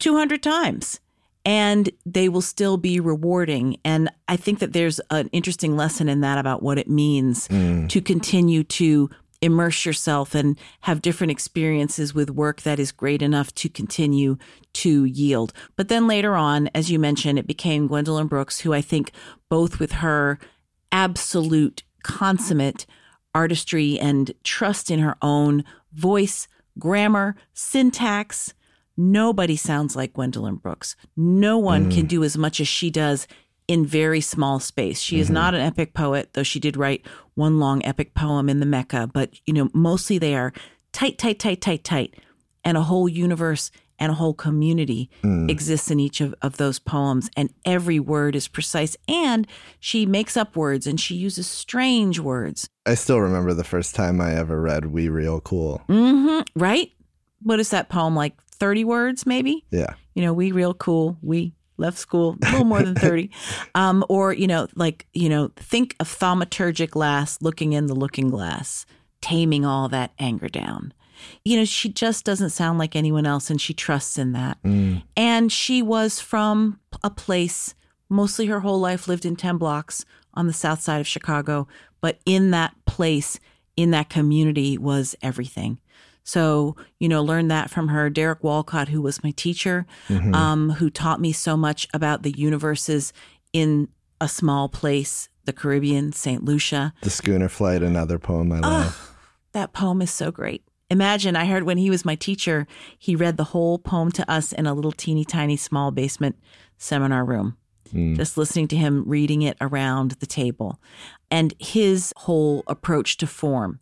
200 0.00 0.42
times 0.42 1.00
and 1.46 1.88
they 2.04 2.28
will 2.28 2.42
still 2.42 2.76
be 2.76 3.00
rewarding 3.00 3.78
and 3.86 4.10
i 4.28 4.36
think 4.36 4.58
that 4.58 4.74
there's 4.74 5.00
an 5.08 5.30
interesting 5.32 5.78
lesson 5.78 6.06
in 6.06 6.20
that 6.20 6.36
about 6.36 6.62
what 6.62 6.76
it 6.76 6.90
means 6.90 7.48
mm. 7.48 7.88
to 7.88 8.02
continue 8.02 8.62
to 8.62 9.08
immerse 9.42 9.86
yourself 9.86 10.34
and 10.34 10.58
have 10.80 11.02
different 11.02 11.30
experiences 11.30 12.14
with 12.14 12.30
work 12.30 12.62
that 12.62 12.78
is 12.78 12.92
great 12.92 13.22
enough 13.22 13.54
to 13.54 13.68
continue 13.68 14.36
to 14.72 15.04
yield. 15.04 15.52
But 15.76 15.88
then 15.88 16.06
later 16.06 16.34
on, 16.36 16.68
as 16.74 16.90
you 16.90 16.98
mentioned, 16.98 17.38
it 17.38 17.46
became 17.46 17.86
Gwendolyn 17.86 18.26
Brooks, 18.26 18.60
who 18.60 18.74
I 18.74 18.80
think 18.80 19.12
both 19.48 19.78
with 19.78 19.92
her 19.92 20.38
absolute 20.92 21.82
consummate 22.02 22.86
artistry 23.34 23.98
and 23.98 24.32
trust 24.42 24.90
in 24.90 24.98
her 24.98 25.16
own 25.22 25.64
voice, 25.92 26.48
grammar, 26.78 27.36
syntax, 27.54 28.54
nobody 28.96 29.56
sounds 29.56 29.96
like 29.96 30.12
Gwendolyn 30.12 30.56
Brooks. 30.56 30.96
No 31.16 31.58
one 31.58 31.90
mm. 31.90 31.94
can 31.94 32.06
do 32.06 32.24
as 32.24 32.36
much 32.36 32.60
as 32.60 32.68
she 32.68 32.90
does 32.90 33.26
in 33.70 33.86
very 33.86 34.20
small 34.20 34.58
space. 34.58 34.98
She 34.98 35.14
mm-hmm. 35.14 35.22
is 35.22 35.30
not 35.30 35.54
an 35.54 35.60
epic 35.60 35.94
poet, 35.94 36.30
though 36.32 36.42
she 36.42 36.58
did 36.58 36.76
write 36.76 37.06
one 37.34 37.60
long 37.60 37.84
epic 37.84 38.14
poem 38.14 38.48
in 38.48 38.58
the 38.58 38.66
Mecca, 38.66 39.08
but 39.14 39.30
you 39.46 39.54
know, 39.54 39.70
mostly 39.72 40.18
they 40.18 40.34
are 40.34 40.52
tight, 40.90 41.18
tight, 41.18 41.38
tight, 41.38 41.60
tight, 41.60 41.84
tight, 41.84 42.16
and 42.64 42.76
a 42.76 42.82
whole 42.82 43.08
universe 43.08 43.70
and 44.00 44.10
a 44.10 44.16
whole 44.16 44.34
community 44.34 45.08
mm. 45.22 45.48
exists 45.48 45.88
in 45.88 46.00
each 46.00 46.20
of, 46.20 46.34
of 46.42 46.56
those 46.56 46.80
poems, 46.80 47.30
and 47.36 47.54
every 47.64 48.00
word 48.00 48.34
is 48.34 48.48
precise. 48.48 48.96
And 49.06 49.46
she 49.78 50.04
makes 50.04 50.36
up 50.36 50.56
words 50.56 50.88
and 50.88 50.98
she 50.98 51.14
uses 51.14 51.46
strange 51.46 52.18
words. 52.18 52.68
I 52.86 52.94
still 52.94 53.20
remember 53.20 53.54
the 53.54 53.62
first 53.62 53.94
time 53.94 54.20
I 54.20 54.34
ever 54.34 54.60
read 54.60 54.86
We 54.86 55.08
Real 55.08 55.40
Cool. 55.40 55.80
Mm-hmm, 55.88 56.58
right? 56.58 56.90
What 57.42 57.60
is 57.60 57.70
that 57.70 57.88
poem 57.88 58.16
like? 58.16 58.34
30 58.54 58.82
words, 58.84 59.26
maybe? 59.26 59.64
Yeah. 59.70 59.94
You 60.14 60.22
know, 60.22 60.32
we 60.32 60.50
real 60.50 60.74
cool. 60.74 61.16
We 61.22 61.54
left 61.80 61.98
school 61.98 62.36
a 62.42 62.50
little 62.50 62.64
more 62.64 62.82
than 62.82 62.94
30 62.94 63.30
um, 63.74 64.04
or 64.08 64.32
you 64.32 64.46
know 64.46 64.68
like 64.76 65.06
you 65.12 65.28
know 65.28 65.50
think 65.56 65.96
of 65.98 66.08
thaumaturgic 66.08 66.94
lass 66.94 67.40
looking 67.40 67.72
in 67.72 67.86
the 67.86 67.94
looking 67.94 68.30
glass 68.30 68.86
taming 69.20 69.64
all 69.64 69.88
that 69.88 70.12
anger 70.18 70.48
down. 70.48 70.92
You 71.44 71.58
know 71.58 71.64
she 71.64 71.90
just 71.90 72.24
doesn't 72.24 72.50
sound 72.50 72.78
like 72.78 72.96
anyone 72.96 73.26
else 73.26 73.50
and 73.50 73.60
she 73.60 73.74
trusts 73.74 74.16
in 74.18 74.32
that. 74.32 74.62
Mm. 74.62 75.02
and 75.16 75.52
she 75.52 75.82
was 75.82 76.20
from 76.20 76.80
a 77.02 77.10
place 77.10 77.74
mostly 78.08 78.46
her 78.46 78.60
whole 78.60 78.80
life 78.80 79.06
lived 79.06 79.24
in 79.24 79.36
10 79.36 79.56
blocks 79.56 80.04
on 80.34 80.46
the 80.46 80.52
south 80.52 80.80
side 80.80 81.00
of 81.00 81.06
chicago 81.06 81.68
but 82.00 82.18
in 82.26 82.50
that 82.50 82.74
place 82.86 83.38
in 83.76 83.90
that 83.92 84.10
community 84.10 84.76
was 84.76 85.14
everything 85.22 85.78
so, 86.30 86.76
you 87.00 87.08
know, 87.08 87.24
learned 87.24 87.50
that 87.50 87.70
from 87.70 87.88
her. 87.88 88.08
Derek 88.08 88.44
Walcott, 88.44 88.88
who 88.88 89.02
was 89.02 89.24
my 89.24 89.32
teacher, 89.32 89.84
mm-hmm. 90.06 90.32
um, 90.32 90.70
who 90.70 90.88
taught 90.88 91.20
me 91.20 91.32
so 91.32 91.56
much 91.56 91.88
about 91.92 92.22
the 92.22 92.30
universes 92.30 93.12
in 93.52 93.88
a 94.20 94.28
small 94.28 94.68
place, 94.68 95.28
the 95.44 95.52
Caribbean, 95.52 96.12
St. 96.12 96.44
Lucia. 96.44 96.92
The 97.02 97.10
Schooner 97.10 97.48
Flight, 97.48 97.82
another 97.82 98.20
poem 98.20 98.52
I 98.52 98.60
love. 98.60 98.96
Oh, 98.96 99.16
that 99.54 99.72
poem 99.72 100.00
is 100.02 100.12
so 100.12 100.30
great. 100.30 100.62
Imagine, 100.88 101.34
I 101.34 101.46
heard 101.46 101.64
when 101.64 101.78
he 101.78 101.90
was 101.90 102.04
my 102.04 102.14
teacher, 102.14 102.68
he 102.96 103.16
read 103.16 103.36
the 103.36 103.44
whole 103.44 103.80
poem 103.80 104.12
to 104.12 104.30
us 104.30 104.52
in 104.52 104.66
a 104.66 104.74
little 104.74 104.92
teeny 104.92 105.24
tiny 105.24 105.56
small 105.56 105.90
basement 105.90 106.36
seminar 106.78 107.24
room. 107.24 107.56
Mm. 107.92 108.14
Just 108.14 108.36
listening 108.36 108.68
to 108.68 108.76
him 108.76 109.02
reading 109.04 109.42
it 109.42 109.56
around 109.60 110.12
the 110.12 110.26
table. 110.26 110.80
And 111.28 111.54
his 111.58 112.12
whole 112.18 112.62
approach 112.68 113.16
to 113.16 113.26
form 113.26 113.80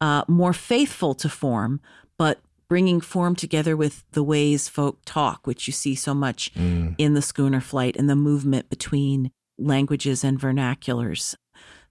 uh, 0.00 0.24
more 0.28 0.52
faithful 0.52 1.14
to 1.14 1.28
form, 1.28 1.80
but 2.16 2.40
bringing 2.68 3.00
form 3.00 3.34
together 3.34 3.76
with 3.76 4.04
the 4.12 4.22
ways 4.22 4.68
folk 4.68 5.00
talk, 5.04 5.46
which 5.46 5.66
you 5.66 5.72
see 5.72 5.94
so 5.94 6.14
much 6.14 6.54
mm. 6.54 6.94
in 6.98 7.14
the 7.14 7.22
schooner 7.22 7.60
flight 7.60 7.96
and 7.96 8.08
the 8.08 8.16
movement 8.16 8.70
between 8.70 9.30
languages 9.58 10.22
and 10.22 10.38
vernaculars. 10.38 11.34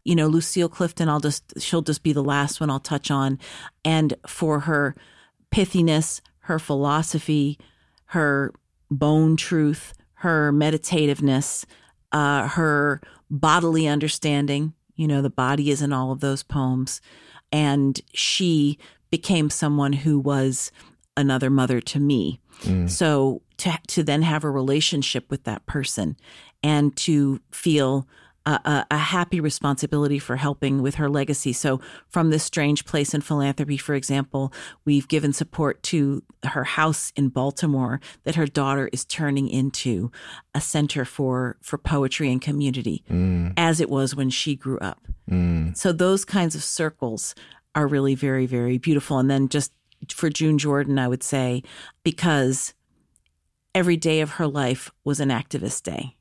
You 0.06 0.16
know, 0.16 0.28
Lucille 0.28 0.70
Clifton, 0.70 1.10
I'll 1.10 1.20
just, 1.20 1.60
she'll 1.60 1.82
just 1.82 2.02
be 2.02 2.14
the 2.14 2.24
last 2.24 2.62
one 2.62 2.70
I'll 2.70 2.80
touch 2.80 3.12
on. 3.12 3.38
And 3.84 4.14
for 4.26 4.62
her 4.62 4.96
pithiness, 5.52 6.22
her 6.44 6.58
philosophy, 6.58 7.60
her 8.06 8.54
bone 8.90 9.36
truth, 9.36 9.94
her 10.14 10.54
meditativeness, 10.54 11.66
uh, 12.14 12.48
her 12.48 13.02
bodily 13.30 13.86
understanding, 13.86 14.74
you 14.96 15.08
know, 15.08 15.22
the 15.22 15.30
body 15.30 15.70
is 15.70 15.82
in 15.82 15.94
all 15.94 16.12
of 16.12 16.22
those 16.22 16.42
poems 16.42 17.02
and 17.52 18.00
she 18.14 18.78
became 19.10 19.50
someone 19.50 19.94
who 19.94 20.20
was 20.20 20.72
another 21.18 21.50
mother 21.50 21.82
to 21.82 22.00
me. 22.00 22.40
Mm. 22.62 22.90
So 22.90 23.42
to 23.58 23.78
to 23.88 24.04
then 24.04 24.22
have 24.22 24.44
a 24.44 24.50
relationship 24.50 25.30
with 25.30 25.44
that 25.44 25.66
person 25.66 26.18
and 26.64 26.96
to 26.98 27.42
feel 27.52 28.08
a, 28.46 28.86
a, 28.90 28.98
happy 28.98 29.40
responsibility 29.40 30.20
for 30.20 30.36
helping 30.36 30.82
with 30.82 30.96
her 30.96 31.10
legacy. 31.10 31.54
So, 31.54 31.80
from 32.08 32.30
this 32.30 32.44
strange 32.44 32.86
place 32.86 33.14
in 33.14 33.22
philanthropy, 33.22 33.78
for 33.78 33.96
example, 33.96 34.54
we've 34.86 35.08
given 35.08 35.34
support 35.34 35.84
to 35.84 36.24
her 36.44 36.64
house 36.64 37.12
in 37.16 37.30
Baltimore 37.30 38.00
that 38.24 38.36
her 38.36 38.48
daughter 38.48 38.90
is 38.92 39.06
turning 39.06 39.50
into 39.50 40.12
a 40.54 40.62
center 40.62 41.06
for 41.06 41.58
for 41.62 41.78
poetry 41.78 42.32
and 42.32 42.42
community, 42.42 43.04
mm. 43.10 43.54
as 43.58 43.80
it 43.80 43.90
was 43.90 44.16
when 44.16 44.30
she 44.30 44.56
grew 44.56 44.80
up. 44.80 45.08
Mm. 45.30 45.76
So, 45.78 45.92
those 45.92 46.26
kinds 46.26 46.56
of 46.56 46.64
circles 46.64 47.36
are 47.76 47.88
really 47.88 48.16
very, 48.16 48.46
very 48.46 48.78
beautiful. 48.78 49.20
And 49.20 49.30
then 49.30 49.48
just 49.48 49.72
for 50.10 50.30
June 50.30 50.58
Jordan, 50.58 50.98
I 50.98 51.08
would 51.08 51.24
say, 51.24 51.62
because 52.04 52.74
every 53.76 53.98
day 53.98 54.22
of 54.22 54.32
her 54.32 54.48
life 54.48 54.92
was 55.04 55.20
an 55.20 55.30
activist 55.30 55.84
day 55.84 56.16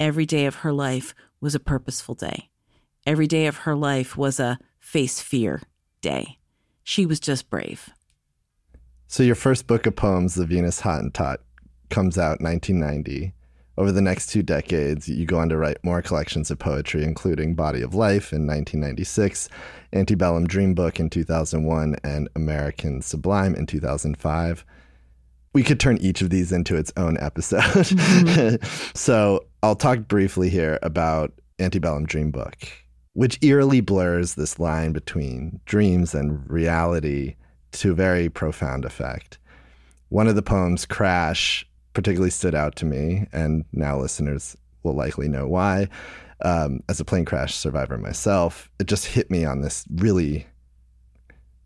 Every 0.00 0.24
day 0.24 0.46
of 0.46 0.54
her 0.56 0.72
life 0.72 1.14
was 1.42 1.54
a 1.54 1.60
purposeful 1.60 2.14
day. 2.14 2.48
Every 3.06 3.26
day 3.26 3.46
of 3.46 3.58
her 3.58 3.74
life 3.76 4.16
was 4.16 4.40
a 4.40 4.58
face 4.78 5.20
fear 5.20 5.60
day. 6.00 6.38
She 6.82 7.04
was 7.04 7.20
just 7.20 7.50
brave. 7.50 7.90
So, 9.08 9.22
your 9.22 9.34
first 9.34 9.66
book 9.66 9.84
of 9.84 9.96
poems, 9.96 10.36
The 10.36 10.46
Venus 10.46 10.80
Hottentot, 10.80 11.36
comes 11.90 12.16
out 12.16 12.40
1990. 12.40 13.34
Over 13.76 13.92
the 13.92 14.00
next 14.00 14.28
two 14.28 14.42
decades, 14.42 15.06
you 15.06 15.26
go 15.26 15.38
on 15.38 15.50
to 15.50 15.58
write 15.58 15.84
more 15.84 16.00
collections 16.00 16.50
of 16.50 16.58
poetry, 16.58 17.04
including 17.04 17.54
Body 17.54 17.82
of 17.82 17.94
Life 17.94 18.32
in 18.32 18.46
1996, 18.46 19.50
Antebellum 19.92 20.46
Dream 20.46 20.74
Book 20.74 20.98
in 20.98 21.10
2001, 21.10 21.96
and 22.02 22.26
American 22.34 23.02
Sublime 23.02 23.54
in 23.54 23.66
2005 23.66 24.64
we 25.52 25.62
could 25.62 25.80
turn 25.80 25.98
each 25.98 26.22
of 26.22 26.30
these 26.30 26.52
into 26.52 26.76
its 26.76 26.92
own 26.96 27.18
episode. 27.18 27.60
Mm-hmm. 27.60 28.90
so 28.94 29.44
I'll 29.62 29.76
talk 29.76 30.08
briefly 30.08 30.48
here 30.48 30.78
about 30.80 31.32
Antebellum 31.58 32.06
Dream 32.06 32.30
Book, 32.30 32.56
which 33.12 33.38
eerily 33.42 33.82
blurs 33.82 34.34
this 34.34 34.58
line 34.58 34.92
between 34.92 35.60
dreams 35.66 36.14
and 36.14 36.48
reality 36.50 37.36
to 37.72 37.90
a 37.90 37.94
very 37.94 38.30
profound 38.30 38.86
effect. 38.86 39.38
One 40.08 40.28
of 40.28 40.34
the 40.34 40.42
poems, 40.42 40.86
Crash, 40.86 41.68
particularly 41.92 42.30
stood 42.30 42.54
out 42.54 42.74
to 42.76 42.86
me, 42.86 43.26
and 43.34 43.66
now 43.72 43.98
listeners 43.98 44.56
will 44.82 44.94
likely 44.94 45.28
know 45.28 45.46
why. 45.46 45.88
Um, 46.42 46.80
as 46.88 46.98
a 46.98 47.04
plane 47.04 47.26
crash 47.26 47.54
survivor 47.54 47.98
myself, 47.98 48.70
it 48.78 48.86
just 48.86 49.04
hit 49.04 49.30
me 49.30 49.44
on 49.44 49.60
this 49.60 49.84
really 49.94 50.46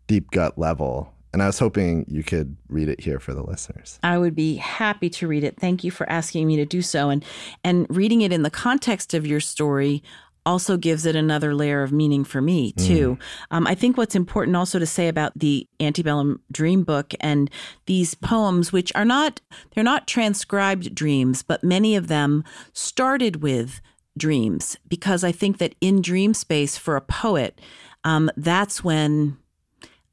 deep 0.07 0.31
gut 0.31 0.57
level 0.57 1.14
and 1.35 1.43
I 1.43 1.47
was 1.47 1.59
hoping 1.59 2.05
you 2.07 2.23
could 2.23 2.55
read 2.69 2.87
it 2.87 3.01
here 3.01 3.19
for 3.19 3.33
the 3.33 3.43
listeners. 3.43 3.99
I 4.01 4.17
would 4.17 4.35
be 4.35 4.55
happy 4.55 5.09
to 5.09 5.27
read 5.27 5.43
it. 5.43 5.59
Thank 5.59 5.83
you 5.83 5.91
for 5.91 6.09
asking 6.09 6.47
me 6.47 6.55
to 6.55 6.65
do 6.65 6.81
so. 6.81 7.09
And 7.09 7.25
and 7.61 7.85
reading 7.89 8.21
it 8.21 8.31
in 8.31 8.43
the 8.43 8.49
context 8.49 9.13
of 9.13 9.27
your 9.27 9.41
story 9.41 10.01
also 10.45 10.77
gives 10.77 11.05
it 11.05 11.13
another 11.13 11.53
layer 11.53 11.83
of 11.83 11.91
meaning 11.91 12.23
for 12.23 12.39
me 12.39 12.71
too. 12.71 13.17
Mm. 13.17 13.21
Um, 13.51 13.67
I 13.67 13.75
think 13.75 13.97
what's 13.97 14.15
important 14.15 14.55
also 14.55 14.79
to 14.79 14.85
say 14.85 15.09
about 15.09 15.37
the 15.37 15.67
antebellum 15.81 16.39
dream 16.53 16.85
book 16.85 17.13
and 17.19 17.49
these 17.85 18.15
poems, 18.15 18.71
which 18.71 18.93
are 18.95 19.03
not 19.03 19.41
they're 19.71 19.83
not 19.83 20.07
transcribed 20.07 20.95
dreams, 20.95 21.43
but 21.43 21.65
many 21.65 21.97
of 21.97 22.07
them 22.07 22.45
started 22.71 23.43
with 23.43 23.81
dreams 24.17 24.77
because 24.87 25.25
I 25.25 25.33
think 25.33 25.57
that 25.57 25.75
in 25.81 26.01
dream 26.01 26.33
space 26.33 26.77
for 26.77 26.95
a 26.95 27.01
poet, 27.01 27.59
um, 28.05 28.31
that's 28.37 28.85
when 28.85 29.35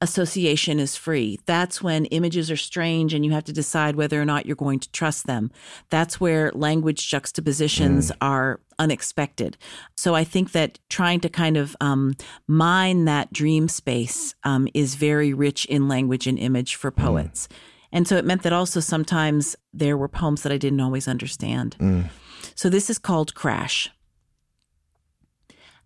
association 0.03 0.81
is 0.81 0.97
free. 0.97 1.39
That's 1.47 1.81
when 1.81 2.07
images 2.07 2.51
are 2.51 2.57
strange 2.57 3.15
and 3.15 3.25
you 3.25 3.31
have 3.31 3.45
to 3.45 3.53
decide 3.53 3.95
whether 3.95 4.21
or 4.21 4.25
not 4.25 4.45
you're 4.45 4.57
going 4.57 4.81
to 4.81 4.91
trust 4.91 5.27
them. 5.27 5.53
That's 5.91 6.21
where 6.21 6.51
language 6.53 7.09
juxtapositions 7.09 8.11
mm. 8.11 8.17
are 8.21 8.61
unexpected. 8.81 9.57
So 9.97 10.17
I 10.17 10.25
think 10.25 10.53
that 10.53 10.81
trying 10.91 11.21
to 11.21 11.29
kind 11.29 11.57
of 11.57 11.77
um, 11.81 12.15
mine 12.49 13.05
that 13.05 13.33
dream 13.33 13.69
space 13.69 14.35
um, 14.43 14.67
is 14.75 14.97
very 14.97 15.33
rich 15.33 15.65
in 15.67 15.87
language 15.87 16.27
and 16.27 16.39
image 16.39 16.75
for 16.75 16.91
mm. 16.91 16.97
poets. 16.97 17.47
Mm. 17.47 17.57
And 17.93 18.09
so 18.09 18.17
it 18.17 18.25
meant 18.25 18.43
that 18.43 18.53
also 18.53 18.81
sometimes 18.81 19.55
there 19.73 19.97
were 19.97 20.09
poems 20.09 20.43
that 20.43 20.53
I 20.53 20.59
didn't 20.59 20.81
always 20.81 21.07
understand. 21.07 21.77
Mm. 21.79 22.11
So 22.57 22.69
this 22.69 22.91
is 22.91 22.99
called 22.99 23.35
Crash. 23.35 23.89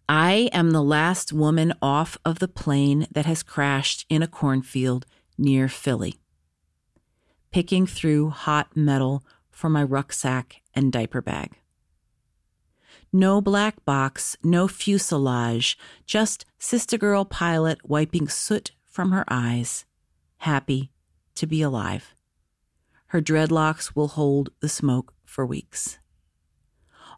I 0.09 0.50
am 0.52 0.70
the 0.70 0.84
last 0.84 1.32
woman 1.32 1.72
off 1.82 2.16
of 2.24 2.38
the 2.38 2.46
plane 2.46 3.09
that 3.11 3.26
has 3.26 3.42
crashed 3.42 4.07
in 4.09 4.22
a 4.22 4.28
cornfield 4.28 5.04
near 5.36 5.68
Philly, 5.68 6.20
picking 7.50 7.88
through 7.88 8.30
hot 8.30 8.76
metal 8.76 9.24
for 9.50 9.68
my 9.68 9.82
rucksack 9.82 10.62
and 10.74 10.92
diaper 10.92 11.20
bag. 11.20 11.59
No 13.12 13.40
black 13.40 13.84
box, 13.84 14.36
no 14.44 14.68
fuselage, 14.68 15.76
just 16.04 16.44
sister 16.59 16.96
girl 16.96 17.24
pilot 17.24 17.78
wiping 17.88 18.28
soot 18.28 18.70
from 18.84 19.11
her 19.11 19.24
eyes, 19.26 19.86
happy 20.38 20.92
to 21.34 21.48
be 21.48 21.62
alive. 21.62 22.14
Her 23.09 23.20
dreadlocks 23.20 23.96
will 23.96 24.09
hold 24.09 24.50
the 24.61 24.68
smoke 24.68 25.14
for 25.24 25.44
weeks 25.44 25.98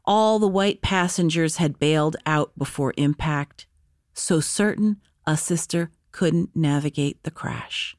all 0.09 0.39
the 0.39 0.49
white 0.49 0.81
passengers 0.81 1.59
had 1.59 1.79
bailed 1.79 2.17
out 2.25 2.51
before 2.57 2.95
impact, 2.97 3.67
so 4.15 4.41
certain 4.41 4.97
a 5.27 5.37
sister 5.37 5.91
couldn't 6.13 6.57
navigate 6.57 7.23
the 7.25 7.31
crash. 7.31 7.95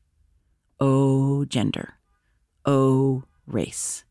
O 0.80 1.45
gender, 1.45 1.99
O 2.66 3.26
race, 3.45 4.05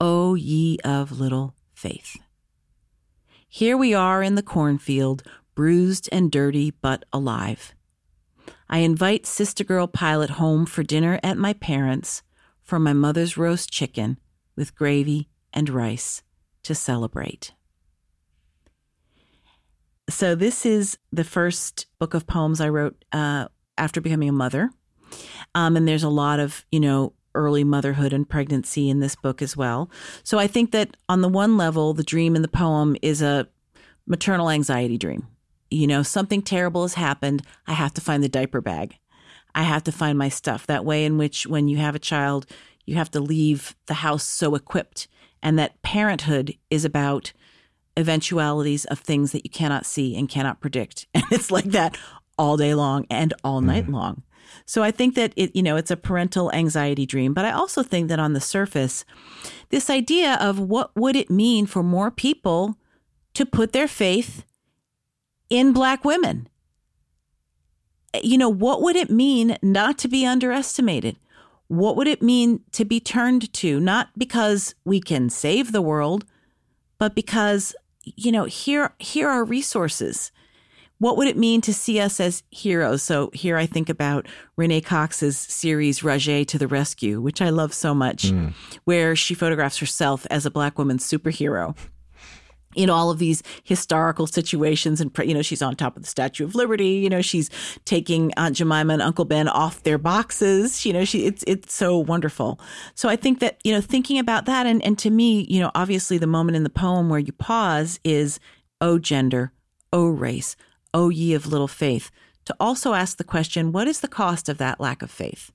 O 0.00 0.34
ye 0.34 0.78
of 0.84 1.18
little 1.18 1.56
faith. 1.74 2.16
Here 3.48 3.76
we 3.76 3.92
are 3.92 4.22
in 4.22 4.36
the 4.36 4.42
cornfield, 4.42 5.24
bruised 5.56 6.08
and 6.12 6.30
dirty 6.30 6.70
but 6.70 7.04
alive. 7.12 7.74
I 8.70 8.78
invite 8.78 9.26
Sister 9.26 9.64
Girl 9.64 9.88
Pilot 9.88 10.30
home 10.30 10.64
for 10.64 10.84
dinner 10.84 11.18
at 11.24 11.36
my 11.36 11.54
parents' 11.54 12.22
for 12.62 12.78
my 12.78 12.92
mother's 12.92 13.36
roast 13.36 13.72
chicken 13.72 14.20
with 14.54 14.76
gravy 14.76 15.28
and 15.52 15.68
rice 15.68 16.22
to 16.64 16.74
celebrate. 16.74 17.52
So, 20.08 20.34
this 20.34 20.66
is 20.66 20.98
the 21.12 21.24
first 21.24 21.86
book 21.98 22.14
of 22.14 22.26
poems 22.26 22.60
I 22.60 22.68
wrote 22.68 23.04
uh, 23.12 23.48
after 23.78 24.00
becoming 24.00 24.28
a 24.28 24.32
mother. 24.32 24.70
Um, 25.54 25.76
and 25.76 25.86
there's 25.86 26.02
a 26.02 26.08
lot 26.08 26.40
of, 26.40 26.64
you 26.72 26.80
know, 26.80 27.12
early 27.34 27.64
motherhood 27.64 28.12
and 28.12 28.28
pregnancy 28.28 28.90
in 28.90 29.00
this 29.00 29.16
book 29.16 29.40
as 29.40 29.56
well. 29.56 29.90
So, 30.22 30.38
I 30.38 30.48
think 30.48 30.72
that 30.72 30.96
on 31.08 31.20
the 31.20 31.28
one 31.28 31.56
level, 31.56 31.94
the 31.94 32.02
dream 32.02 32.34
in 32.34 32.42
the 32.42 32.48
poem 32.48 32.96
is 33.00 33.22
a 33.22 33.48
maternal 34.06 34.50
anxiety 34.50 34.98
dream. 34.98 35.28
You 35.70 35.86
know, 35.86 36.02
something 36.02 36.42
terrible 36.42 36.82
has 36.82 36.94
happened. 36.94 37.42
I 37.66 37.72
have 37.72 37.94
to 37.94 38.00
find 38.00 38.22
the 38.22 38.28
diaper 38.28 38.60
bag. 38.60 38.96
I 39.54 39.62
have 39.62 39.84
to 39.84 39.92
find 39.92 40.18
my 40.18 40.28
stuff. 40.28 40.66
That 40.66 40.84
way, 40.84 41.04
in 41.04 41.16
which 41.16 41.46
when 41.46 41.68
you 41.68 41.76
have 41.78 41.94
a 41.94 42.00
child, 42.00 42.46
you 42.84 42.96
have 42.96 43.10
to 43.12 43.20
leave 43.20 43.76
the 43.86 43.94
house 43.94 44.24
so 44.24 44.54
equipped 44.54 45.06
and 45.42 45.58
that 45.58 45.80
parenthood 45.82 46.56
is 46.70 46.84
about 46.84 47.32
eventualities 47.96 48.84
of 48.86 49.00
things 49.00 49.32
that 49.32 49.44
you 49.44 49.50
cannot 49.50 49.84
see 49.84 50.16
and 50.16 50.28
cannot 50.28 50.60
predict. 50.60 51.06
And 51.14 51.24
it's 51.30 51.50
like 51.50 51.66
that 51.66 51.98
all 52.38 52.56
day 52.56 52.74
long 52.74 53.06
and 53.10 53.34
all 53.44 53.58
mm-hmm. 53.58 53.68
night 53.68 53.88
long. 53.88 54.22
So 54.66 54.82
I 54.82 54.90
think 54.90 55.14
that 55.14 55.32
it, 55.36 55.54
you 55.54 55.62
know, 55.62 55.76
it's 55.76 55.90
a 55.90 55.96
parental 55.96 56.52
anxiety 56.52 57.06
dream. 57.06 57.34
But 57.34 57.44
I 57.44 57.52
also 57.52 57.82
think 57.82 58.08
that 58.08 58.18
on 58.18 58.32
the 58.32 58.40
surface, 58.40 59.04
this 59.70 59.90
idea 59.90 60.36
of 60.40 60.58
what 60.58 60.94
would 60.96 61.16
it 61.16 61.30
mean 61.30 61.66
for 61.66 61.82
more 61.82 62.10
people 62.10 62.76
to 63.34 63.46
put 63.46 63.72
their 63.72 63.88
faith 63.88 64.44
in 65.48 65.72
black 65.72 66.04
women? 66.04 66.48
You 68.22 68.36
know, 68.36 68.48
what 68.48 68.82
would 68.82 68.96
it 68.96 69.10
mean 69.10 69.56
not 69.62 69.96
to 69.98 70.08
be 70.08 70.26
underestimated? 70.26 71.16
What 71.72 71.96
would 71.96 72.06
it 72.06 72.20
mean 72.20 72.60
to 72.72 72.84
be 72.84 73.00
turned 73.00 73.50
to, 73.54 73.80
not 73.80 74.10
because 74.18 74.74
we 74.84 75.00
can 75.00 75.30
save 75.30 75.72
the 75.72 75.80
world, 75.80 76.26
but 76.98 77.14
because, 77.14 77.74
you 78.04 78.30
know, 78.30 78.44
here, 78.44 78.92
here 78.98 79.26
are 79.26 79.42
resources. 79.42 80.32
What 80.98 81.16
would 81.16 81.28
it 81.28 81.38
mean 81.38 81.62
to 81.62 81.72
see 81.72 81.98
us 81.98 82.20
as 82.20 82.42
heroes? 82.50 83.02
So 83.02 83.30
here 83.32 83.56
I 83.56 83.64
think 83.64 83.88
about 83.88 84.28
Renee 84.54 84.82
Cox's 84.82 85.38
series 85.38 86.00
Rajé 86.00 86.46
to 86.48 86.58
the 86.58 86.68
Rescue, 86.68 87.22
which 87.22 87.40
I 87.40 87.48
love 87.48 87.72
so 87.72 87.94
much, 87.94 88.24
mm. 88.24 88.52
where 88.84 89.16
she 89.16 89.32
photographs 89.32 89.78
herself 89.78 90.26
as 90.30 90.44
a 90.44 90.50
black 90.50 90.76
woman 90.76 90.98
superhero 90.98 91.74
in 92.74 92.90
all 92.90 93.10
of 93.10 93.18
these 93.18 93.42
historical 93.64 94.26
situations 94.26 95.00
and 95.00 95.10
you 95.24 95.34
know 95.34 95.42
she's 95.42 95.62
on 95.62 95.76
top 95.76 95.96
of 95.96 96.02
the 96.02 96.08
statue 96.08 96.44
of 96.44 96.54
liberty 96.54 96.90
you 96.90 97.08
know 97.08 97.22
she's 97.22 97.50
taking 97.84 98.32
aunt 98.36 98.56
jemima 98.56 98.92
and 98.92 99.02
uncle 99.02 99.24
ben 99.24 99.48
off 99.48 99.82
their 99.82 99.98
boxes 99.98 100.84
you 100.84 100.92
know 100.92 101.04
she 101.04 101.26
it's 101.26 101.44
it's 101.46 101.74
so 101.74 101.98
wonderful 101.98 102.58
so 102.94 103.08
i 103.08 103.16
think 103.16 103.40
that 103.40 103.58
you 103.64 103.72
know 103.72 103.80
thinking 103.80 104.18
about 104.18 104.46
that 104.46 104.66
and 104.66 104.82
and 104.84 104.98
to 104.98 105.10
me 105.10 105.46
you 105.48 105.60
know 105.60 105.70
obviously 105.74 106.18
the 106.18 106.26
moment 106.26 106.56
in 106.56 106.62
the 106.62 106.70
poem 106.70 107.08
where 107.08 107.20
you 107.20 107.32
pause 107.32 108.00
is 108.04 108.40
oh 108.80 108.98
gender 108.98 109.52
oh 109.92 110.08
race 110.08 110.56
oh 110.94 111.08
ye 111.08 111.34
of 111.34 111.46
little 111.46 111.68
faith 111.68 112.10
to 112.44 112.56
also 112.58 112.94
ask 112.94 113.16
the 113.16 113.24
question 113.24 113.72
what 113.72 113.88
is 113.88 114.00
the 114.00 114.08
cost 114.08 114.48
of 114.48 114.58
that 114.58 114.80
lack 114.80 115.02
of 115.02 115.10
faith? 115.10 115.52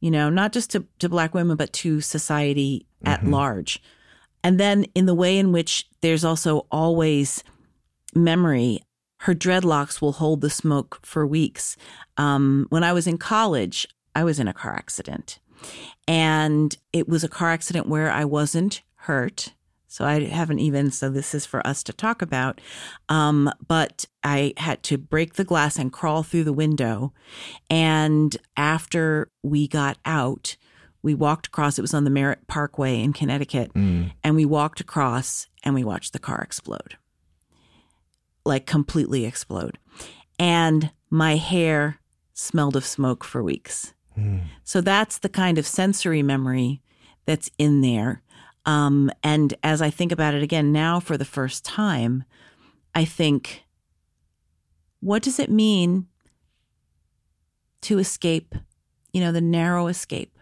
You 0.00 0.10
know, 0.10 0.30
not 0.30 0.52
just 0.52 0.70
to, 0.70 0.86
to 1.00 1.08
Black 1.08 1.34
women, 1.34 1.56
but 1.56 1.72
to 1.74 2.00
society 2.00 2.86
at 3.04 3.20
mm-hmm. 3.20 3.34
large. 3.34 3.82
And 4.42 4.58
then 4.58 4.84
in 4.94 5.06
the 5.06 5.14
way 5.14 5.38
in 5.38 5.52
which 5.52 5.86
there's 6.00 6.24
also 6.24 6.66
always 6.70 7.42
memory, 8.14 8.80
her 9.20 9.34
dreadlocks 9.34 10.00
will 10.00 10.12
hold 10.12 10.40
the 10.40 10.50
smoke 10.50 11.00
for 11.02 11.26
weeks. 11.26 11.76
Um, 12.16 12.66
when 12.70 12.84
I 12.84 12.92
was 12.92 13.06
in 13.06 13.18
college, 13.18 13.86
I 14.14 14.24
was 14.24 14.38
in 14.38 14.48
a 14.48 14.54
car 14.54 14.74
accident. 14.74 15.38
And 16.06 16.76
it 16.92 17.08
was 17.08 17.24
a 17.24 17.28
car 17.28 17.50
accident 17.50 17.88
where 17.88 18.10
I 18.10 18.24
wasn't 18.24 18.82
hurt. 18.94 19.54
So 19.88 20.04
I 20.04 20.24
haven't 20.24 20.58
even, 20.60 20.90
so 20.90 21.08
this 21.08 21.34
is 21.34 21.46
for 21.46 21.66
us 21.66 21.82
to 21.84 21.92
talk 21.92 22.22
about. 22.22 22.60
Um, 23.08 23.50
but 23.66 24.04
I 24.22 24.52
had 24.58 24.82
to 24.84 24.98
break 24.98 25.34
the 25.34 25.44
glass 25.44 25.78
and 25.78 25.92
crawl 25.92 26.22
through 26.22 26.44
the 26.44 26.52
window. 26.52 27.12
And 27.70 28.36
after 28.56 29.30
we 29.42 29.66
got 29.66 29.98
out, 30.04 30.56
we 31.02 31.14
walked 31.14 31.46
across, 31.46 31.78
it 31.78 31.82
was 31.82 31.94
on 31.94 32.04
the 32.04 32.10
Merritt 32.10 32.46
Parkway 32.46 33.00
in 33.00 33.12
Connecticut. 33.12 33.72
Mm. 33.74 34.12
And 34.24 34.36
we 34.36 34.44
walked 34.44 34.80
across 34.80 35.46
and 35.62 35.74
we 35.74 35.84
watched 35.84 36.12
the 36.12 36.18
car 36.18 36.40
explode 36.40 36.96
like 38.48 38.66
completely 38.66 39.24
explode. 39.24 39.78
And 40.38 40.90
my 41.10 41.36
hair 41.36 42.00
smelled 42.32 42.74
of 42.74 42.84
smoke 42.84 43.22
for 43.22 43.42
weeks. 43.42 43.94
Mm. 44.18 44.44
So 44.64 44.80
that's 44.80 45.18
the 45.18 45.28
kind 45.28 45.58
of 45.58 45.66
sensory 45.66 46.22
memory 46.22 46.82
that's 47.26 47.50
in 47.58 47.82
there. 47.82 48.22
Um, 48.66 49.10
and 49.22 49.54
as 49.62 49.80
I 49.80 49.90
think 49.90 50.10
about 50.10 50.34
it 50.34 50.42
again 50.42 50.72
now 50.72 50.98
for 50.98 51.16
the 51.16 51.24
first 51.24 51.64
time, 51.64 52.24
I 52.94 53.04
think, 53.04 53.64
what 55.00 55.22
does 55.22 55.38
it 55.38 55.50
mean 55.50 56.06
to 57.82 57.98
escape, 57.98 58.54
you 59.12 59.20
know, 59.20 59.30
the 59.30 59.40
narrow 59.40 59.86
escape? 59.86 60.37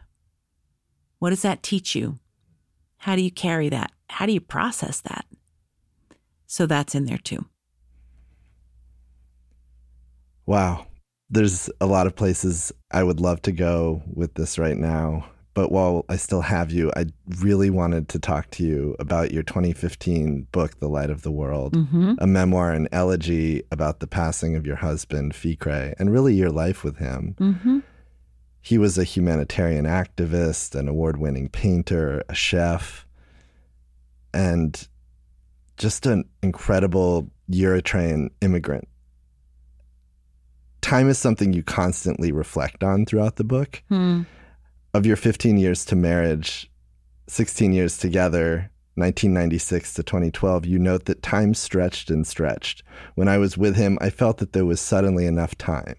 What 1.19 1.31
does 1.31 1.43
that 1.43 1.63
teach 1.63 1.95
you? 1.95 2.19
How 2.99 3.17
do 3.17 3.23
you 3.23 3.31
carry 3.31 3.69
that? 3.69 3.93
How 4.09 4.27
do 4.27 4.33
you 4.33 4.41
process 4.41 5.01
that? 5.01 5.27
So 6.47 6.67
that's 6.67 6.95
in 6.95 7.07
there 7.07 7.19
too. 7.19 7.47
Wow. 10.47 10.87
There's 11.29 11.69
a 11.81 11.87
lot 11.87 12.07
of 12.07 12.15
places 12.15 12.73
I 12.93 13.03
would 13.03 13.21
love 13.21 13.43
to 13.43 13.53
go 13.53 14.03
with 14.13 14.35
this 14.35 14.59
right 14.59 14.77
now. 14.77 15.27
But 15.55 15.73
while 15.73 16.05
I 16.11 16.17
still 16.17 16.43
have 16.43 16.71
you, 16.71 16.93
I 16.97 17.07
really 17.39 17.71
wanted 17.71 18.11
to 18.11 18.19
talk 18.19 18.51
to 18.53 18.63
you 18.63 18.95
about 18.99 19.33
your 19.33 19.43
2015 19.43 20.49
book, 20.53 20.79
The 20.81 20.89
Light 20.89 21.09
of 21.09 21.23
the 21.23 21.33
World, 21.33 21.73
mm-hmm. 21.73 22.17
a 22.19 22.27
memoir 22.27 22.73
and 22.73 22.89
elegy 22.93 23.63
about 23.73 24.01
the 24.01 24.07
passing 24.07 24.55
of 24.55 24.67
your 24.67 24.77
husband, 24.77 25.35
Ficre, 25.35 25.95
and 25.99 26.13
really 26.13 26.35
your 26.35 26.51
life 26.51 26.85
with 26.85 26.99
him. 26.99 27.35
Mm-hmm. 27.41 27.79
He 28.67 28.79
was 28.79 28.99
a 28.99 29.05
humanitarian 29.05 29.85
activist, 29.85 30.75
an 30.75 30.89
award 30.89 31.19
winning 31.19 31.49
painter, 31.49 32.25
a 32.29 32.35
chef, 32.35 33.07
and 34.35 34.89
just 35.77 36.05
an 36.07 36.25
incredible 36.43 37.31
Eritrean 37.49 38.31
immigrant 38.41 38.89
time 40.87 41.09
is 41.09 41.19
something 41.19 41.53
you 41.53 41.65
constantly 41.65 42.31
reflect 42.31 42.85
on 42.85 43.05
throughout 43.05 43.37
the 43.37 43.45
book. 43.45 43.83
Hmm. 43.89 44.23
Of 44.95 45.05
your 45.05 45.17
15 45.17 45.59
years 45.59 45.85
to 45.87 45.97
marriage, 45.97 46.71
16 47.27 47.73
years 47.73 47.99
together, 47.99 48.71
1996 48.95 49.95
to 49.95 50.03
2012, 50.05 50.65
you 50.65 50.79
note 50.79 51.07
that 51.07 51.23
time 51.23 51.55
stretched 51.55 52.09
and 52.09 52.25
stretched. 52.25 52.85
When 53.17 53.27
I 53.27 53.37
was 53.37 53.59
with 53.59 53.75
him, 53.75 53.99
I 54.01 54.11
felt 54.11 54.39
that 54.39 54.53
there 54.53 54.65
was 54.65 54.81
suddenly 54.81 55.27
enough 55.27 55.59
time 55.59 55.97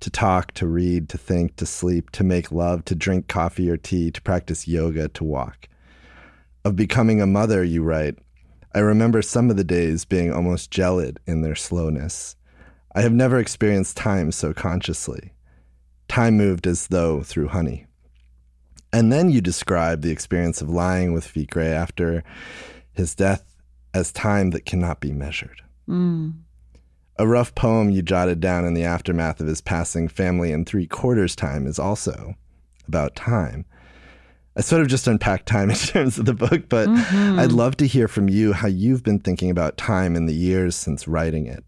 to 0.00 0.10
talk, 0.10 0.52
to 0.52 0.66
read, 0.66 1.08
to 1.10 1.18
think, 1.18 1.56
to 1.56 1.66
sleep, 1.66 2.10
to 2.10 2.24
make 2.24 2.50
love, 2.50 2.84
to 2.86 2.94
drink 2.94 3.28
coffee 3.28 3.70
or 3.70 3.76
tea, 3.76 4.10
to 4.10 4.22
practice 4.22 4.66
yoga, 4.66 5.08
to 5.08 5.24
walk. 5.24 5.68
Of 6.64 6.76
becoming 6.76 7.20
a 7.20 7.26
mother, 7.26 7.62
you 7.62 7.82
write, 7.82 8.18
I 8.74 8.78
remember 8.80 9.22
some 9.22 9.50
of 9.50 9.56
the 9.56 9.64
days 9.64 10.04
being 10.04 10.32
almost 10.32 10.70
gelid 10.70 11.18
in 11.26 11.42
their 11.42 11.54
slowness. 11.54 12.36
I 12.94 13.02
have 13.02 13.12
never 13.12 13.38
experienced 13.38 13.96
time 13.96 14.32
so 14.32 14.52
consciously. 14.52 15.32
Time 16.08 16.36
moved 16.36 16.66
as 16.66 16.88
though 16.88 17.22
through 17.22 17.48
honey. 17.48 17.86
And 18.92 19.12
then 19.12 19.30
you 19.30 19.40
describe 19.40 20.02
the 20.02 20.10
experience 20.10 20.60
of 20.60 20.68
lying 20.68 21.12
with 21.12 21.26
Ficre 21.26 21.60
after 21.60 22.24
his 22.92 23.14
death 23.14 23.56
as 23.94 24.12
time 24.12 24.50
that 24.50 24.64
cannot 24.64 25.00
be 25.00 25.12
measured. 25.12 25.62
Mm. 25.88 26.34
A 27.20 27.26
rough 27.26 27.54
poem 27.54 27.90
you 27.90 28.00
jotted 28.00 28.40
down 28.40 28.64
in 28.64 28.72
the 28.72 28.84
aftermath 28.84 29.42
of 29.42 29.46
his 29.46 29.60
passing 29.60 30.08
family 30.08 30.52
in 30.52 30.64
three 30.64 30.86
quarters 30.86 31.36
time 31.36 31.66
is 31.66 31.78
also 31.78 32.34
about 32.88 33.14
time. 33.14 33.66
I 34.56 34.62
sort 34.62 34.80
of 34.80 34.88
just 34.88 35.06
unpacked 35.06 35.44
time 35.44 35.68
in 35.70 35.76
terms 35.76 36.16
of 36.16 36.24
the 36.24 36.32
book, 36.32 36.70
but 36.70 36.88
mm-hmm. 36.88 37.38
I'd 37.38 37.52
love 37.52 37.76
to 37.76 37.86
hear 37.86 38.08
from 38.08 38.30
you 38.30 38.54
how 38.54 38.68
you've 38.68 39.02
been 39.02 39.18
thinking 39.18 39.50
about 39.50 39.76
time 39.76 40.16
in 40.16 40.24
the 40.24 40.32
years 40.32 40.74
since 40.74 41.06
writing 41.06 41.44
it. 41.44 41.62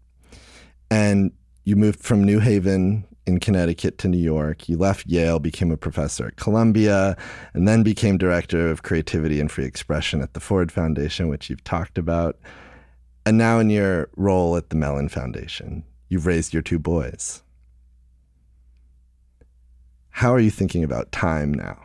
And 0.89 1.31
you 1.65 1.75
moved 1.75 1.99
from 1.99 2.23
New 2.23 2.39
Haven 2.39 3.05
in 3.27 3.39
Connecticut 3.39 3.99
to 3.99 4.07
New 4.07 4.17
York. 4.17 4.67
You 4.67 4.77
left 4.77 5.05
Yale, 5.05 5.37
became 5.37 5.69
a 5.69 5.77
professor 5.77 6.29
at 6.29 6.35
Columbia, 6.37 7.15
and 7.53 7.67
then 7.67 7.83
became 7.83 8.17
director 8.17 8.71
of 8.71 8.81
creativity 8.81 9.39
and 9.39 9.51
free 9.51 9.65
expression 9.65 10.19
at 10.23 10.33
the 10.33 10.39
Ford 10.39 10.71
Foundation, 10.71 11.27
which 11.27 11.51
you've 11.51 11.63
talked 11.63 11.99
about. 11.99 12.39
And 13.25 13.37
now, 13.37 13.59
in 13.59 13.69
your 13.69 14.09
role 14.17 14.57
at 14.57 14.69
the 14.69 14.75
Mellon 14.75 15.09
Foundation, 15.09 15.83
you've 16.09 16.25
raised 16.25 16.53
your 16.53 16.61
two 16.61 16.79
boys. 16.79 17.41
How 20.09 20.33
are 20.33 20.39
you 20.39 20.51
thinking 20.51 20.83
about 20.83 21.11
time 21.11 21.53
now? 21.53 21.79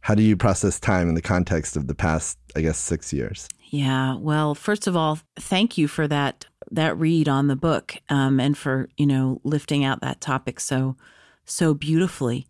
How 0.00 0.14
do 0.14 0.22
you 0.22 0.36
process 0.36 0.78
time 0.78 1.08
in 1.08 1.14
the 1.14 1.22
context 1.22 1.76
of 1.76 1.86
the 1.88 1.94
past, 1.94 2.38
I 2.54 2.60
guess, 2.60 2.78
six 2.78 3.12
years? 3.12 3.48
Yeah. 3.70 4.14
Well, 4.16 4.54
first 4.54 4.86
of 4.86 4.94
all, 4.94 5.18
thank 5.36 5.76
you 5.76 5.88
for 5.88 6.06
that 6.06 6.44
that 6.70 6.98
read 6.98 7.28
on 7.28 7.46
the 7.46 7.56
book 7.56 7.96
um, 8.08 8.40
and 8.40 8.56
for 8.56 8.88
you 8.96 9.06
know 9.06 9.40
lifting 9.44 9.84
out 9.84 10.00
that 10.00 10.20
topic 10.20 10.60
so 10.60 10.96
so 11.44 11.74
beautifully 11.74 12.46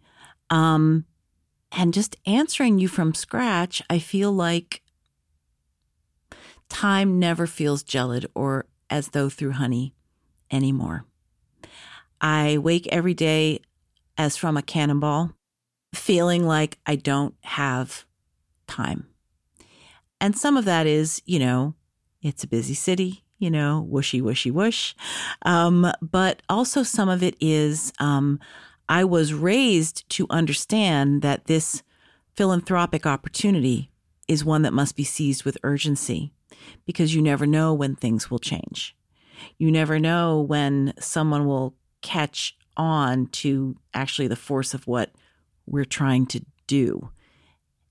um, 0.50 1.04
and 1.72 1.92
just 1.92 2.16
answering 2.26 2.78
you 2.78 2.88
from 2.88 3.14
scratch 3.14 3.82
i 3.90 3.98
feel 3.98 4.32
like 4.32 4.82
time 6.68 7.18
never 7.18 7.46
feels 7.46 7.82
gelid 7.82 8.26
or 8.34 8.66
as 8.90 9.08
though 9.08 9.28
through 9.28 9.52
honey 9.52 9.94
anymore. 10.50 11.04
I 12.20 12.58
wake 12.58 12.86
every 12.88 13.14
day 13.14 13.60
as 14.16 14.36
from 14.36 14.56
a 14.56 14.62
cannonball 14.62 15.32
feeling 15.94 16.44
like 16.44 16.78
i 16.84 16.94
don't 16.94 17.34
have 17.42 18.04
time. 18.66 19.06
And 20.20 20.36
some 20.36 20.56
of 20.56 20.64
that 20.64 20.86
is 20.86 21.22
you 21.24 21.38
know 21.38 21.74
it's 22.22 22.44
a 22.44 22.48
busy 22.48 22.74
city 22.74 23.24
you 23.38 23.50
know, 23.50 23.86
whooshy, 23.90 24.22
whooshy, 24.22 24.50
whoosh. 24.50 24.94
Um, 25.42 25.92
but 26.00 26.42
also, 26.48 26.82
some 26.82 27.08
of 27.08 27.22
it 27.22 27.36
is 27.40 27.92
um, 27.98 28.40
I 28.88 29.04
was 29.04 29.34
raised 29.34 30.08
to 30.10 30.26
understand 30.30 31.22
that 31.22 31.46
this 31.46 31.82
philanthropic 32.34 33.06
opportunity 33.06 33.90
is 34.28 34.44
one 34.44 34.62
that 34.62 34.72
must 34.72 34.96
be 34.96 35.04
seized 35.04 35.44
with 35.44 35.58
urgency 35.62 36.32
because 36.84 37.14
you 37.14 37.22
never 37.22 37.46
know 37.46 37.72
when 37.74 37.94
things 37.96 38.30
will 38.30 38.38
change. 38.38 38.96
You 39.58 39.70
never 39.70 39.98
know 39.98 40.40
when 40.40 40.94
someone 40.98 41.46
will 41.46 41.74
catch 42.02 42.56
on 42.76 43.26
to 43.26 43.76
actually 43.94 44.28
the 44.28 44.36
force 44.36 44.74
of 44.74 44.86
what 44.86 45.10
we're 45.66 45.84
trying 45.84 46.26
to 46.26 46.44
do, 46.66 47.10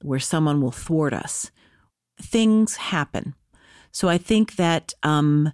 where 0.01 0.19
someone 0.19 0.61
will 0.61 0.71
thwart 0.71 1.13
us. 1.13 1.51
Things 2.21 2.76
happen. 2.78 3.36
So 3.91 4.09
I 4.09 4.17
think 4.17 4.55
that 4.55 4.93
um, 5.03 5.51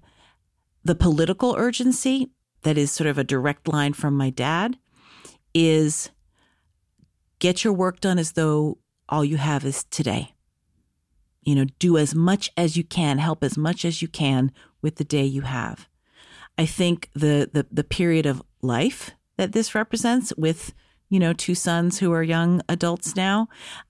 the 0.84 0.95
political 0.95 1.55
urgency, 1.57 2.32
that 2.63 2.78
is 2.78 2.91
sort 2.91 3.07
of 3.07 3.17
a 3.17 3.24
direct 3.24 3.67
line 3.67 3.93
from 3.93 4.15
my 4.15 4.30
dad, 4.30 4.78
is 5.53 6.09
get 7.39 7.63
your 7.63 7.74
work 7.74 7.99
done 7.99 8.19
as 8.19 8.34
though 8.34 8.78
all 9.09 9.26
you 9.26 9.38
have 9.38 9.65
is 9.65 9.84
today. 9.86 10.34
You 11.43 11.55
know, 11.55 11.65
do 11.79 11.97
as 11.97 12.13
much 12.13 12.51
as 12.55 12.77
you 12.77 12.83
can, 12.83 13.17
help 13.17 13.43
as 13.43 13.57
much 13.57 13.83
as 13.83 14.01
you 14.01 14.07
can 14.07 14.51
with 14.81 14.97
the 14.97 15.03
day 15.03 15.25
you 15.25 15.41
have. 15.41 15.87
I 16.57 16.65
think 16.65 17.09
the 17.13 17.49
the, 17.51 17.65
the 17.71 17.83
period 17.83 18.25
of 18.25 18.43
life 18.61 19.11
that 19.37 19.53
this 19.53 19.73
represents 19.73 20.33
with 20.37 20.73
you 21.09 21.19
know 21.19 21.33
two 21.33 21.55
sons 21.55 21.99
who 21.99 22.11
are 22.11 22.23
young 22.23 22.61
adults 22.69 23.15
now 23.15 23.47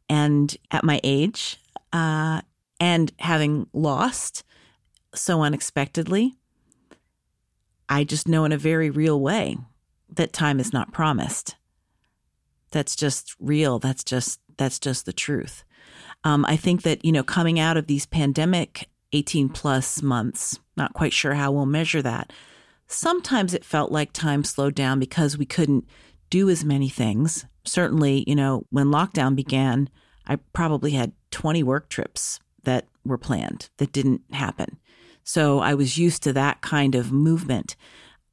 and 0.09 0.55
at 0.71 0.83
my 0.83 0.99
age 1.03 1.57
uh, 1.93 2.41
and 2.79 3.11
having 3.19 3.67
lost 3.73 4.43
so 5.13 5.41
unexpectedly, 5.41 6.35
I 7.89 8.03
just 8.03 8.27
know 8.27 8.45
in 8.45 8.51
a 8.51 8.57
very 8.57 8.89
real 8.89 9.19
way 9.19 9.57
that 10.09 10.33
time 10.33 10.59
is 10.59 10.73
not 10.73 10.93
promised. 10.93 11.55
That's 12.71 12.95
just 12.95 13.35
real. 13.39 13.79
That's 13.79 14.03
just 14.03 14.39
that's 14.57 14.79
just 14.79 15.05
the 15.05 15.13
truth. 15.13 15.63
Um, 16.23 16.45
I 16.45 16.55
think 16.55 16.83
that 16.83 17.03
you 17.03 17.11
know 17.11 17.23
coming 17.23 17.59
out 17.59 17.77
of 17.77 17.87
these 17.87 18.05
pandemic 18.05 18.87
18 19.13 19.49
plus 19.49 20.01
months, 20.01 20.59
not 20.77 20.93
quite 20.93 21.13
sure 21.13 21.33
how 21.33 21.51
we'll 21.51 21.65
measure 21.65 22.01
that. 22.01 22.31
Sometimes 22.87 23.53
it 23.53 23.65
felt 23.65 23.91
like 23.91 24.13
time 24.13 24.43
slowed 24.43 24.75
down 24.75 24.99
because 24.99 25.37
we 25.37 25.45
couldn't 25.45 25.85
do 26.29 26.49
as 26.49 26.63
many 26.63 26.89
things. 26.89 27.45
Certainly, 27.63 28.25
you 28.27 28.35
know, 28.35 28.65
when 28.69 28.87
lockdown 28.87 29.35
began, 29.35 29.89
I 30.25 30.37
probably 30.53 30.91
had 30.91 31.13
20 31.31 31.63
work 31.63 31.89
trips 31.89 32.39
that 32.63 32.87
were 33.05 33.17
planned 33.17 33.69
that 33.77 33.91
didn't 33.91 34.21
happen. 34.31 34.77
So 35.23 35.59
I 35.59 35.73
was 35.73 35.97
used 35.97 36.23
to 36.23 36.33
that 36.33 36.61
kind 36.61 36.95
of 36.95 37.11
movement. 37.11 37.75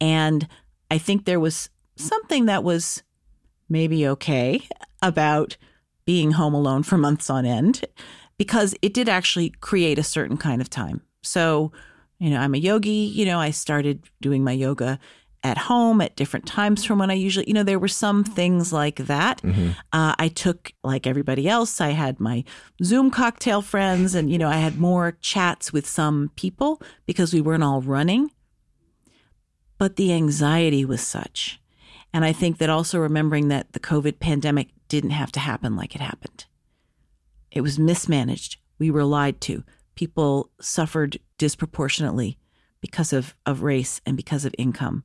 And 0.01 0.49
I 0.91 0.99
think 0.99 1.25
there 1.25 1.41
was 1.41 1.71
something 1.97 2.47
that 2.47 2.65
was 2.65 3.03
maybe 3.69 4.07
okay 4.09 4.67
about 5.03 5.57
being 6.09 6.31
home 6.31 6.55
alone 6.55 6.83
for 6.83 6.97
months 6.97 7.29
on 7.29 7.45
end 7.45 7.85
because 8.39 8.75
it 8.81 8.95
did 8.95 9.11
actually 9.11 9.51
create 9.61 9.99
a 9.99 10.03
certain 10.03 10.39
kind 10.39 10.63
of 10.63 10.71
time. 10.71 11.03
So, 11.23 11.71
you 12.19 12.31
know, 12.31 12.41
I'm 12.41 12.55
a 12.55 12.57
yogi, 12.59 12.91
you 12.91 13.27
know, 13.27 13.39
I 13.39 13.51
started 13.51 14.03
doing 14.23 14.43
my 14.43 14.53
yoga 14.53 14.99
at 15.43 15.59
home 15.59 16.01
at 16.01 16.17
different 16.17 16.47
times 16.47 16.83
from 16.83 16.99
when 16.99 17.11
I 17.11 17.13
usually, 17.13 17.47
you 17.47 17.53
know, 17.53 17.63
there 17.63 17.79
were 17.79 17.89
some 17.89 18.25
things 18.25 18.73
like 18.73 18.97
that. 18.97 19.43
Mm-hmm. 19.43 19.73
Uh, 19.93 20.15
I 20.19 20.29
took, 20.29 20.73
like 20.83 21.07
everybody 21.07 21.47
else, 21.47 21.79
I 21.79 21.91
had 21.91 22.19
my 22.19 22.43
Zoom 22.83 23.11
cocktail 23.11 23.61
friends 23.61 24.15
and, 24.15 24.33
you 24.33 24.39
know, 24.39 24.49
I 24.49 24.57
had 24.57 24.81
more 24.81 25.19
chats 25.21 25.75
with 25.75 25.87
some 25.87 26.31
people 26.37 26.81
because 27.05 27.35
we 27.35 27.43
weren't 27.43 27.65
all 27.65 27.83
running. 27.83 28.31
But 29.77 29.97
the 29.97 30.15
anxiety 30.15 30.87
was 30.87 31.07
such. 31.07 31.61
And 32.15 32.25
I 32.25 32.33
think 32.33 32.57
that 32.57 32.71
also 32.71 32.99
remembering 32.99 33.49
that 33.49 33.75
the 33.75 33.81
COVID 33.81 34.21
pandemic 34.21 34.71
didn't 34.89 35.11
have 35.11 35.33
to 35.33 35.41
happen 35.41 35.77
like 35.77 35.95
it 35.95 36.01
happened. 36.01 36.47
It 37.51 37.61
was 37.61 37.79
mismanaged. 37.79 38.59
We 38.79 38.91
were 38.91 39.05
lied 39.05 39.41
to. 39.43 39.65
People 39.95 40.51
suffered 40.61 41.19
disproportionately 41.39 42.39
because 42.81 43.13
of, 43.13 43.35
of 43.47 43.63
race 43.63 44.01
and 44.07 44.17
because 44.17 44.45
of 44.45 44.55
income. 44.59 45.05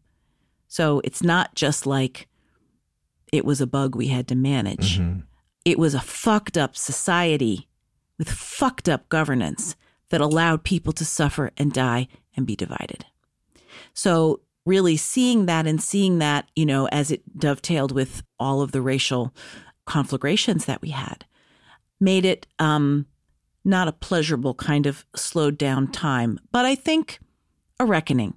So 0.68 1.02
it's 1.04 1.24
not 1.24 1.56
just 1.56 1.86
like 1.86 2.28
it 3.32 3.46
was 3.46 3.62
a 3.62 3.68
bug 3.68 3.96
we 3.96 4.08
had 4.08 4.28
to 4.28 4.36
manage. 4.36 5.00
Mm-hmm. 5.00 5.22
It 5.66 5.80
was 5.80 5.96
a 5.96 6.02
fucked 6.02 6.58
up 6.58 6.76
society 6.76 7.68
with 8.18 8.30
fucked 8.30 8.88
up 8.88 9.10
governance 9.10 9.76
that 10.10 10.22
allowed 10.22 10.64
people 10.64 10.94
to 10.94 11.06
suffer 11.06 11.52
and 11.58 11.74
die 11.74 12.08
and 12.36 12.46
be 12.46 12.56
divided. 12.56 13.06
So 13.94 14.42
really 14.66 14.98
seeing 14.98 15.46
that 15.48 15.68
and 15.68 15.82
seeing 15.82 16.20
that, 16.20 16.48
you 16.56 16.66
know, 16.66 16.88
as 16.88 17.12
it 17.12 17.22
dovetailed 17.38 17.92
with 17.92 18.24
all 18.40 18.62
of 18.62 18.72
the 18.72 18.82
racial 18.82 19.34
conflagrations 19.86 20.66
that 20.66 20.82
we 20.82 20.90
had, 20.90 21.26
made 22.00 22.26
it 22.26 22.48
um, 22.60 23.06
not 23.66 23.88
a 23.88 23.94
pleasurable 23.94 24.54
kind 24.54 24.86
of 24.86 25.06
slowed 25.16 25.58
down 25.58 25.88
time, 25.92 26.40
but 26.52 26.66
I 26.66 26.76
think 26.76 27.20
a 27.80 27.86
reckoning. 27.86 28.36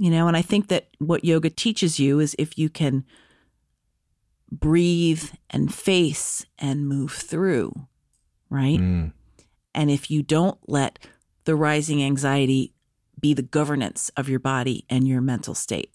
You 0.00 0.10
know, 0.10 0.28
and 0.28 0.36
I 0.36 0.42
think 0.42 0.68
that 0.68 0.88
what 0.98 1.24
yoga 1.24 1.50
teaches 1.50 1.98
you 1.98 2.20
is 2.20 2.36
if 2.38 2.56
you 2.56 2.68
can 2.68 3.04
breathe 4.50 5.24
and 5.50 5.74
face 5.74 6.46
and 6.56 6.88
move 6.88 7.12
through, 7.12 7.72
right? 8.48 8.78
Mm. 8.78 9.12
And 9.74 9.90
if 9.90 10.10
you 10.10 10.22
don't 10.22 10.58
let 10.68 11.00
the 11.44 11.56
rising 11.56 12.02
anxiety 12.02 12.74
be 13.18 13.34
the 13.34 13.42
governance 13.42 14.10
of 14.16 14.28
your 14.28 14.38
body 14.38 14.84
and 14.88 15.08
your 15.08 15.20
mental 15.20 15.54
state, 15.54 15.92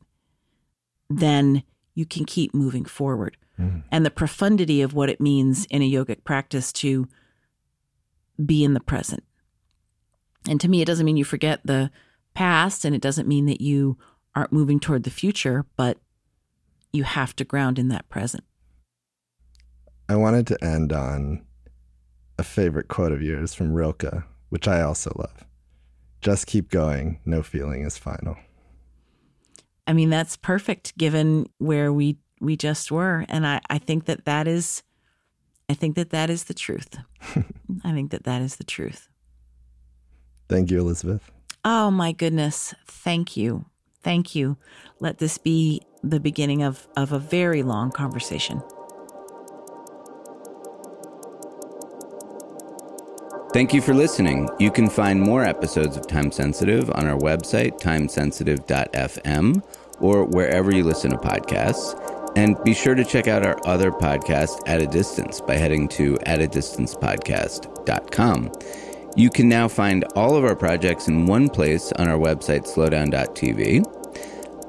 then 1.09 1.64
you 1.95 2.05
can 2.05 2.26
keep 2.26 2.53
moving 2.53 2.86
forward. 2.86 3.38
Mm. 3.60 3.84
And 3.91 4.06
the 4.06 4.12
profundity 4.12 4.82
of 4.82 4.93
what 4.93 5.10
it 5.10 5.22
means 5.22 5.66
in 5.66 5.82
a 5.82 5.91
yogic 5.91 6.24
practice 6.24 6.74
to 6.74 7.08
be 8.43 8.64
in 8.64 8.74
the 8.74 8.80
present. 8.80 9.24
And 10.47 10.60
to 10.62 10.68
me, 10.68 10.82
it 10.82 10.86
doesn't 10.86 11.06
mean 11.06 11.18
you 11.18 11.26
forget 11.26 11.62
the 11.64 11.91
past 12.34 12.84
and 12.84 12.95
it 12.95 13.01
doesn't 13.01 13.28
mean 13.28 13.45
that 13.45 13.62
you 13.62 13.97
aren't 14.36 14.51
moving 14.51 14.80
toward 14.80 15.04
the 15.04 15.10
future, 15.10 15.66
but 15.76 15.97
you 16.91 17.04
have 17.04 17.36
to 17.36 17.43
ground 17.43 17.80
in 17.80 17.88
that 17.89 18.10
present. 18.10 18.43
I 20.10 20.16
wanted 20.16 20.47
to 20.47 20.64
end 20.64 20.91
on 20.91 21.45
a 22.38 22.43
favorite 22.43 22.88
quote 22.88 23.12
of 23.12 23.22
yours 23.22 23.54
from 23.54 23.74
Rilke, 23.74 24.24
which 24.49 24.68
I 24.68 24.82
also 24.82 25.14
love. 25.18 25.45
Just 26.22 26.47
keep 26.47 26.70
going. 26.70 27.20
No 27.26 27.43
feeling 27.43 27.84
is 27.84 27.97
final. 27.97 28.36
I 29.86 29.93
mean, 29.93 30.10
that's 30.10 30.38
perfect 30.38 30.97
given 30.97 31.47
where 31.58 31.91
we 31.91 32.18
we 32.43 32.57
just 32.57 32.91
were, 32.91 33.25
and 33.29 33.47
I 33.47 33.61
I 33.69 33.77
think 33.77 34.05
that 34.05 34.25
that 34.25 34.47
is, 34.47 34.83
I 35.69 35.73
think 35.73 35.95
that 35.95 36.11
that 36.11 36.29
is 36.29 36.45
the 36.45 36.53
truth. 36.53 36.97
I 37.83 37.91
think 37.91 38.11
that 38.11 38.23
that 38.25 38.41
is 38.41 38.57
the 38.57 38.63
truth. 38.63 39.09
Thank 40.49 40.69
you, 40.69 40.79
Elizabeth. 40.79 41.31
Oh 41.65 41.89
my 41.89 42.11
goodness. 42.11 42.73
Thank 42.85 43.37
you. 43.37 43.65
Thank 44.03 44.35
you. 44.35 44.57
Let 44.99 45.19
this 45.19 45.37
be 45.37 45.81
the 46.03 46.19
beginning 46.19 46.61
of, 46.61 46.87
of 46.97 47.13
a 47.13 47.19
very 47.19 47.63
long 47.63 47.89
conversation. 47.89 48.61
Thank 53.53 53.73
you 53.73 53.81
for 53.81 53.93
listening. 53.93 54.49
You 54.59 54.71
can 54.71 54.89
find 54.89 55.21
more 55.21 55.43
episodes 55.43 55.95
of 55.95 56.07
Time 56.07 56.31
Sensitive 56.31 56.89
on 56.91 57.07
our 57.07 57.17
website, 57.17 57.79
timesensitive.fm, 57.79 59.63
or 60.01 60.25
wherever 60.25 60.73
you 60.73 60.83
listen 60.83 61.11
to 61.11 61.17
podcasts. 61.17 62.12
And 62.36 62.57
be 62.63 62.73
sure 62.73 62.95
to 62.95 63.05
check 63.05 63.27
out 63.27 63.45
our 63.45 63.59
other 63.65 63.91
podcast, 63.91 64.61
At 64.65 64.81
a 64.81 64.88
Distance, 64.88 65.39
by 65.41 65.55
heading 65.55 65.88
to 65.89 66.15
atadistancepodcast.com. 66.25 68.51
You 69.15 69.29
can 69.29 69.47
now 69.47 69.67
find 69.67 70.03
all 70.15 70.36
of 70.36 70.43
our 70.43 70.55
projects 70.55 71.07
in 71.07 71.27
one 71.27 71.47
place 71.47 71.91
on 71.93 72.07
our 72.07 72.17
website, 72.17 72.65
slowdown.tv. 72.65 73.86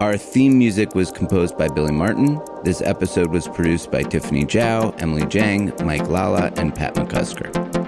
Our 0.00 0.18
theme 0.18 0.58
music 0.58 0.94
was 0.94 1.10
composed 1.10 1.56
by 1.56 1.68
Billy 1.68 1.92
Martin. 1.92 2.38
This 2.62 2.82
episode 2.82 3.30
was 3.30 3.48
produced 3.48 3.90
by 3.90 4.02
Tiffany 4.02 4.44
Jow, 4.44 4.94
Emily 4.98 5.22
Jiang, 5.22 5.82
Mike 5.84 6.06
Lala, 6.08 6.52
and 6.56 6.74
Pat 6.74 6.94
McCusker. 6.94 7.84